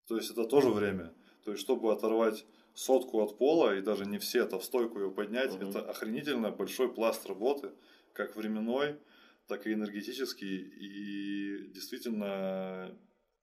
То 0.07 0.17
есть, 0.17 0.31
это 0.31 0.45
тоже 0.45 0.69
время. 0.69 1.15
То 1.45 1.53
есть, 1.53 1.63
чтобы 1.63 1.93
оторвать 1.93 2.45
сотку 2.77 3.23
от 3.23 3.39
пола 3.39 3.77
и 3.77 3.81
даже 3.81 4.05
не 4.07 4.19
все, 4.19 4.43
это 4.45 4.59
в 4.59 4.65
стойку 4.65 5.01
ее 5.01 5.11
поднять, 5.11 5.55
Мгм. 5.55 5.71
это 5.71 5.81
охренительно 5.81 6.51
большой 6.51 6.93
пласт 6.93 7.27
работы, 7.27 7.73
как 8.13 8.37
временной, 8.37 9.01
так 9.49 9.67
и 9.67 9.73
энергетический. 9.73 10.59
И 10.59 11.69
действительно, 11.73 12.97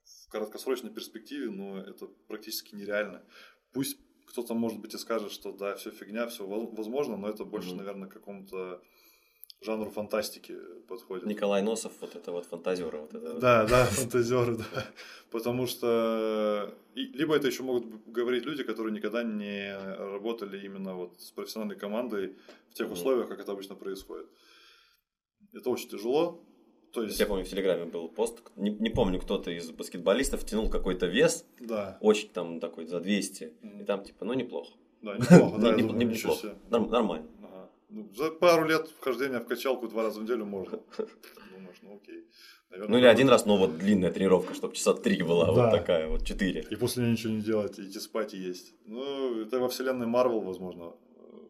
в 0.04 0.30
краткосрочной 0.30 0.92
перспективе, 0.92 1.50
ну, 1.50 1.78
это 1.78 2.08
практически 2.28 2.76
нереально. 2.76 3.24
Пусть 3.72 3.98
кто-то, 4.28 4.54
может 4.54 4.80
быть, 4.80 4.94
и 4.94 4.98
скажет, 4.98 5.32
что 5.32 5.52
да, 5.52 5.76
все 5.76 5.90
фигня, 5.90 6.28
все 6.28 6.46
возможно, 6.46 7.18
но 7.18 7.28
это 7.28 7.44
больше, 7.44 7.70
Мгм. 7.70 7.78
наверное, 7.78 8.10
какому-то 8.10 8.84
жанру 9.64 9.89
фантастики 9.91 10.55
подходит. 10.88 11.26
Николай 11.26 11.61
Носов, 11.61 11.91
вот 12.01 12.16
это 12.16 12.32
вот 12.32 12.45
фантазера. 12.45 12.97
Вот 12.97 13.14
это 13.14 13.34
вот. 13.34 13.39
Да, 13.39 13.66
да, 13.66 13.86
фантазеры, 13.86 14.57
да. 14.57 14.86
Потому 15.32 15.68
что 15.68 16.74
и- 16.95 17.07
либо 17.18 17.36
это 17.36 17.47
еще 17.47 17.64
могут 17.64 17.86
говорить 18.05 18.45
люди, 18.45 18.64
которые 18.64 18.93
никогда 18.93 19.24
не 19.24 19.76
работали 19.97 20.66
именно 20.66 20.95
вот 20.95 21.20
с 21.20 21.32
профессиональной 21.32 21.76
командой 21.76 22.36
в 22.70 22.74
тех 22.76 22.91
условиях, 22.91 23.28
как 23.28 23.39
это 23.39 23.51
обычно 23.51 23.76
происходит. 23.76 24.28
Это 25.53 25.70
очень 25.70 25.89
тяжело. 25.89 26.43
То 26.91 27.01
есть, 27.01 27.20
Я 27.20 27.26
помню, 27.26 27.43
в 27.43 27.49
Телеграме 27.49 27.86
был 27.86 28.07
пост, 28.07 28.39
не, 28.55 28.70
не 28.70 28.89
помню, 28.91 29.20
кто-то 29.20 29.49
из 29.49 29.72
баскетболистов 29.72 30.45
тянул 30.45 30.70
какой-то 30.70 31.07
вес, 31.07 31.43
да, 31.59 31.97
очень 32.01 32.30
там 32.30 32.59
такой, 32.59 32.86
за 32.86 32.99
200, 32.99 33.53
и 33.80 33.84
там 33.84 34.03
типа, 34.03 34.26
ну 34.26 34.34
неплохо. 34.34 34.74
да, 35.01 35.18
неплохо, 35.18 35.57
да, 35.59 35.76
неплохо. 35.76 36.55
Нормально. 36.70 37.28
Ну, 37.96 38.10
за 38.16 38.32
пару 38.32 38.68
лет 38.68 38.88
вхождения 38.88 39.39
в 39.39 39.46
качалку 39.46 39.88
два 39.88 40.04
раза 40.04 40.20
в 40.20 40.24
неделю 40.24 40.46
можно. 40.46 40.80
Думаешь, 41.52 41.78
ну 41.84 41.96
окей. 41.96 42.28
Наверное, 42.72 42.91
Ну 42.91 42.98
или 42.98 43.06
один 43.06 43.30
раз, 43.30 43.46
но 43.46 43.58
вот 43.58 43.78
длинная 43.78 44.12
тренировка, 44.12 44.56
чтобы 44.56 44.74
часа 44.76 44.96
три 44.96 45.22
была, 45.22 45.46
Да. 45.46 45.52
вот 45.52 45.72
такая, 45.72 46.08
вот 46.08 46.26
четыре. 46.26 46.66
И 46.72 46.76
после 46.76 47.04
нее 47.04 47.12
ничего 47.12 47.34
не 47.34 47.41
делать, 47.41 47.80
идти 47.80 48.00
спать 48.00 48.34
и 48.34 48.38
есть. 48.38 48.74
Ну, 48.86 49.41
это 49.41 49.60
во 49.60 49.68
вселенной 49.68 50.08
Марвел, 50.08 50.41
возможно, 50.41 50.96
э, 51.16 51.48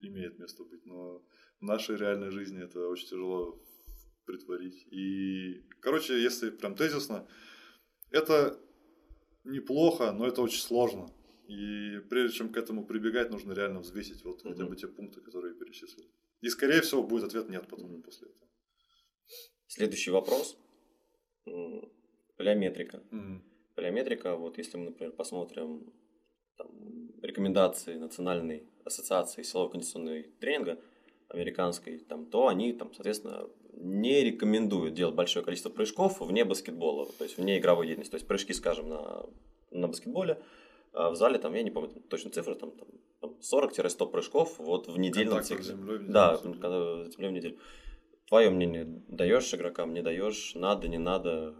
имеет 0.00 0.38
место 0.38 0.64
быть, 0.64 0.86
но 0.86 1.20
в 1.60 1.64
нашей 1.64 1.96
реальной 1.96 2.30
жизни 2.30 2.64
это 2.64 2.88
очень 2.88 3.08
тяжело 3.08 3.60
притворить. 4.24 4.86
И, 4.90 5.66
короче, 5.80 6.14
если 6.22 6.48
прям 6.48 6.74
тезисно, 6.76 7.26
это 8.10 8.58
неплохо, 9.44 10.12
но 10.12 10.26
это 10.26 10.40
очень 10.40 10.62
сложно. 10.62 11.10
И 11.46 11.98
прежде 12.08 12.38
чем 12.38 12.52
к 12.52 12.56
этому 12.56 12.86
прибегать, 12.86 13.30
нужно 13.30 13.52
реально 13.52 13.80
взвесить 13.80 14.24
вот 14.24 14.42
хотя 14.42 14.64
бы 14.64 14.76
те 14.76 14.88
пункты, 14.88 15.20
которые 15.20 15.52
я 15.52 15.58
перечислил. 15.58 16.04
И, 16.40 16.48
скорее 16.48 16.80
всего, 16.80 17.02
будет 17.02 17.24
ответ 17.24 17.48
нет 17.48 17.68
потом 17.68 18.02
после 18.02 18.28
этого. 18.28 18.50
Следующий 19.66 20.10
вопрос. 20.10 20.56
Полиометрика. 22.36 23.02
Мгм. 23.10 23.44
Полиометрика, 23.74 24.36
вот 24.36 24.58
если 24.58 24.78
мы, 24.78 24.86
например, 24.86 25.12
посмотрим 25.12 25.92
там, 26.56 26.68
рекомендации 27.22 27.96
Национальной 27.96 28.68
ассоциации 28.84 29.42
силово-кондиционной 29.42 30.22
тренинга 30.40 30.80
американской, 31.28 31.98
там, 31.98 32.26
то 32.26 32.48
они, 32.48 32.72
там, 32.72 32.94
соответственно, 32.94 33.48
не 33.72 34.22
рекомендуют 34.22 34.94
делать 34.94 35.14
большое 35.14 35.44
количество 35.44 35.70
прыжков 35.70 36.20
вне 36.20 36.44
баскетбола, 36.44 37.06
то 37.18 37.24
есть 37.24 37.36
вне 37.36 37.58
игровой 37.58 37.86
деятельности. 37.86 38.12
То 38.12 38.16
есть 38.16 38.28
прыжки, 38.28 38.52
скажем, 38.52 38.88
на, 38.88 39.26
на 39.70 39.88
баскетболе, 39.88 40.40
в 40.94 41.14
зале, 41.16 41.38
там, 41.38 41.54
я 41.54 41.62
не 41.62 41.70
помню 41.70 41.90
точно 42.08 42.30
цифры, 42.30 42.54
там, 42.54 42.70
там, 42.72 42.88
там 43.20 43.36
40-100 43.40 44.06
прыжков 44.10 44.58
вот 44.58 44.88
в 44.88 44.98
недельном 44.98 45.42
цикле. 45.42 45.64
землей 45.64 45.98
в 45.98 46.02
недельном 46.02 46.12
Да, 46.12 46.38
когда 46.60 47.04
землей 47.10 47.28
в 47.28 47.32
неделю. 47.32 47.58
Твое 48.28 48.50
мнение, 48.50 48.84
даешь 49.08 49.52
игрокам, 49.54 49.92
не 49.92 50.02
даешь, 50.02 50.54
надо, 50.54 50.88
не 50.88 50.98
надо? 50.98 51.54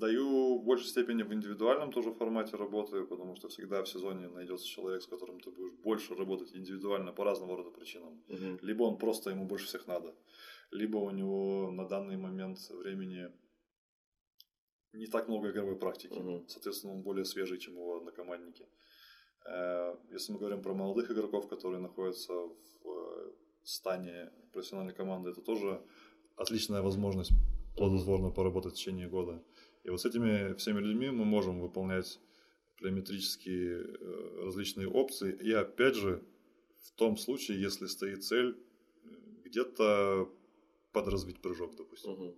Даю 0.00 0.58
в 0.58 0.64
большей 0.64 0.86
степени 0.86 1.22
в 1.22 1.32
индивидуальном 1.34 1.92
тоже 1.92 2.12
формате 2.12 2.56
работаю, 2.56 3.06
потому 3.06 3.36
что 3.36 3.48
всегда 3.48 3.82
в 3.82 3.88
сезоне 3.88 4.28
найдется 4.28 4.66
человек, 4.66 5.02
с 5.02 5.06
которым 5.06 5.40
ты 5.40 5.50
будешь 5.50 5.74
больше 5.84 6.14
работать 6.14 6.56
индивидуально 6.56 7.12
по 7.12 7.24
разного 7.24 7.56
рода 7.56 7.70
причинам. 7.70 8.22
Мгм. 8.28 8.58
Либо 8.62 8.84
он 8.84 8.96
просто 8.96 9.30
ему 9.30 9.44
больше 9.44 9.66
всех 9.66 9.86
надо, 9.86 10.14
либо 10.70 10.96
у 10.96 11.10
него 11.10 11.70
на 11.70 11.86
данный 11.86 12.16
момент 12.16 12.58
времени 12.70 13.30
не 14.92 15.06
так 15.06 15.28
много 15.28 15.50
игровой 15.50 15.76
практики. 15.76 16.18
Мгм. 16.18 16.48
Соответственно, 16.48 16.94
он 16.94 17.02
более 17.02 17.24
свежий, 17.24 17.58
чем 17.58 17.74
его 17.74 17.96
однокомандники. 17.98 18.66
Э, 19.46 19.96
Если 20.10 20.32
мы 20.32 20.38
говорим 20.38 20.62
про 20.62 20.74
молодых 20.74 21.10
игроков, 21.10 21.48
которые 21.48 21.80
находятся 21.80 22.32
в 22.32 22.56
э, 22.84 23.32
стане 23.62 24.30
профессиональной 24.52 24.94
команды, 24.94 25.30
это 25.30 25.40
тоже 25.40 25.82
отличная 26.36 26.82
возможность 26.82 27.32
плодотворно 27.76 28.30
поработать 28.30 28.72
в 28.72 28.76
течение 28.76 29.08
года. 29.08 29.42
И 29.84 29.90
вот 29.90 30.00
с 30.00 30.06
этими 30.06 30.54
всеми 30.54 30.80
людьми 30.80 31.10
мы 31.10 31.24
можем 31.24 31.60
выполнять 31.60 32.20
плеометрические 32.76 33.78
э, 33.78 34.44
различные 34.44 34.88
опции. 34.88 35.32
И 35.32 35.52
опять 35.52 35.94
же, 35.94 36.22
в 36.78 36.92
том 36.92 37.16
случае, 37.16 37.60
если 37.60 37.86
стоит 37.86 38.24
цель 38.24 38.56
где-то 39.44 40.28
подразвить 40.92 41.40
прыжок, 41.40 41.76
допустим. 41.76 42.12
Мгм. 42.12 42.34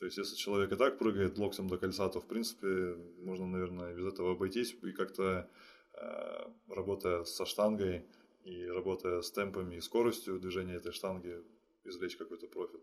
То 0.00 0.06
есть, 0.06 0.16
если 0.16 0.34
человек 0.34 0.72
и 0.72 0.76
так 0.76 0.98
прыгает 0.98 1.36
локтем 1.36 1.68
до 1.68 1.76
кольца, 1.76 2.08
то, 2.08 2.20
в 2.20 2.26
принципе, 2.26 2.96
можно, 3.18 3.46
наверное, 3.46 3.94
без 3.94 4.06
этого 4.06 4.32
обойтись 4.32 4.74
и 4.82 4.92
как-то, 4.92 5.46
э, 5.92 6.46
работая 6.68 7.24
со 7.24 7.44
штангой 7.44 8.06
и 8.44 8.64
работая 8.64 9.20
с 9.20 9.30
темпами 9.30 9.76
и 9.76 9.80
скоростью 9.82 10.40
движения 10.40 10.76
этой 10.76 10.92
штанги, 10.92 11.36
извлечь 11.84 12.16
какой-то 12.16 12.46
профит. 12.46 12.80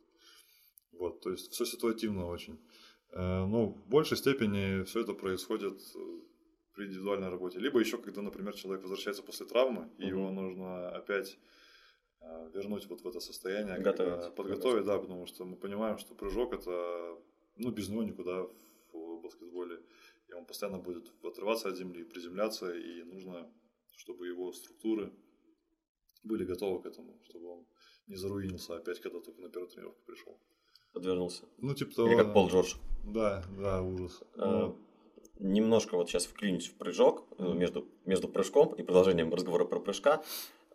Вот, 0.91 1.21
то 1.21 1.31
есть, 1.31 1.51
все 1.51 1.65
ситуативно 1.65 2.27
очень. 2.27 2.59
Э, 3.09 3.45
Но 3.47 3.69
в 3.69 3.87
большей 3.87 4.15
степени 4.15 4.83
все 4.83 5.01
это 5.01 5.13
происходит 5.13 5.81
э, 5.95 5.99
при 6.75 6.85
индивидуальной 6.85 7.29
работе. 7.29 7.57
Либо 7.57 7.79
еще, 7.79 7.97
когда, 7.97 8.21
например, 8.21 8.53
человек 8.53 8.83
возвращается 8.83 9.23
после 9.23 9.47
травмы, 9.47 9.89
и 9.97 10.03
Мгм. 10.05 10.09
его 10.09 10.31
нужно 10.31 10.89
опять 10.89 11.39
вернуть 12.53 12.85
вот 12.87 13.01
в 13.01 13.07
это 13.07 13.19
состояние, 13.19 13.79
Готовить. 13.79 14.13
когда- 14.13 14.31
подготовить, 14.31 14.85
да, 14.85 14.97
потому 14.99 15.25
что 15.27 15.45
мы 15.45 15.55
понимаем, 15.55 15.97
что 15.97 16.15
прыжок 16.15 16.53
это, 16.53 17.17
ну, 17.57 17.71
без 17.71 17.89
него 17.89 18.03
никуда 18.03 18.47
в 18.93 19.21
баскетболе, 19.21 19.79
и 20.27 20.33
он 20.33 20.45
постоянно 20.45 20.79
будет 20.79 21.11
отрываться 21.23 21.69
от 21.69 21.77
земли, 21.77 22.03
приземляться, 22.03 22.73
и 22.73 23.03
нужно, 23.03 23.49
чтобы 23.95 24.27
его 24.27 24.51
структуры 24.53 25.11
были 26.23 26.43
готовы 26.45 26.81
к 26.81 26.85
этому, 26.85 27.19
чтобы 27.23 27.47
он 27.47 27.65
не 28.07 28.15
заруинился 28.15 28.75
опять, 28.77 28.99
когда 28.99 29.19
только 29.19 29.41
на 29.41 29.49
первую 29.49 29.69
тренировку 29.69 30.01
пришел. 30.05 30.37
Подвернулся. 30.93 31.43
Ну, 31.57 31.73
типа 31.75 31.93
того. 31.95 32.07
Или 32.09 32.15
как. 32.17 32.33
Пол 32.33 32.47
Джордж. 32.49 32.75
Да, 33.03 33.43
да, 33.57 33.81
ужас. 33.81 34.23
А, 34.35 34.67
Ну, 34.67 34.77
Немножко 35.39 35.95
вот 35.95 36.09
сейчас 36.09 36.25
вклинюсь 36.25 36.67
в 36.67 36.73
прыжок 36.77 37.27
э, 37.37 37.53
между, 37.53 37.87
между 38.05 38.27
прыжком 38.27 38.73
и 38.73 38.81
продолжением 38.81 39.31
разговора 39.31 39.65
про 39.65 39.79
прыжка. 39.79 40.23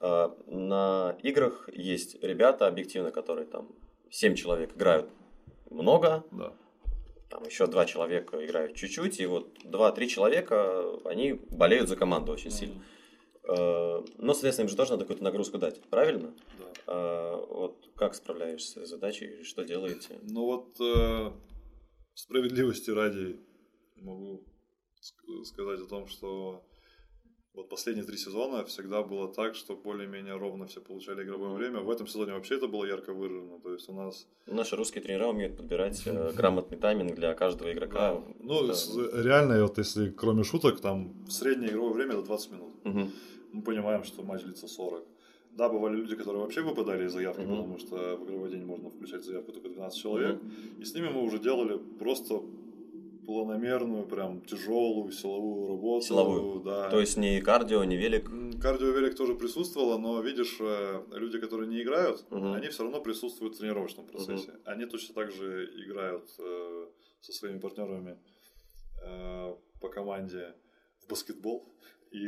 А, 0.03 0.37
На 0.47 1.17
играх 1.23 1.69
есть 1.73 2.23
ребята, 2.23 2.67
объективно, 2.67 3.11
которые 3.13 3.47
там 3.47 3.69
7 4.11 4.35
человек 4.35 4.75
играют 4.77 5.09
много, 5.71 6.25
да. 6.33 6.53
там 7.31 7.45
еще 7.45 7.67
два 7.67 7.87
человека 7.87 8.45
играют 8.45 8.75
чуть-чуть, 8.75 9.21
и 9.21 9.27
вот 9.27 9.57
2-3 9.65 10.07
человека, 10.09 10.83
они 11.05 11.35
болеют 11.51 11.89
за 11.89 11.97
команду 11.97 12.33
очень 12.33 12.51
сильно. 12.51 12.83
Э, 13.45 14.03
Но, 14.19 14.33
соответственно, 14.35 14.65
им 14.67 14.71
же 14.71 14.77
тоже 14.77 14.91
надо 14.91 15.05
какую-то 15.05 15.25
нагрузку 15.25 15.59
дать, 15.59 15.81
правильно? 15.89 16.35
Да. 16.59 16.65
А, 16.89 17.37
Вот 17.47 17.89
как 17.97 18.15
справляешься 18.15 18.85
с 18.85 18.89
задачей, 18.89 19.45
что 19.45 19.63
делаете? 19.65 20.19
Ну 20.23 20.45
вот 20.47 20.81
э, 20.81 21.31
справедливости 22.15 22.91
ради 22.91 23.39
могу 23.97 24.43
ск- 25.01 25.45
сказать 25.45 25.81
о 25.81 25.87
том, 25.87 26.07
что 26.09 26.65
вот 27.55 27.69
последние 27.69 28.05
три 28.07 28.17
сезона 28.17 28.65
всегда 28.65 29.03
было 29.03 29.29
так, 29.29 29.55
что 29.55 29.77
более-менее 29.77 30.37
ровно 30.37 30.67
все 30.67 30.81
получали 30.81 31.23
игровое 31.23 31.53
время. 31.53 31.81
В 31.81 31.91
этом 31.91 32.07
сезоне 32.07 32.33
вообще 32.33 32.55
это 32.57 32.67
было 32.67 32.87
ярко 32.87 33.13
выражено. 33.13 33.59
То 33.61 33.73
есть 33.75 33.89
у 33.91 33.93
нас 33.93 34.27
Наши 34.47 34.75
русские 34.75 35.03
тренера 35.05 35.27
умеют 35.29 35.57
подбирать 35.59 36.03
э, 36.07 36.33
грамотный 36.33 36.79
тайминг 36.79 37.15
для 37.15 37.35
каждого 37.35 37.71
игрока. 37.73 38.15
Да. 38.15 38.23
Ну, 38.41 38.67
Да. 38.67 38.73
с- 38.75 38.97
реально, 39.25 39.63
вот 39.63 39.77
если 39.79 40.09
кроме 40.11 40.45
шуток, 40.45 40.81
там 40.81 41.13
среднее 41.29 41.71
игровое 41.73 41.93
время 41.93 42.15
это 42.15 42.23
20 42.23 42.53
минут. 42.53 42.71
Мгм. 42.85 43.11
Мы 43.53 43.63
понимаем, 43.63 44.03
что 44.05 44.23
матч 44.23 44.43
длится 44.45 44.67
40. 44.67 45.05
Да, 45.51 45.69
бывали 45.69 45.97
люди, 45.97 46.17
которые 46.17 46.43
вообще 46.43 46.63
выпадали 46.63 47.05
из 47.05 47.13
заявки, 47.13 47.43
Мгм. 47.43 47.57
потому 47.57 47.79
что 47.79 48.17
в 48.17 48.25
игровой 48.25 48.49
день 48.51 48.65
можно 48.65 48.89
включать 48.89 49.25
заявку 49.25 49.53
только 49.53 49.69
12 49.69 50.01
человек. 50.01 50.41
И 50.81 50.85
с 50.87 50.95
ними 50.95 51.09
мы 51.11 51.23
уже 51.23 51.39
делали 51.39 51.79
просто 51.99 52.41
планомерную, 53.27 54.05
прям 54.07 54.41
тяжелую 54.43 55.13
силовую 55.13 55.69
работу. 55.69 56.07
Силовую. 56.07 56.61
Да. 56.65 56.91
То 56.91 57.01
есть 57.01 57.17
ни 57.17 57.41
кардио, 57.41 57.85
ни 57.85 57.95
велик. 57.97 58.29
М, 58.29 58.53
Кардиовелик 58.61 59.15
тоже 59.17 59.35
присутствовало, 59.35 59.99
но 59.99 60.21
видишь, 60.21 60.57
э, 60.61 61.03
люди, 61.13 61.39
которые 61.39 61.69
не 61.69 61.83
играют, 61.83 62.25
Мгм. 62.31 62.53
они 62.55 62.69
все 62.69 62.83
равно 62.83 63.01
присутствуют 63.01 63.55
в 63.55 63.59
тренировочном 63.59 64.07
процессе. 64.07 64.53
Они 64.65 64.87
точно 64.87 65.15
так 65.15 65.31
же 65.31 65.65
играют 65.87 66.25
э, 66.39 66.87
со 67.21 67.33
своими 67.33 67.59
партнерами 67.59 68.19
э, 69.05 69.55
по 69.81 69.89
команде 69.89 70.55
в 70.99 71.09
баскетбол. 71.09 71.69
И 72.11 72.27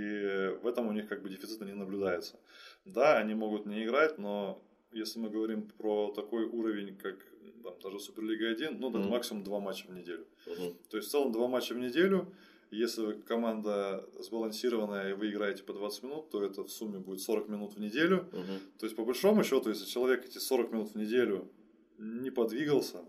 в 0.62 0.66
этом 0.66 0.88
у 0.88 0.92
них 0.92 1.08
как 1.08 1.22
бы 1.22 1.28
дефицита 1.28 1.64
не 1.66 1.74
наблюдается. 1.74 2.38
Да, 2.86 3.18
они 3.18 3.34
могут 3.34 3.66
не 3.66 3.84
играть, 3.84 4.18
но 4.18 4.62
если 4.94 5.18
мы 5.18 5.28
говорим 5.30 5.68
про 5.78 6.12
такой 6.12 6.44
уровень, 6.44 6.96
как 6.96 7.16
там, 7.62 7.74
даже 7.82 7.98
Суперлига 7.98 8.48
1, 8.48 8.78
ну, 8.80 8.90
это 8.90 8.98
Мгм. 8.98 9.08
максимум 9.08 9.44
два 9.44 9.60
матча 9.60 9.86
в 9.88 9.94
неделю. 9.94 10.26
Мгм. 10.46 10.74
То 10.90 10.96
есть 10.96 11.08
в 11.08 11.10
целом 11.10 11.32
два 11.32 11.48
матча 11.48 11.74
в 11.74 11.78
неделю. 11.78 12.32
Если 12.70 13.12
команда 13.20 14.04
сбалансированная 14.18 15.10
и 15.10 15.12
вы 15.12 15.30
играете 15.30 15.62
по 15.62 15.72
20 15.72 16.02
минут, 16.02 16.30
то 16.30 16.42
это 16.42 16.64
в 16.64 16.70
сумме 16.70 16.98
будет 16.98 17.20
40 17.20 17.48
минут 17.48 17.74
в 17.74 17.80
неделю. 17.80 18.26
Мгм. 18.32 18.58
То 18.78 18.86
есть 18.86 18.96
по 18.96 19.04
большому 19.04 19.44
счету, 19.44 19.68
если 19.70 19.86
человек 19.86 20.24
эти 20.24 20.38
40 20.38 20.72
минут 20.72 20.90
в 20.90 20.94
неделю 20.96 21.48
не 21.98 22.30
подвигался, 22.30 23.04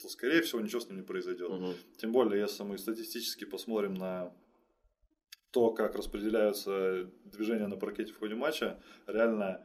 то 0.00 0.08
скорее 0.08 0.40
всего 0.40 0.60
ничего 0.60 0.80
с 0.80 0.88
ним 0.88 0.96
не 0.96 1.02
произойдет. 1.02 1.50
Мгм. 1.50 1.74
Тем 1.98 2.12
более, 2.12 2.40
если 2.40 2.62
мы 2.62 2.78
статистически 2.78 3.44
посмотрим 3.44 3.94
на 3.94 4.32
то, 5.50 5.70
как 5.70 5.96
распределяются 5.96 7.10
движения 7.24 7.66
на 7.66 7.76
паркете 7.76 8.12
в 8.12 8.18
ходе 8.18 8.34
матча, 8.36 8.80
реально 9.06 9.60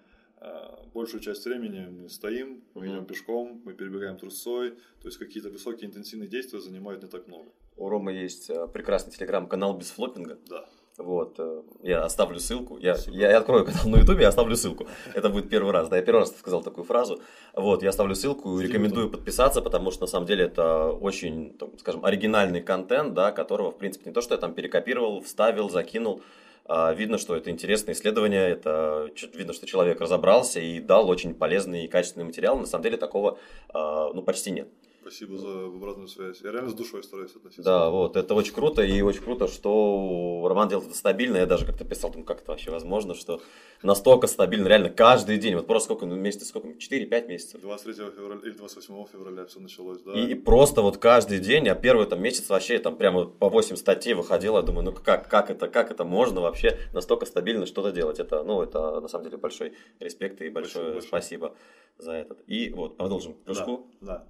большую 0.93 1.22
часть 1.22 1.46
времени 1.46 1.88
мы 1.89 2.10
стоим, 2.10 2.64
мы 2.74 2.88
идем 2.88 3.06
пешком, 3.06 3.62
мы 3.66 3.74
перебегаем 3.74 4.18
трусцой, 4.18 4.72
то 5.02 5.08
есть 5.08 5.18
какие-то 5.18 5.50
высокие 5.50 5.89
интенсивные 5.89 6.30
действия 6.30 6.60
занимают 6.60 7.04
не 7.04 7.10
так 7.10 7.28
много. 7.28 7.50
У 7.78 7.89
Ромы 7.89 8.14
есть 8.14 8.50
э, 8.50 8.68
прекрасный 8.68 9.12
телеграм-канал 9.12 9.78
без 9.78 9.91
флоппинга. 9.91 10.38
Да. 10.50 10.66
Вот, 10.98 11.36
э, 11.39 11.62
я 11.84 12.06
оставлю 12.06 12.39
ссылку. 12.39 12.78
Я, 12.78 12.96
я 13.08 13.38
открою 13.38 13.66
канал 13.66 13.88
на 13.88 13.98
Ютубе, 13.98 14.22
я 14.22 14.30
оставлю 14.30 14.56
ссылку. 14.56 14.88
Это 15.14 15.30
будет 15.30 15.50
первый 15.50 15.74
раз. 15.74 15.89
Да, 15.89 15.98
я 15.98 16.02
первый 16.02 16.20
раз 16.20 16.38
сказал 16.38 16.64
такую 16.64 16.86
фразу. 16.86 17.22
Вот, 17.54 17.84
я 17.84 17.89
оставлю 17.89 18.16
ссылку 18.16 18.58
и 18.60 18.64
рекомендую 18.64 19.10
подписаться, 19.10 19.62
потому 19.62 19.91
что 19.91 20.04
на 20.04 20.08
самом 20.08 20.26
деле 20.26 20.46
это 20.46 20.89
очень, 20.91 21.54
там, 21.58 21.78
скажем, 21.80 22.06
оригинальный 22.06 22.62
контент, 22.62 23.14
да, 23.14 23.34
которого, 23.34 23.72
в 23.72 23.78
принципе, 23.78 24.10
не 24.10 24.14
то, 24.14 24.22
что 24.22 24.36
я 24.36 24.39
там 24.39 24.54
перекопировал, 24.54 25.22
вставил, 25.22 25.70
закинул. 25.70 26.22
А 26.68 26.93
видно, 26.93 27.18
что 27.18 27.36
это 27.36 27.51
интересное 27.51 27.93
исследование, 27.93 28.49
это 28.49 29.09
видно, 29.34 29.53
что 29.53 29.68
человек 29.68 30.01
разобрался 30.01 30.59
и 30.59 30.80
дал 30.80 31.09
очень 31.09 31.36
полезный 31.36 31.86
и 31.86 31.88
качественный 31.88 32.26
материал. 32.26 32.57
На 32.57 32.66
самом 32.66 32.84
деле 32.84 32.97
такого 32.97 33.38
а, 33.70 34.11
ну, 34.13 34.24
почти 34.24 34.51
нет. 34.51 34.68
Спасибо 35.06 35.38
за 35.38 35.68
обратную 35.68 36.08
связь. 36.08 36.41
Я 36.41 36.51
реально 36.51 36.72
с 36.72 36.74
душой 36.74 37.03
стараюсь 37.03 37.36
относиться. 37.36 37.62
Да, 37.62 37.91
вот, 37.91 38.18
это 38.18 38.34
очень 38.34 38.56
круто, 38.56 38.82
и 38.82 39.01
очень 39.01 39.22
круто, 39.22 39.47
что 39.47 40.43
Роман 40.49 40.68
делает 40.68 40.88
это 40.88 40.97
стабильно. 40.97 41.38
Я 41.38 41.45
даже 41.45 41.68
как-то 41.68 41.86
писал, 41.86 42.10
думаю, 42.10 42.26
как 42.26 42.41
это 42.41 42.49
вообще 42.49 42.72
возможно, 42.72 43.14
что 43.14 43.39
настолько 43.84 44.26
стабильно, 44.26 44.68
реально 44.68 44.89
каждый 44.89 45.38
день, 45.38 45.53
вот 45.53 45.68
просто 45.68 45.93
сколько, 45.93 46.08
ну, 46.08 46.16
месяцев, 46.16 46.47
сколько, 46.47 46.70
4-5 46.70 47.28
месяцев. 47.28 47.62
23 47.62 47.93
февраля 48.16 48.41
или 48.45 48.53
28 48.53 49.06
февраля 49.12 49.45
все 49.45 49.60
началось, 49.60 50.01
да. 50.01 50.14
И, 50.14 50.32
и 50.32 50.34
просто 50.34 50.82
вот 50.82 50.97
каждый 50.97 51.38
день, 51.38 51.70
а 51.70 51.76
первый 51.76 52.08
там 52.08 52.20
месяц 52.20 52.49
вообще 52.49 52.80
там 52.80 52.95
прямо 52.95 53.26
по 53.26 53.49
8 53.49 53.76
статей 53.76 54.16
выходило, 54.16 54.58
я 54.58 54.64
думаю, 54.64 54.86
ну 54.86 54.91
как, 54.91 55.30
как 55.30 55.51
это, 55.51 55.68
как 55.68 55.91
это 55.91 56.03
можно 56.03 56.41
вообще 56.41 56.80
настолько 56.95 57.28
стабильно 57.28 57.68
что-то 57.68 57.91
делать? 57.91 58.18
Это, 58.20 58.43
ну, 58.43 58.64
это 58.64 58.99
на 58.99 59.08
самом 59.08 59.26
деле 59.26 59.38
большой 59.38 59.74
респект 59.99 60.41
и 60.41 60.49
большое 60.49 60.93
большое. 60.93 61.08
спасибо 61.08 61.53
за 61.99 62.14
этот. 62.14 62.39
И 62.47 62.72
вот, 62.72 62.97
продолжим 62.97 63.36
прыжку. 63.36 63.88
Да. 64.01 64.26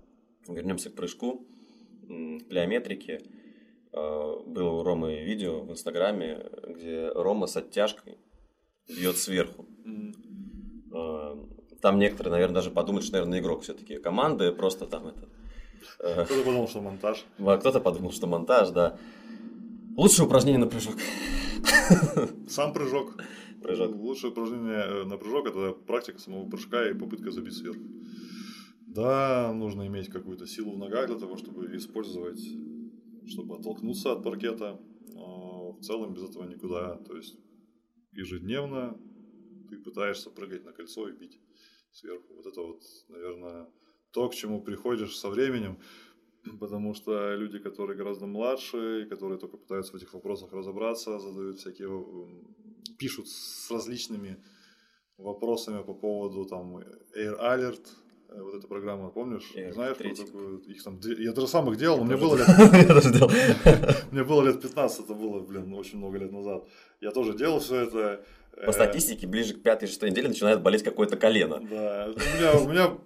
Вернемся 0.47 0.89
к 0.89 0.95
прыжку, 0.95 1.45
к 2.07 2.47
плеометрике. 2.49 3.21
Э, 3.91 4.33
Было 4.45 4.69
у 4.71 4.83
Ромы 4.83 5.23
видео 5.23 5.61
в 5.61 5.71
Инстаграме, 5.71 6.45
где 6.67 7.09
Рома 7.09 7.47
с 7.47 7.55
оттяжкой 7.57 8.17
бьет 8.87 9.17
сверху. 9.17 9.65
Э, 10.93 11.35
Там 11.81 11.99
некоторые, 11.99 12.31
наверное, 12.31 12.55
даже 12.55 12.71
подумают, 12.71 13.03
что, 13.05 13.13
наверное, 13.13 13.39
игрок 13.39 13.63
все-таки 13.63 13.97
команды, 13.97 14.51
просто 14.51 14.85
там 14.85 15.07
это... 15.07 15.27
э, 15.99 16.25
Кто-то 16.25 16.43
подумал, 16.43 16.67
что 16.67 16.81
монтаж. 16.81 17.25
а 17.39 17.57
Кто-то 17.57 17.79
подумал, 17.79 18.11
что 18.11 18.27
монтаж, 18.27 18.69
да. 18.69 18.97
Лучшее 19.97 20.25
упражнение 20.25 20.59
на 20.59 20.67
прыжок. 20.67 20.95
Сам 22.49 22.73
прыжок. 22.73 23.15
Прыжок. 23.63 23.95
Лучшее 23.95 24.31
упражнение 24.31 24.83
э, 24.83 25.03
на 25.05 25.17
прыжок 25.17 25.47
это 25.47 25.71
практика 25.71 26.19
самого 26.19 26.47
прыжка 26.49 26.87
и 26.89 26.93
попытка 26.93 27.31
забить 27.31 27.53
сверху. 27.55 27.79
Да, 28.95 29.51
нужно 29.53 29.87
иметь 29.87 30.07
какую-то 30.07 30.47
силу 30.47 30.71
в 30.71 30.77
ногах 30.77 31.07
для 31.07 31.19
того, 31.19 31.35
чтобы 31.35 31.75
использовать, 31.75 32.41
чтобы 33.27 33.57
оттолкнуться 33.57 34.13
от 34.13 34.23
паркета. 34.23 34.79
Но 35.13 35.73
в 35.73 35.81
целом 35.81 36.13
без 36.13 36.29
этого 36.29 36.45
никуда. 36.45 36.95
То 36.99 37.17
есть 37.17 37.37
ежедневно 38.13 38.97
ты 39.69 39.77
пытаешься 39.79 40.29
прыгать 40.29 40.63
на 40.63 40.71
кольцо 40.71 41.09
и 41.09 41.11
бить 41.11 41.41
сверху. 41.91 42.35
Вот 42.35 42.45
это 42.45 42.61
вот, 42.61 42.83
наверное, 43.09 43.67
то, 44.11 44.29
к 44.29 44.33
чему 44.33 44.61
приходишь 44.61 45.17
со 45.17 45.29
временем. 45.29 45.77
Потому 46.61 46.93
что 46.93 47.35
люди, 47.35 47.59
которые 47.59 47.97
гораздо 47.97 48.27
младше, 48.27 49.07
которые 49.09 49.37
только 49.37 49.57
пытаются 49.57 49.91
в 49.91 49.95
этих 49.95 50.13
вопросах 50.13 50.53
разобраться, 50.53 51.19
задают 51.19 51.59
всякие, 51.59 51.89
пишут 52.97 53.27
с 53.27 53.69
различными 53.69 54.41
вопросами 55.17 55.83
по 55.83 55.93
поводу 55.93 56.45
там 56.45 56.77
Air 56.77 57.37
Alert, 57.41 57.85
вот 58.43 58.55
эта 58.55 58.67
программа, 58.67 59.09
помнишь? 59.09 59.51
Air 59.55 59.73
Знаешь, 59.73 59.97
30. 59.97 60.25
такую? 60.25 60.59
Их 60.61 60.83
там, 60.83 60.99
я 61.01 61.31
даже 61.31 61.47
сам 61.47 61.69
их 61.71 61.77
делал, 61.77 61.97
но 61.99 62.05
мне 62.05 62.17
было 62.17 62.35
лет 62.35 62.47
Я 62.47 64.03
мне 64.11 64.23
было 64.23 64.43
лет 64.43 64.61
15, 64.61 65.05
это 65.05 65.13
было, 65.13 65.39
блин, 65.39 65.73
очень 65.73 65.97
много 65.97 66.17
лет 66.17 66.31
назад. 66.31 66.67
Я 67.01 67.11
тоже 67.11 67.33
делал 67.33 67.59
все 67.59 67.81
это. 67.81 68.25
По 68.51 68.69
э, 68.69 68.73
статистике, 68.73 69.27
ближе 69.27 69.53
к 69.53 69.61
пятой-шестой 69.63 70.11
неделе 70.11 70.29
начинает 70.29 70.61
болеть 70.61 70.83
какое-то 70.83 71.17
колено. 71.17 71.59
Да, 71.69 72.07
у 72.07 72.37
меня, 72.37 72.59
у 72.59 72.67
меня 72.69 72.97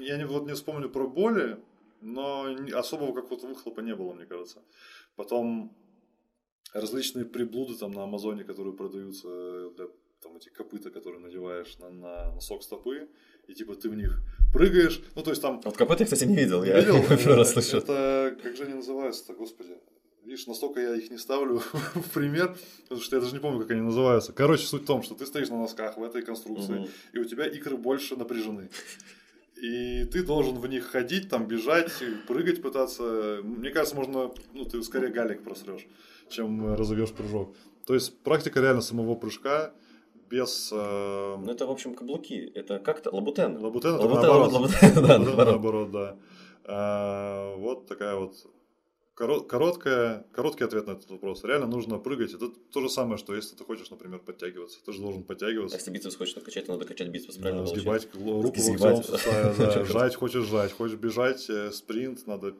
я 0.00 0.16
не, 0.16 0.26
вот 0.26 0.46
не 0.46 0.54
вспомню 0.54 0.88
про 0.88 1.06
боли, 1.06 1.58
но 2.00 2.46
особого 2.74 3.12
какого-то 3.12 3.46
выхлопа 3.46 3.80
не 3.80 3.94
было, 3.94 4.12
мне 4.14 4.26
кажется. 4.26 4.62
Потом 5.16 5.74
различные 6.72 7.24
приблуды 7.24 7.74
там 7.74 7.92
на 7.92 8.04
Амазоне, 8.04 8.44
которые 8.44 8.74
продаются 8.74 9.28
для 9.76 9.86
там 10.22 10.36
эти 10.36 10.48
копыта, 10.50 10.90
которые 10.90 11.20
надеваешь 11.20 11.78
на, 11.78 11.90
на 11.90 12.32
носок 12.32 12.62
стопы, 12.62 13.08
и 13.50 13.54
типа 13.54 13.74
ты 13.74 13.88
в 13.88 13.96
них 13.96 14.20
прыгаешь, 14.52 15.02
ну 15.16 15.22
то 15.22 15.30
есть 15.30 15.42
там 15.42 15.60
Вот 15.64 15.76
какой-то 15.76 16.02
я, 16.02 16.04
кстати, 16.04 16.24
не 16.24 16.36
видел. 16.36 16.62
Я 16.62 16.80
видел? 16.80 17.02
первый 17.08 17.36
раз 17.36 17.52
слышу. 17.52 17.78
Это 17.78 18.36
как 18.42 18.56
же 18.56 18.64
они 18.64 18.74
называются-то, 18.74 19.34
господи. 19.34 19.76
Видишь, 20.24 20.46
настолько 20.46 20.80
я 20.80 20.94
их 20.94 21.10
не 21.10 21.18
ставлю 21.18 21.58
в 21.94 22.10
пример, 22.14 22.56
потому 22.82 23.00
что 23.00 23.16
я 23.16 23.22
даже 23.22 23.34
не 23.34 23.40
помню, 23.40 23.60
как 23.60 23.70
они 23.72 23.80
называются. 23.80 24.32
Короче, 24.32 24.66
суть 24.66 24.82
в 24.82 24.86
том, 24.86 25.02
что 25.02 25.14
ты 25.14 25.26
стоишь 25.26 25.48
на 25.48 25.58
носках 25.58 25.96
в 25.96 26.02
этой 26.04 26.22
конструкции, 26.22 26.88
и 27.12 27.18
у 27.18 27.24
тебя 27.24 27.46
икры 27.46 27.76
больше 27.76 28.16
напряжены. 28.16 28.70
И 29.56 30.04
ты 30.04 30.22
должен 30.22 30.58
в 30.58 30.66
них 30.68 30.86
ходить, 30.86 31.28
там 31.28 31.46
бежать, 31.46 31.92
прыгать 32.28 32.62
пытаться. 32.62 33.40
Мне 33.42 33.70
кажется, 33.70 33.96
можно, 33.96 34.30
ну, 34.52 34.64
ты 34.64 34.82
скорее 34.82 35.08
галик 35.08 35.42
просрешь, 35.42 35.86
чем 36.28 36.74
разовьешь 36.74 37.12
прыжок. 37.12 37.54
То 37.86 37.94
есть 37.94 38.16
практика 38.20 38.60
реально 38.60 38.80
самого 38.80 39.16
прыжка 39.16 39.74
без... 40.30 40.70
э, 40.72 41.36
Ну, 41.44 41.50
это, 41.50 41.66
в 41.66 41.70
общем, 41.70 41.94
каблуки. 41.94 42.50
Это 42.54 42.78
как-то 42.78 43.10
лабутен. 43.14 43.56
Лабутен 43.62 43.94
это 43.96 44.02
Лабутен, 44.06 44.22
наоборот. 44.22 44.52
лабутен, 44.52 44.94
да, 45.06 45.12
Лабутен 45.18 45.36
наоборот. 45.36 45.90
да. 45.90 46.16
А, 46.64 47.56
Вот 47.56 47.86
такая 47.86 48.14
вот 48.16 48.34
коро- 49.16 49.44
короткая, 49.46 50.24
короткий 50.32 50.64
ответ 50.64 50.86
на 50.86 50.92
этот 50.92 51.10
вопрос. 51.10 51.42
Реально 51.44 51.66
нужно 51.66 51.98
прыгать. 51.98 52.32
Это 52.32 52.48
то 52.72 52.80
же 52.80 52.88
самое, 52.88 53.18
что 53.18 53.34
если 53.34 53.56
ты 53.56 53.64
хочешь, 53.64 53.90
например, 53.90 54.20
подтягиваться. 54.20 54.78
Ты 54.84 54.92
же 54.92 55.00
должен 55.00 55.20
А 55.22 55.24
подтягиваться. 55.24 55.76
если 55.76 55.90
бицепс 55.90 56.16
хочешь 56.16 56.36
накачать, 56.36 56.66
то 56.66 56.72
надо 56.72 56.84
качать 56.84 57.08
бицепс, 57.08 57.34
Да, 57.36 57.42
правильно 57.42 57.64
получается? 57.66 58.08
сгибать 58.12 58.42
руку 58.42 58.60
Сгибать. 58.60 58.96
локтем, 58.98 59.18
ставя, 59.18 59.54
да, 59.58 59.84
жать, 59.84 60.14
хочешь 60.14 60.44
жать, 60.46 60.72
хочешь 60.72 60.96
бежать, 60.98 61.50
э, 61.50 61.70
спринт, 61.72 62.26
надо 62.26 62.54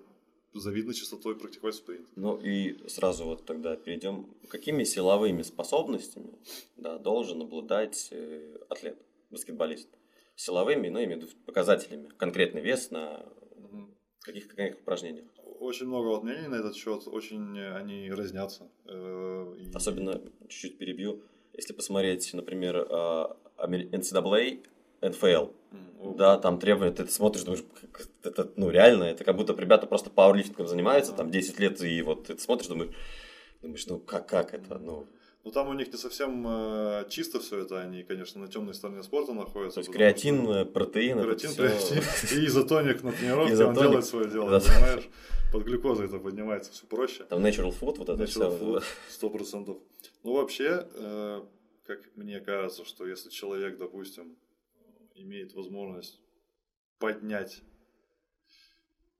завидной 0.52 0.94
частотой 0.94 1.36
практиковать 1.36 1.74
спринт. 1.74 2.08
Ну 2.16 2.36
и 2.36 2.76
сразу 2.88 3.24
вот 3.24 3.44
тогда 3.46 3.76
перейдем. 3.76 4.26
Какими 4.48 4.84
силовыми 4.84 5.42
способностями 5.42 6.38
да, 6.76 6.98
должен 6.98 7.42
обладать 7.42 8.08
э, 8.10 8.58
атлет, 8.68 8.98
баскетболист? 9.30 9.88
Силовыми, 10.34 10.88
ну, 10.88 11.04
имею 11.04 11.20
в 11.20 11.22
виду 11.24 11.32
показателями. 11.46 12.08
Конкретный 12.16 12.62
вес 12.62 12.90
на 12.90 13.24
каких 14.20 14.48
каких 14.48 14.80
упражнениях. 14.80 15.26
Очень 15.60 15.86
много 15.86 16.08
вот 16.08 16.24
мнений 16.24 16.48
на 16.48 16.56
этот 16.56 16.74
счет, 16.74 17.06
очень 17.06 17.58
э, 17.58 17.76
они 17.76 18.10
разнятся. 18.10 18.70
Э, 18.86 19.54
Особенно, 19.74 20.20
чуть-чуть 20.48 20.78
перебью, 20.78 21.22
если 21.52 21.72
посмотреть, 21.72 22.32
например, 22.32 22.76
NCAA, 23.58 24.64
М, 25.02 26.16
да, 26.16 26.38
там 26.38 26.58
требования, 26.58 26.92
ты 26.92 27.06
смотришь, 27.08 27.42
думаешь, 27.44 27.64
это, 28.22 28.50
ну, 28.56 28.70
реально, 28.70 29.04
это 29.04 29.24
как 29.24 29.36
будто 29.36 29.54
ребята 29.54 29.86
просто 29.86 30.10
пауэрлифтингом 30.10 30.66
занимаются, 30.66 31.12
там, 31.12 31.30
10 31.30 31.58
лет, 31.60 31.80
и 31.82 32.02
вот 32.02 32.26
ты 32.26 32.38
смотришь, 32.38 32.68
думаешь, 32.68 32.90
думаешь, 33.62 33.86
ну, 33.86 33.98
как, 33.98 34.26
как 34.28 34.54
это, 34.54 34.78
ну, 34.78 35.06
Ну 35.44 35.50
там 35.52 35.68
у 35.68 35.72
них 35.72 35.90
не 35.92 35.96
совсем 35.98 36.44
э, 36.46 37.06
чисто 37.08 37.40
все 37.40 37.60
это, 37.62 37.80
они, 37.80 38.02
конечно, 38.02 38.40
на 38.40 38.48
темной 38.48 38.74
стороне 38.74 39.02
спорта 39.02 39.32
находятся. 39.32 39.76
то 39.76 39.80
есть 39.80 39.90
креатин, 39.92 40.42
что- 40.44 40.54
э, 40.58 40.64
протеин, 40.66 41.18
это 41.18 41.26
Креатин, 41.28 41.50
всё- 41.50 41.56
креатин 41.62 42.02
и 42.42 42.46
изотоник 42.46 43.02
на 43.02 43.12
тренировке, 43.12 43.52
он 43.52 43.54
Изотоник. 43.54 43.80
делает 43.80 44.04
свое 44.06 44.28
дело, 44.30 44.50
Да. 44.50 44.60
понимаешь? 44.60 45.08
Под 45.52 45.62
глюкозой 45.64 46.06
это 46.06 46.18
поднимается 46.18 46.70
все 46.72 46.86
проще. 46.86 47.24
Там 47.24 47.44
natural 47.44 47.70
food, 47.78 47.96
вот 47.98 48.08
это 48.10 48.22
Natural 48.22 48.80
все. 48.80 48.80
Сто 49.08 49.30
процентов. 49.30 49.78
Ну, 50.24 50.34
вообще, 50.34 50.86
э, 50.94 51.42
как 51.86 52.00
мне 52.16 52.40
кажется, 52.40 52.84
что 52.84 53.06
если 53.06 53.30
человек, 53.30 53.78
допустим, 53.78 54.36
имеет 55.14 55.54
возможность 55.54 56.20
поднять 56.98 57.62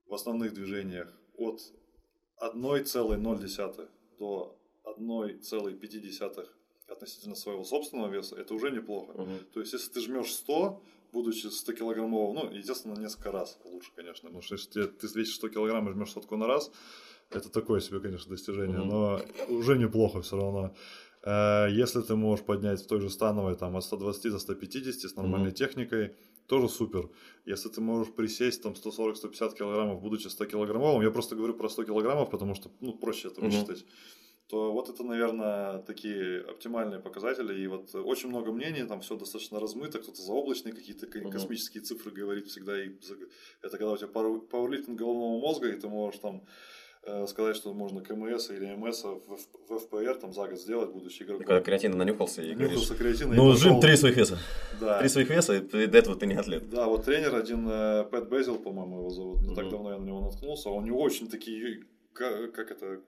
в 0.06 0.14
основных 0.14 0.52
движениях 0.54 1.12
от 1.36 1.60
1,0 2.40 3.88
до 4.18 4.58
1,5 4.84 6.48
относительно 6.88 7.34
своего 7.36 7.64
собственного 7.64 8.10
веса, 8.10 8.36
это 8.36 8.54
уже 8.54 8.70
неплохо. 8.70 9.12
Мгм. 9.12 9.38
То 9.52 9.60
есть, 9.60 9.72
если 9.72 9.90
ты 9.92 10.00
жмешь 10.00 10.32
100, 10.32 10.82
будучи 11.12 11.46
100 11.46 11.72
килограммовым, 11.72 12.34
ну, 12.34 12.50
естественно, 12.50 12.98
несколько 12.98 13.30
раз 13.30 13.58
лучше, 13.64 13.92
конечно, 13.94 14.28
потому 14.28 14.42
что 14.42 14.56
если 14.56 14.86
ты 14.86 15.06
весишь 15.14 15.36
100 15.36 15.48
килограмм 15.50 15.88
и 15.88 15.92
жмешь 15.92 16.12
сотку 16.12 16.36
на 16.36 16.46
раз, 16.46 16.70
это 17.30 17.48
такое 17.48 17.80
себе, 17.80 18.00
конечно, 18.00 18.30
достижение, 18.30 18.78
Мгм. 18.78 18.88
но 18.88 19.22
уже 19.48 19.78
неплохо 19.78 20.20
все 20.22 20.36
равно. 20.36 20.74
Э, 21.24 21.66
Если 21.70 22.00
ты 22.02 22.14
можешь 22.16 22.44
поднять 22.44 22.80
в 22.82 22.86
той 22.86 23.00
же 23.00 23.10
становой 23.10 23.56
там, 23.56 23.76
от 23.76 23.84
120 23.84 24.30
до 24.30 24.38
150 24.38 25.08
с 25.08 25.16
нормальной 25.16 25.48
Мгм. 25.48 25.54
техникой, 25.54 26.14
тоже 26.46 26.68
супер. 26.68 27.10
Если 27.44 27.68
ты 27.68 27.80
можешь 27.80 28.12
присесть 28.14 28.62
там 28.62 28.74
140-150 28.74 29.54
килограммов, 29.54 30.00
будучи 30.00 30.28
100 30.28 30.46
килограммовым, 30.46 31.02
я 31.02 31.10
просто 31.10 31.36
говорю 31.36 31.54
про 31.54 31.68
100 31.68 31.84
килограммов, 31.84 32.30
потому 32.30 32.54
что 32.54 32.70
ну, 32.80 32.92
проще 32.98 33.28
это 33.28 33.40
высчитать, 33.40 33.84
то 34.48 34.72
вот 34.72 34.88
это, 34.88 35.04
наверное, 35.04 35.78
такие 35.82 36.40
оптимальные 36.40 36.98
показатели. 36.98 37.60
И 37.62 37.66
вот 37.68 37.94
очень 37.94 38.30
много 38.30 38.50
мнений, 38.50 38.82
там 38.84 39.00
все 39.00 39.16
достаточно 39.16 39.60
размыто, 39.60 40.00
кто-то 40.00 40.20
заоблачные 40.22 40.74
какие-то 40.74 41.06
Мгм. 41.06 41.30
космические 41.30 41.82
цифры 41.84 42.10
говорит 42.10 42.46
всегда. 42.48 42.82
И 42.82 42.88
это 43.62 43.78
когда 43.78 43.92
у 43.92 43.96
тебя 43.96 44.08
пауэр- 44.08 44.40
пауэрлифтинг 44.48 44.98
головного 44.98 45.38
мозга, 45.40 45.68
и 45.68 45.78
ты 45.78 45.88
можешь 45.88 46.20
там 46.20 46.42
сказать, 47.26 47.56
что 47.56 47.72
можно 47.72 48.02
КМС 48.02 48.50
или 48.50 48.74
МС 48.74 49.04
в, 49.04 49.38
в 49.68 49.78
ФПР 49.78 50.16
там 50.20 50.32
за 50.32 50.46
год 50.48 50.58
сделать, 50.58 50.90
будучи 50.90 51.22
игроком. 51.22 51.46
Когда 51.46 51.60
креатина 51.62 51.96
нанюхался 51.96 52.42
и 52.42 52.52
говоришь, 52.52 52.72
Нюхался 52.72 52.94
креатина 52.94 53.32
и 53.32 53.36
ну, 53.36 53.52
пошел. 53.52 53.70
жим 53.72 53.80
три 53.80 53.96
своих 53.96 54.16
веса. 54.16 54.38
Да. 54.80 54.98
Три 55.00 55.08
своих 55.08 55.30
веса, 55.30 55.54
и 55.56 55.86
до 55.86 55.98
этого 55.98 56.16
ты 56.16 56.26
не 56.26 56.34
атлет. 56.34 56.68
Да, 56.68 56.86
вот 56.86 57.04
тренер 57.04 57.34
один, 57.34 57.66
э, 57.68 58.04
Пэт 58.04 58.28
Безил, 58.28 58.58
по-моему, 58.58 58.98
его 58.98 59.10
зовут, 59.10 59.42
не 59.42 59.54
так 59.54 59.64
Мгм. 59.64 59.70
давно 59.70 59.92
я 59.92 59.98
на 59.98 60.04
него 60.04 60.20
наткнулся, 60.20 60.68
у 60.70 60.80
него 60.82 61.00
очень 61.00 61.28
такие, 61.28 61.84
ка- 62.12 62.48
как 62.48 62.70
это, 62.70 63.00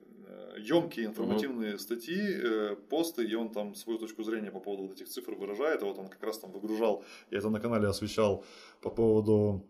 емкие 0.57 1.05
информативные 1.05 1.77
статьи, 1.77 2.19
э, 2.19 2.75
посты, 2.89 3.23
и 3.23 3.35
он 3.35 3.49
там 3.49 3.75
свою 3.75 3.99
точку 3.99 4.23
зрения 4.23 4.49
по 4.51 4.59
поводу 4.59 4.83
вот 4.83 4.93
этих 4.93 5.07
цифр 5.07 5.35
выражает, 5.35 5.81
и 5.81 5.85
вот 5.85 5.99
он 5.99 6.07
как 6.07 6.23
раз 6.23 6.39
там 6.39 6.51
выгружал, 6.51 7.03
я 7.29 7.37
это 7.37 7.49
на 7.49 7.59
канале 7.59 7.87
освещал 7.87 8.43
по 8.81 8.89
поводу 8.89 9.63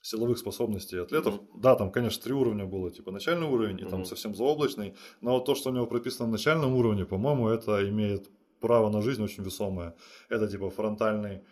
силовых 0.00 0.38
способностей 0.38 0.98
атлетов. 0.98 1.34
Мгм. 1.34 1.60
Да, 1.60 1.74
там, 1.74 1.90
конечно, 1.90 2.22
три 2.22 2.32
уровня 2.32 2.64
было, 2.66 2.90
типа 2.90 3.10
начальный 3.10 3.46
уровень 3.46 3.78
и 3.80 3.84
там 3.84 4.00
Мгм. 4.00 4.04
совсем 4.04 4.34
заоблачный, 4.34 4.94
но 5.20 5.32
вот 5.32 5.44
то, 5.44 5.54
что 5.54 5.70
у 5.70 5.72
него 5.74 5.86
прописано 5.86 6.26
на 6.26 6.32
начальном 6.32 6.74
уровне, 6.74 7.04
по-моему, 7.04 7.48
это 7.48 7.88
имеет 7.88 8.30
право 8.60 8.90
на 8.90 9.02
жизнь 9.02 9.22
очень 9.22 9.44
весомое. 9.44 9.94
Это 10.28 10.48
типа 10.48 10.70
фронтальный, 10.70 11.42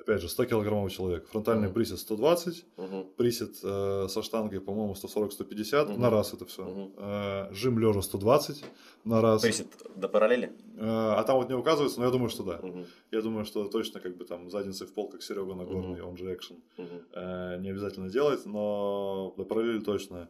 опять 0.00 0.20
же, 0.22 0.28
100 0.28 0.44
килограммовый 0.46 0.90
человек, 0.90 1.26
фронтальный 1.28 1.66
Мгм. 1.68 1.74
присед 1.74 1.98
120, 1.98 2.64
Мгм. 2.76 3.04
присед 3.16 3.50
э, 3.62 4.06
со 4.08 4.22
штангой, 4.22 4.60
по-моему, 4.60 4.94
140-150 4.94 5.88
Мгм. 5.90 6.00
на 6.00 6.10
раз 6.10 6.32
это 6.34 6.44
все. 6.46 6.64
Мгм. 6.64 7.54
жим 7.54 7.78
лежа 7.78 8.02
120 8.02 8.64
на 9.04 9.20
раз. 9.20 9.42
Присед 9.42 9.66
до 9.96 10.08
параллели. 10.08 10.52
Э, 10.76 11.14
а 11.18 11.22
там 11.24 11.36
вот 11.36 11.48
не 11.48 11.54
указывается, 11.54 12.00
но 12.00 12.06
я 12.06 12.10
думаю, 12.12 12.30
что 12.30 12.42
да. 12.42 12.60
Мгм. 12.62 12.86
Я 13.12 13.20
думаю, 13.22 13.44
что 13.44 13.68
точно 13.68 14.00
как 14.00 14.16
бы 14.16 14.24
там 14.24 14.50
задницей 14.50 14.86
в 14.86 14.92
пол, 14.94 15.08
как 15.10 15.22
Серега 15.22 15.54
Нагорный, 15.54 16.00
он 16.02 16.16
же 16.16 16.32
экшен. 16.34 16.56
Мгм. 16.78 17.02
Э, 17.12 17.58
не 17.60 17.70
обязательно 17.70 18.08
делать, 18.08 18.46
но 18.46 19.34
до 19.36 19.44
параллели 19.44 19.80
точно. 19.80 20.28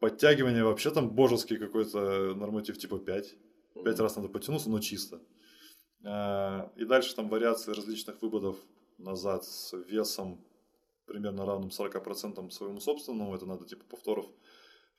Подтягивание 0.00 0.64
вообще 0.64 0.90
там 0.90 1.10
божеский 1.10 1.58
какой-то 1.58 2.34
норматив 2.34 2.76
типа 2.78 2.98
5. 2.98 3.34
Пять 3.84 4.00
раз 4.00 4.16
надо 4.16 4.28
потянуться, 4.28 4.68
но 4.70 4.80
чисто. 4.80 5.20
Э, 6.04 6.68
И 6.76 6.84
дальше 6.84 7.14
там 7.14 7.28
вариации 7.28 7.72
различных 7.72 8.20
выводов 8.22 8.56
назад 9.02 9.44
с 9.44 9.76
весом 9.76 10.44
примерно 11.06 11.44
равным 11.44 11.70
40% 11.70 12.50
своему 12.50 12.80
собственному. 12.80 13.34
Это 13.34 13.46
надо 13.46 13.66
типа 13.66 13.84
повторов 13.84 14.26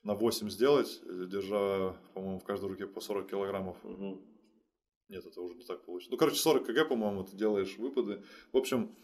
на 0.02 0.14
8 0.14 0.50
сделать, 0.50 1.00
э, 1.02 1.26
держа, 1.26 1.96
по-моему, 2.12 2.38
в 2.38 2.44
каждой 2.44 2.68
руке 2.68 2.86
по 2.86 3.00
40 3.00 3.28
килограммов. 3.28 3.76
Мгм. 3.82 4.20
Нет, 5.08 5.26
это 5.26 5.40
уже 5.40 5.54
не 5.54 5.64
так 5.64 5.84
получится. 5.84 6.12
Ну, 6.12 6.16
короче, 6.16 6.36
40 6.36 6.66
кг, 6.66 6.88
по-моему, 6.88 7.24
ты 7.24 7.36
делаешь 7.36 7.76
выпады. 7.78 8.22
В 8.52 8.56
общем, 8.56 8.94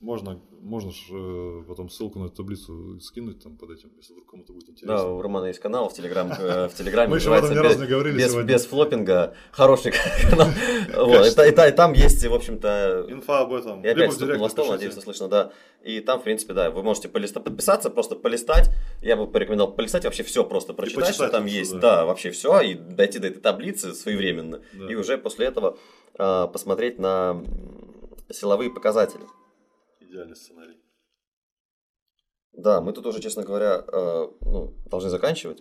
можно, 0.00 0.38
можно 0.60 0.90
ж, 0.92 0.96
э, 1.12 1.62
потом 1.66 1.88
ссылку 1.88 2.18
на 2.18 2.26
эту 2.26 2.36
таблицу 2.36 3.00
скинуть 3.00 3.42
там 3.42 3.56
под 3.56 3.70
этим, 3.70 3.90
если 3.96 4.12
вдруг 4.12 4.30
кому-то 4.30 4.52
будет 4.52 4.68
интересно. 4.68 4.96
Да, 4.98 5.06
у 5.08 5.22
Романа 5.22 5.46
есть 5.46 5.60
канал 5.60 5.88
в 5.88 5.94
Телеграм, 5.94 6.30
э, 6.30 6.68
в 6.68 6.74
Телеграме 6.74 7.10
Мы 7.10 7.16
еще 7.16 7.34
об 7.34 7.42
этом 7.44 7.56
ни 7.56 7.60
разу 7.62 7.80
не 7.80 7.86
говорили 7.86 8.18
без, 8.18 8.32
сегодня. 8.32 8.52
без 8.52 8.66
флопинга, 8.66 9.34
хороший 9.50 9.92
канал. 10.30 10.48
Вот, 11.06 11.26
и 11.26 11.30
та- 11.34 11.46
и 11.46 11.52
та- 11.52 11.68
и 11.68 11.72
там 11.72 11.92
есть, 11.94 12.22
в 12.26 12.34
общем-то, 12.34 13.06
Инфа 13.08 13.40
об 13.40 13.52
этом. 13.54 13.82
Либо 13.82 14.04
опять 14.04 14.18
директ 14.18 14.40
на 14.40 14.48
стол, 14.48 14.70
надеюсь, 14.72 14.94
слышно, 14.94 15.28
да. 15.28 15.52
И 15.82 16.00
там, 16.00 16.20
в 16.20 16.24
принципе, 16.24 16.52
да, 16.52 16.70
вы 16.70 16.82
можете 16.82 17.08
полиста- 17.08 17.40
подписаться, 17.40 17.88
просто 17.88 18.14
полистать. 18.16 18.70
Я 19.00 19.16
бы 19.16 19.26
порекомендовал 19.26 19.72
полистать, 19.74 20.04
вообще 20.04 20.22
все 20.22 20.44
просто 20.44 20.74
прочитать, 20.74 21.14
что 21.14 21.28
там 21.28 21.46
есть. 21.46 21.78
да. 21.78 22.04
Вообще 22.04 22.30
все, 22.30 22.60
и 22.60 22.74
дойти 22.74 23.18
до 23.18 23.28
этой 23.28 23.40
таблицы 23.40 23.94
своевременно. 23.94 24.60
И 24.88 24.94
уже 24.96 25.16
после 25.16 25.46
этого 25.46 25.78
а, 26.18 26.46
посмотреть 26.46 26.98
на 26.98 27.42
силовые 28.30 28.70
показатели. 28.70 29.22
Идеальный 30.14 30.36
сценарий. 30.36 30.80
Да, 32.52 32.80
мы 32.80 32.92
тут 32.92 33.04
уже, 33.06 33.20
честно 33.20 33.42
говоря, 33.42 33.84
э, 33.84 34.28
ну, 34.42 34.72
должны 34.86 35.10
заканчивать. 35.10 35.60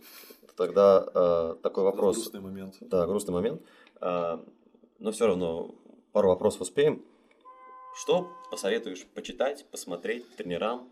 Тогда 0.56 1.04
э, 1.16 1.56
такой 1.64 1.84
вопрос. 1.84 2.18
Грустный 2.18 2.40
момент. 2.40 2.76
Да, 2.82 3.08
грустный 3.08 3.34
момент. 3.34 3.64
А, 4.00 4.46
Но 5.00 5.12
все 5.12 5.26
равно 5.26 5.74
пару 6.12 6.28
вопросов 6.30 6.62
успеем. 6.62 7.04
Что 7.96 8.30
посоветуешь 8.52 9.08
почитать, 9.08 9.66
посмотреть 9.72 10.36
тренерам? 10.36 10.88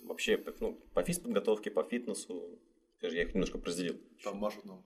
Вообще, 0.00 0.36
по- 0.36 0.52
ну, 0.58 0.74
по 0.92 1.04
физподготовке, 1.04 1.70
по 1.70 1.84
фитнесу. 1.84 2.58
Я 3.00 3.22
их 3.22 3.32
немножко 3.32 3.60
разделил. 3.64 4.00
Там 4.24 4.38
машут 4.38 4.64
нам. 4.64 4.82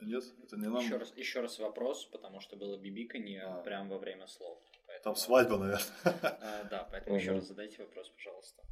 Нет, 0.00 0.24
это 0.42 0.56
не 0.56 0.66
нам. 0.66 0.82
Еще 0.84 0.96
раз, 0.96 1.12
еще 1.14 1.40
раз 1.42 1.60
вопрос, 1.60 2.06
потому 2.06 2.40
что 2.40 2.56
было 2.56 2.76
бибиканье 2.76 3.42
А. 3.44 3.62
прямо 3.62 3.90
во 3.90 3.98
время 3.98 4.26
слов. 4.26 4.58
Поэтому- 4.96 5.14
Там 5.14 5.16
свадьба, 5.16 5.56
наверное. 5.58 5.84
А, 6.04 6.64
да, 6.70 6.88
поэтому 6.90 7.16
еще 7.16 7.32
раз 7.32 7.44
задайте 7.48 7.82
вопрос, 7.82 8.08
пожалуйста. 8.10 8.62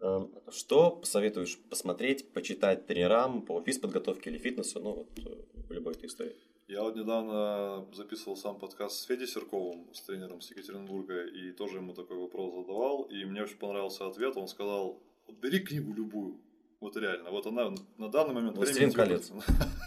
А, 0.00 0.50
Что 0.50 0.90
посоветуешь 0.92 1.58
посмотреть, 1.68 2.32
почитать 2.32 2.86
тренерам 2.86 3.42
по 3.42 3.60
физподготовке 3.62 4.30
или 4.30 4.38
фитнесу? 4.38 4.80
Ну, 4.80 4.92
вот 4.94 5.18
э, 5.18 5.44
в 5.68 5.72
любой 5.72 5.94
этой 5.94 6.06
истории. 6.06 6.36
Я 6.68 6.82
вот 6.82 6.96
недавно 6.96 7.86
записывал 7.94 8.36
сам 8.36 8.58
подкаст 8.58 8.96
с 9.00 9.04
Федей 9.06 9.26
Серковым, 9.26 9.92
с 9.94 10.02
тренером 10.02 10.40
с 10.42 10.50
Екатеринбурга, 10.50 11.24
и 11.26 11.50
тоже 11.52 11.78
ему 11.78 11.94
такой 11.94 12.18
вопрос 12.18 12.54
задавал, 12.54 13.02
и 13.04 13.24
мне 13.24 13.42
очень 13.42 13.56
понравился 13.56 14.06
ответ. 14.06 14.36
Он 14.36 14.48
сказал, 14.48 15.00
вот 15.26 15.36
бери 15.38 15.60
книгу 15.60 15.94
любую, 15.94 16.38
Вот 16.80 16.96
реально, 16.96 17.30
вот 17.30 17.44
она 17.44 17.74
на 17.96 18.08
данный 18.08 18.34
момент 18.34 18.56
«Властелин 18.56 18.92
колец». 18.92 19.32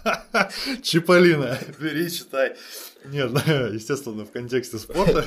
Чиполлино, 0.84 1.58
бери, 1.80 2.12
читай. 2.12 2.58
Нет, 3.06 3.32
естественно, 3.72 4.26
в 4.26 4.32
контексте 4.32 4.78
спорта. 4.78 5.24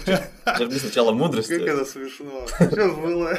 Жми 0.59 0.79
сначала 0.79 1.13
мудрости. 1.13 1.59
Как 1.59 1.69
это 1.69 1.85
смешно. 1.87 2.47
Сейчас 2.59 2.95
было. 2.95 3.39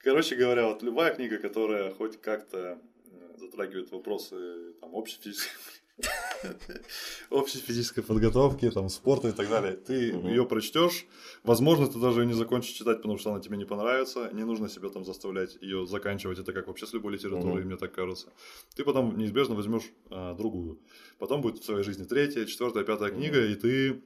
Короче 0.00 0.36
говоря, 0.36 0.66
вот 0.66 0.82
любая 0.82 1.14
книга, 1.14 1.38
которая 1.38 1.90
хоть 1.94 2.20
как-то 2.20 2.78
э, 3.06 3.38
затрагивает 3.38 3.90
вопросы 3.90 4.74
там, 4.80 4.92
общей 4.94 5.18
физической 5.22 5.81
общей 7.30 7.58
физической 7.58 8.02
подготовки, 8.02 8.70
там, 8.70 8.88
спорта 8.88 9.28
и 9.28 9.32
так 9.32 9.48
далее. 9.48 9.74
Ты 9.74 10.16
угу. 10.16 10.28
ее 10.28 10.46
прочтешь, 10.46 11.06
возможно, 11.42 11.86
ты 11.86 11.98
даже 11.98 12.26
не 12.26 12.32
закончишь 12.32 12.72
читать, 12.72 12.98
потому 12.98 13.18
что 13.18 13.30
она 13.30 13.40
тебе 13.40 13.56
не 13.56 13.64
понравится. 13.64 14.30
Не 14.32 14.44
нужно 14.44 14.68
себя 14.68 14.88
там 14.88 15.04
заставлять 15.04 15.56
ее 15.60 15.86
заканчивать. 15.86 16.38
Это 16.38 16.52
как 16.52 16.66
вообще 16.66 16.86
с 16.86 16.92
любой 16.92 17.12
литературой, 17.12 17.60
угу. 17.60 17.68
мне 17.68 17.76
так 17.76 17.92
кажется. 17.92 18.32
Ты 18.74 18.84
потом 18.84 19.16
неизбежно 19.16 19.54
возьмешь 19.54 19.90
а, 20.10 20.34
другую. 20.34 20.80
Потом 21.18 21.40
будет 21.42 21.62
в 21.62 21.64
своей 21.64 21.82
жизни 21.82 22.04
третья, 22.04 22.44
четвертая, 22.44 22.84
пятая 22.84 23.10
угу. 23.10 23.18
книга, 23.18 23.44
и 23.44 23.54
ты 23.54 24.02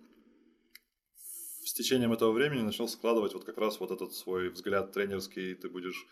с 1.64 1.72
течением 1.72 2.12
этого 2.12 2.32
времени 2.32 2.62
начнешь 2.62 2.90
складывать 2.90 3.34
вот 3.34 3.44
как 3.44 3.58
раз 3.58 3.80
вот 3.80 3.90
этот 3.90 4.14
свой 4.14 4.50
взгляд 4.50 4.92
тренерский, 4.92 5.54
ты 5.54 5.68
будешь 5.68 6.06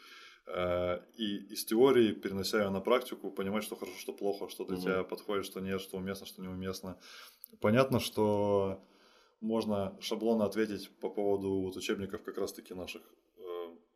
и 0.46 1.36
из 1.50 1.64
теории, 1.64 2.12
перенося 2.12 2.62
ее 2.62 2.70
на 2.70 2.80
практику, 2.80 3.30
понимать, 3.30 3.64
что 3.64 3.76
хорошо, 3.76 3.96
что 3.98 4.12
плохо, 4.12 4.48
что 4.48 4.64
для 4.64 4.76
угу. 4.76 4.82
тебя 4.82 5.04
подходит, 5.04 5.46
что 5.46 5.60
нет, 5.60 5.80
что 5.80 5.96
уместно, 5.96 6.26
что 6.26 6.42
неуместно. 6.42 6.98
Понятно, 7.60 7.98
что 7.98 8.84
можно 9.40 9.96
шаблонно 10.00 10.44
ответить 10.44 10.90
по 11.00 11.08
поводу 11.08 11.60
вот 11.60 11.76
учебников 11.76 12.22
как 12.22 12.38
раз-таки 12.38 12.74
наших 12.74 13.02
э, 13.36 13.42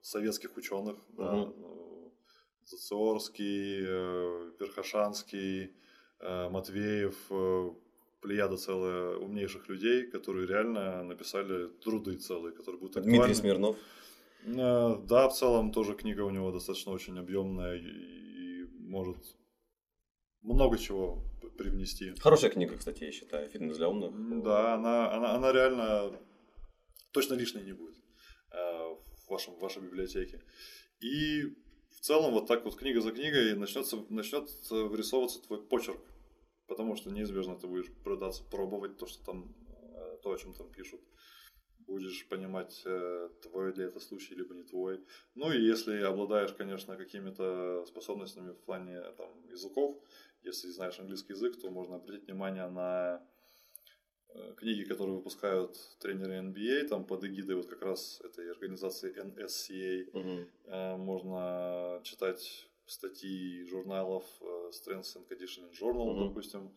советских 0.01 0.57
ученых, 0.57 0.97
угу. 1.11 1.23
да, 1.23 1.53
э, 1.55 2.11
Зациорский, 2.65 3.85
э, 3.87 4.51
Верхошанский, 4.61 5.73
э, 6.21 6.49
Матвеев, 6.51 7.17
э, 7.31 7.71
плеяда 8.21 8.57
целая 8.57 9.17
умнейших 9.17 9.69
людей, 9.69 10.07
которые 10.07 10.47
реально 10.47 11.03
написали 11.05 11.69
труды 11.69 12.17
целые, 12.17 12.53
которые 12.53 12.81
будут 12.81 12.97
актуальны. 12.97 13.19
Дмитрий 13.19 13.35
Смирнов. 13.35 13.77
Э, 14.45 14.97
да, 15.03 15.29
в 15.29 15.35
целом 15.35 15.73
тоже 15.73 15.95
книга 15.95 16.23
у 16.23 16.31
него 16.31 16.53
достаточно 16.53 16.93
очень 16.93 17.19
объемная 17.19 17.77
и 17.77 18.65
может 18.81 19.19
много 20.43 20.79
чего 20.79 21.25
привнести. 21.57 22.15
Хорошая 22.21 22.51
книга, 22.51 22.77
кстати, 22.77 23.05
я 23.05 23.13
считаю, 23.13 23.49
фитнес 23.49 23.77
для 23.77 23.89
умных. 23.89 24.43
Да, 24.43 24.75
она, 24.75 25.13
она, 25.13 25.35
она 25.35 25.53
реально 25.53 26.19
точно 27.13 27.35
лишней 27.35 27.65
не 27.65 27.73
будет 27.73 27.97
э, 28.53 28.57
в, 28.57 29.29
вашем, 29.29 29.55
в 29.55 29.61
вашей 29.61 29.83
библиотеке. 29.83 30.43
И 31.01 31.43
в 31.91 32.01
целом 32.01 32.33
вот 32.33 32.47
так 32.47 32.65
вот 32.65 32.77
книга 32.77 33.01
за 33.01 33.13
книгой 33.13 33.55
начнется, 33.55 33.97
начнет 34.09 34.49
вырисовываться 34.71 35.43
твой 35.43 35.67
почерк. 35.67 36.01
Потому 36.67 36.97
что 36.97 37.11
неизбежно 37.11 37.59
ты 37.59 37.67
будешь 37.67 37.91
пытаться 38.05 38.45
пробовать 38.45 38.99
то, 38.99 39.07
что 39.07 39.25
там, 39.25 39.55
э, 39.69 40.19
то, 40.23 40.31
о 40.31 40.39
чем 40.39 40.55
там 40.55 40.71
пишут 40.71 41.01
будешь 41.89 42.29
понимать, 42.29 42.83
э, 42.85 43.31
твой 43.43 43.73
ли 43.73 43.85
это 43.85 43.99
случай, 43.99 44.35
либо 44.35 44.55
не 44.55 44.63
твой. 44.63 45.01
Ну 45.35 45.51
и 45.51 45.61
если 45.61 46.03
обладаешь, 46.03 46.53
конечно, 46.53 46.97
какими-то 46.97 47.85
способностями 47.87 48.53
в 48.53 48.61
плане 48.65 49.01
там, 49.17 49.31
языков, 49.49 49.97
если 50.43 50.69
знаешь 50.69 51.01
английский 51.01 51.33
язык, 51.33 51.61
то 51.61 51.71
можно 51.71 51.97
обратить 51.97 52.27
внимание 52.27 52.69
на 52.69 53.23
э, 54.35 54.55
книги, 54.57 54.85
которые 54.85 55.17
выпускают 55.17 55.77
тренеры 55.99 56.39
NBA, 56.41 56.89
там 56.89 57.05
под 57.05 57.25
эгидой 57.25 57.57
вот 57.57 57.67
как 57.67 57.83
раз 57.83 58.21
этой 58.21 58.51
организации 58.51 59.15
NSCA. 59.15 60.11
Угу. 60.13 60.99
Можно 60.99 62.01
читать 62.05 62.69
статьи 62.87 63.65
журналов 63.65 64.25
Strength 64.71 65.17
and 65.17 65.29
Conditioning 65.29 65.73
Journal, 65.73 66.11
угу. 66.11 66.29
допустим. 66.29 66.71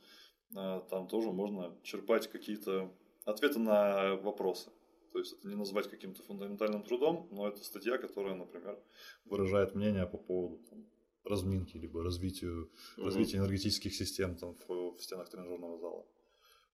Там 0.90 1.08
тоже 1.08 1.32
можно 1.32 1.78
черпать 1.84 2.28
какие-то 2.28 2.92
ответы 3.26 3.60
на 3.60 4.16
вопросы. 4.16 4.70
То 5.12 5.20
есть 5.20 5.34
это 5.34 5.48
не 5.48 5.56
назвать 5.56 5.90
каким-то 5.90 6.24
фундаментальным 6.24 6.84
трудом, 6.84 7.28
но 7.32 7.48
это 7.48 7.64
статья, 7.64 7.98
которая, 7.98 8.36
например, 8.36 8.80
выражает 9.26 9.76
мнение 9.76 10.08
по 10.08 10.18
поводу 10.18 10.58
там, 10.70 10.86
разминки, 11.26 11.78
либо 11.78 12.02
развитию, 12.02 12.72
mm-hmm. 12.98 13.04
развития 13.04 13.38
энергетических 13.38 13.94
систем 13.94 14.36
там, 14.38 14.56
в, 14.68 14.96
в 14.98 15.04
стенах 15.04 15.30
тренажерного 15.30 15.78
зала. 15.80 16.06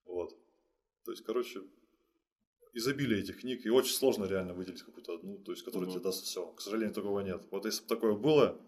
Вот. 0.06 0.38
То 1.04 1.12
есть, 1.12 1.24
короче, 1.24 1.64
изобилие 2.74 3.22
этих 3.22 3.40
книг, 3.42 3.66
и 3.66 3.70
очень 3.70 3.94
сложно 3.94 4.26
реально 4.26 4.54
выделить 4.54 4.84
какую-то 4.84 5.16
одну, 5.16 5.40
то 5.40 5.52
есть, 5.52 5.64
которая 5.64 5.90
mm-hmm. 5.90 5.94
тебе 5.94 6.04
даст 6.04 6.24
все. 6.26 6.46
К 6.46 6.62
сожалению, 6.62 6.94
такого 6.94 7.22
нет. 7.22 7.44
Вот 7.50 7.66
если 7.66 7.82
бы 7.82 7.88
такое 7.88 8.14
было, 8.14 8.62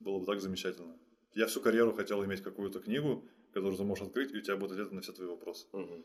было 0.00 0.18
бы 0.18 0.24
так 0.24 0.40
замечательно. 0.40 0.98
Я 1.34 1.46
всю 1.46 1.60
карьеру 1.60 1.92
хотел 1.92 2.24
иметь 2.24 2.40
какую-то 2.40 2.80
книгу, 2.80 3.22
которую 3.52 3.76
ты 3.76 3.84
можешь 3.84 4.06
открыть, 4.06 4.32
и 4.32 4.38
у 4.38 4.40
тебя 4.40 4.56
будет 4.56 4.72
ответ 4.72 4.92
на 4.92 5.02
все 5.02 5.12
твои 5.12 5.28
вопросы. 5.28 5.66
Mm-hmm. 5.72 6.04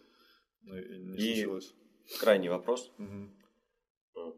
Ну, 0.63 0.77
и 0.77 0.97
не 0.97 1.15
и 1.15 1.35
случилось. 1.35 1.73
Крайний 2.19 2.49
вопрос. 2.49 2.91
Угу. 2.97 3.29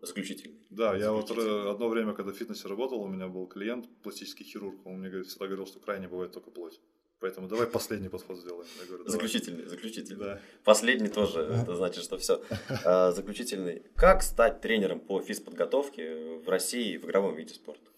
Заключительный. 0.01 0.59
Да, 0.69 0.95
я 0.95 1.11
вот 1.11 1.29
э, 1.31 1.69
одно 1.69 1.89
время, 1.89 2.13
когда 2.13 2.31
в 2.31 2.35
фитнесе 2.35 2.67
работал, 2.67 3.01
у 3.01 3.07
меня 3.07 3.27
был 3.27 3.47
клиент, 3.47 3.87
пластический 4.03 4.45
хирург, 4.45 4.75
он 4.85 4.99
мне 4.99 5.23
всегда 5.23 5.47
говорил, 5.47 5.67
что 5.67 5.79
крайне 5.79 6.07
бывает 6.07 6.31
только 6.31 6.51
плоть. 6.51 6.79
Поэтому 7.19 7.47
давай 7.47 7.67
последний 7.67 8.09
подход 8.09 8.37
сделаем. 8.37 8.67
Я 8.81 8.87
говорю, 8.87 9.07
заключительный, 9.07 9.65
заключительный. 9.65 10.19
Да. 10.19 10.41
Последний 10.63 11.07
тоже, 11.07 11.39
это 11.41 11.75
значит, 11.75 12.03
что 12.03 12.17
все. 12.17 12.43
А, 12.83 13.11
заключительный. 13.15 13.83
Как 13.95 14.21
стать 14.21 14.61
тренером 14.61 14.99
по 14.99 15.21
физподготовке 15.21 16.39
в 16.39 16.49
России 16.49 16.97
в 16.97 17.05
игровом 17.05 17.35
виде 17.35 17.53
спорта? 17.53 17.89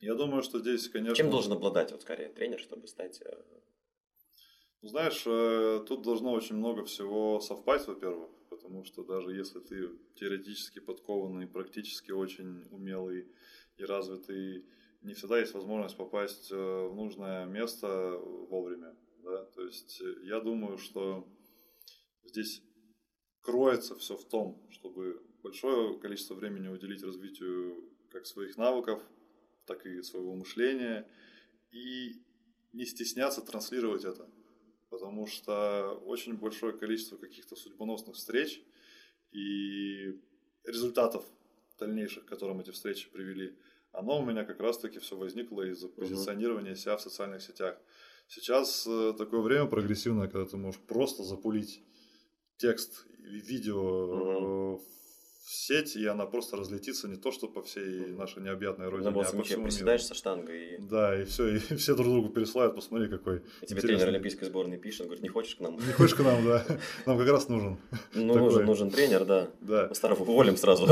Я 0.00 0.14
думаю, 0.14 0.42
что 0.42 0.60
здесь, 0.60 0.88
конечно... 0.88 1.16
Чем 1.16 1.30
должен 1.30 1.52
обладать, 1.52 1.92
вот 1.92 2.02
скорее, 2.02 2.28
тренер, 2.28 2.60
чтобы 2.60 2.86
стать 2.86 3.20
э, 3.22 3.32
знаешь, 4.82 5.24
э, 5.26 5.84
тут 5.86 6.02
должно 6.02 6.32
очень 6.32 6.56
много 6.56 6.84
всего 6.84 7.40
совпасть, 7.40 7.88
во-первых, 7.88 8.30
потому 8.48 8.84
что 8.84 9.02
даже 9.02 9.34
если 9.34 9.58
ты 9.58 9.90
теоретически 10.14 10.78
подкованный, 10.78 11.48
практически 11.48 12.12
очень 12.12 12.64
умелый 12.70 13.26
и 13.76 13.84
развитый, 13.84 14.66
не 15.02 15.14
всегда 15.14 15.40
есть 15.40 15.54
возможность 15.54 15.96
попасть 15.96 16.52
э, 16.52 16.54
в 16.54 16.94
нужное 16.94 17.44
место 17.46 17.88
вовремя. 18.48 18.96
Да? 19.24 19.46
То 19.46 19.64
есть 19.64 20.00
э, 20.00 20.14
я 20.26 20.40
думаю, 20.40 20.78
что 20.78 21.26
здесь 22.22 22.62
кроется 23.40 23.96
все 23.96 24.16
в 24.16 24.28
том, 24.28 24.64
чтобы 24.70 25.20
большое 25.42 25.98
количество 25.98 26.34
времени 26.34 26.68
уделить 26.68 27.02
развитию 27.02 27.84
как 28.10 28.26
своих 28.26 28.56
навыков, 28.56 29.02
так 29.66 29.86
и 29.86 30.02
своего 30.02 30.34
мышления, 30.36 31.10
и 31.72 32.22
не 32.72 32.84
стесняться 32.84 33.42
транслировать 33.42 34.04
это 34.04 34.30
потому 34.98 35.26
что 35.26 35.92
очень 36.06 36.36
большое 36.36 36.72
количество 36.72 37.16
каких-то 37.16 37.54
судьбоносных 37.54 38.16
встреч 38.16 38.60
и 39.30 40.20
результатов 40.64 41.24
дальнейших, 41.78 42.24
к 42.24 42.28
которым 42.28 42.60
эти 42.60 42.70
встречи 42.70 43.08
привели, 43.08 43.56
оно 43.92 44.20
у 44.20 44.24
меня 44.24 44.44
как 44.44 44.60
раз-таки 44.60 44.98
все 44.98 45.16
возникло 45.16 45.62
из-за 45.62 45.88
позиционирования 45.88 46.74
себя 46.74 46.96
в 46.96 47.00
социальных 47.00 47.42
сетях. 47.42 47.78
Сейчас 48.26 48.86
э, 48.86 49.14
такое 49.16 49.40
время 49.40 49.66
прогрессивное, 49.66 50.26
когда 50.26 50.44
ты 50.44 50.56
можешь 50.56 50.80
просто 50.80 51.22
запулить 51.22 51.80
текст, 52.56 53.06
видео 53.18 54.74
угу 54.74 54.82
в 55.48 55.54
сеть, 55.54 55.96
и 55.96 56.04
она 56.04 56.26
просто 56.26 56.58
разлетится 56.58 57.08
не 57.08 57.16
то, 57.16 57.32
что 57.32 57.48
по 57.48 57.62
всей 57.62 58.12
нашей 58.12 58.42
необъятной 58.42 58.90
родине, 58.90 59.08
а 59.08 59.12
по 59.12 59.22
всему 59.22 59.64
приседаешь 59.64 60.02
миру. 60.02 60.08
со 60.08 60.14
штангой. 60.14 60.74
И... 60.74 60.78
Да, 60.78 61.18
и 61.18 61.24
все, 61.24 61.56
и 61.56 61.58
все 61.76 61.94
друг 61.94 62.08
другу 62.08 62.28
переслают, 62.28 62.74
посмотри, 62.74 63.08
какой 63.08 63.42
И 63.62 63.66
тебе 63.66 63.80
тренер 63.80 64.08
Олимпийской 64.08 64.44
сборной 64.44 64.76
пишет, 64.76 65.06
говорит, 65.06 65.22
не 65.22 65.30
хочешь 65.30 65.54
к 65.54 65.60
нам? 65.60 65.76
Не 65.76 65.92
хочешь 65.92 66.14
к 66.14 66.20
нам, 66.20 66.44
да. 66.44 66.66
Нам 67.06 67.18
как 67.18 67.28
раз 67.28 67.48
нужен. 67.48 67.78
Ну, 68.14 68.34
нужен, 68.34 68.66
нужен 68.66 68.90
тренер, 68.90 69.24
да. 69.24 69.50
Да. 69.62 69.94
Старого 69.94 70.22
уволим 70.22 70.58
сразу. 70.58 70.86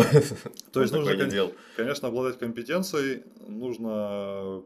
То 0.72 0.80
есть 0.80 0.92
нужно, 0.94 1.52
конечно, 1.76 2.08
обладать 2.08 2.38
компетенцией, 2.38 3.24
нужно 3.46 4.64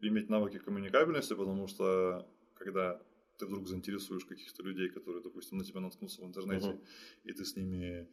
иметь 0.00 0.30
навыки 0.30 0.58
коммуникабельности, 0.58 1.34
потому 1.34 1.66
что 1.66 2.28
когда 2.54 3.00
ты 3.38 3.46
вдруг 3.46 3.66
заинтересуешь 3.66 4.24
каких-то 4.24 4.62
людей, 4.62 4.88
которые, 4.88 5.22
допустим, 5.22 5.58
на 5.58 5.64
тебя 5.64 5.80
наткнутся 5.80 6.22
в 6.22 6.26
интернете, 6.26 6.78
и 7.24 7.32
ты 7.32 7.44
с 7.44 7.56
ними 7.56 8.06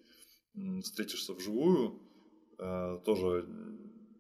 встретишься 0.84 1.34
вживую, 1.34 2.00
э, 2.58 3.00
тоже 3.06 3.48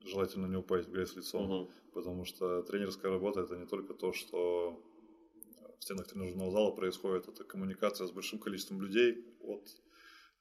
желательно 0.04 0.48
не 0.48 0.58
упасть 0.58 0.88
в 0.88 0.92
грязь 0.92 1.16
лицом, 1.16 1.50
угу. 1.50 1.72
потому 1.94 2.26
что 2.26 2.62
тренерская 2.64 3.12
работа 3.12 3.42
это 3.42 3.56
не 3.58 3.66
только 3.66 3.94
то, 3.94 4.14
что 4.14 4.82
в 5.80 5.84
стенах 5.84 6.08
тренажерного 6.08 6.52
зала 6.52 6.72
происходит, 6.72 7.28
это 7.28 7.44
коммуникация 7.44 8.08
с 8.08 8.12
большим 8.12 8.40
количеством 8.40 8.82
людей, 8.82 9.26
от 9.42 9.68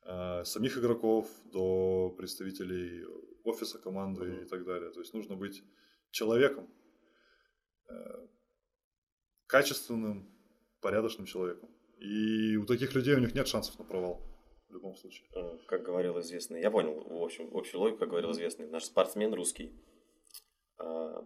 э, 0.05 0.45
самих 0.45 0.79
игроков 0.79 1.29
до 1.53 2.15
представителей 2.17 3.05
офиса 3.45 3.79
команды 3.79 4.33
угу. 4.33 4.43
и 4.43 4.45
так 4.45 4.65
далее. 4.65 4.91
То 4.91 5.01
есть 5.01 5.15
нужно 5.15 5.37
быть 5.37 5.63
человеком, 6.11 6.69
э, 7.89 8.27
качественным, 9.47 10.29
порядочным 10.81 11.27
человеком. 11.27 11.69
И 11.99 12.57
у 12.57 12.67
таких 12.67 12.95
людей 12.95 13.15
у 13.15 13.21
них 13.21 13.35
нет 13.35 13.49
шансов 13.49 13.79
на 13.79 13.85
провал 13.85 14.36
в 14.69 14.73
любом 14.73 14.97
случае. 14.97 15.27
Э, 15.35 15.59
как 15.67 15.83
говорил 15.83 16.19
известный, 16.21 16.61
я 16.61 16.71
понял, 16.71 17.03
в 17.09 17.23
общем, 17.23 17.49
общую 17.53 17.81
логику, 17.81 17.99
как 17.99 18.11
говорил 18.11 18.33
известный, 18.33 18.67
наш 18.67 18.85
спортсмен 18.85 19.33
русский, 19.35 19.73
э, 20.79 21.23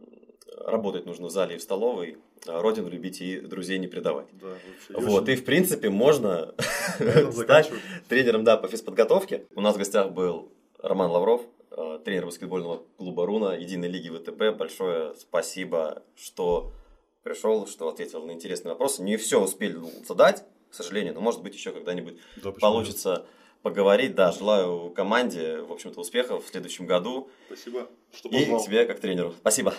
работать 0.59 1.07
нужно 1.07 1.28
в 1.28 1.30
зале 1.30 1.57
и 1.57 1.59
в 1.59 1.62
столовой, 1.62 2.18
а 2.47 2.61
родину 2.61 2.88
любить 2.88 3.20
и 3.20 3.41
друзей 3.41 3.78
не 3.78 3.88
предавать. 3.88 4.26
Да, 4.32 4.49
вообще. 4.49 5.11
Вот, 5.11 5.28
и 5.28 5.36
в 5.36 5.45
принципе 5.45 5.91
можно 5.91 6.55
стать 7.32 7.70
тренером, 8.09 8.45
да, 8.45 8.57
по 8.57 8.68
физподготовке. 8.68 9.47
У 9.55 9.61
нас 9.61 9.74
в 9.74 9.78
гостях 9.78 10.12
был 10.12 10.53
Роман 10.78 11.11
Лавров, 11.11 11.43
э, 11.70 12.01
тренер 12.05 12.26
баскетбольного 12.26 12.82
клуба 12.97 13.26
Руна, 13.26 13.55
единой 13.55 13.88
лиги 13.88 14.09
ВТБ. 14.09 14.59
Большое 14.59 15.14
спасибо, 15.16 16.03
что 16.16 16.72
пришел, 17.22 17.66
что 17.66 17.88
ответил 17.88 18.24
на 18.24 18.32
интересные 18.32 18.72
вопросы. 18.72 19.03
Не 19.03 19.16
все 19.16 19.43
успели 19.43 19.78
задать, 20.07 20.45
к 20.71 20.75
сожалению, 20.75 21.14
но 21.14 21.21
может 21.21 21.43
быть 21.43 21.55
еще 21.55 21.73
когда-нибудь 21.73 22.16
Да, 22.37 22.53
получится 22.53 23.27
поговорить. 23.62 24.14
Да, 24.14 24.33
желаю 24.33 24.91
команде, 24.91 25.61
в 25.61 25.73
общем-то, 25.73 26.01
успехов 26.01 26.45
в 26.45 26.49
следующем 26.49 26.87
году? 26.87 27.29
Спасибо, 27.47 27.89
что 28.12 28.29
и 28.29 28.41
позвал. 28.41 28.64
тебе 28.64 28.85
как 28.87 29.01
тренеру. 29.01 29.35
Спасибо. 29.41 29.75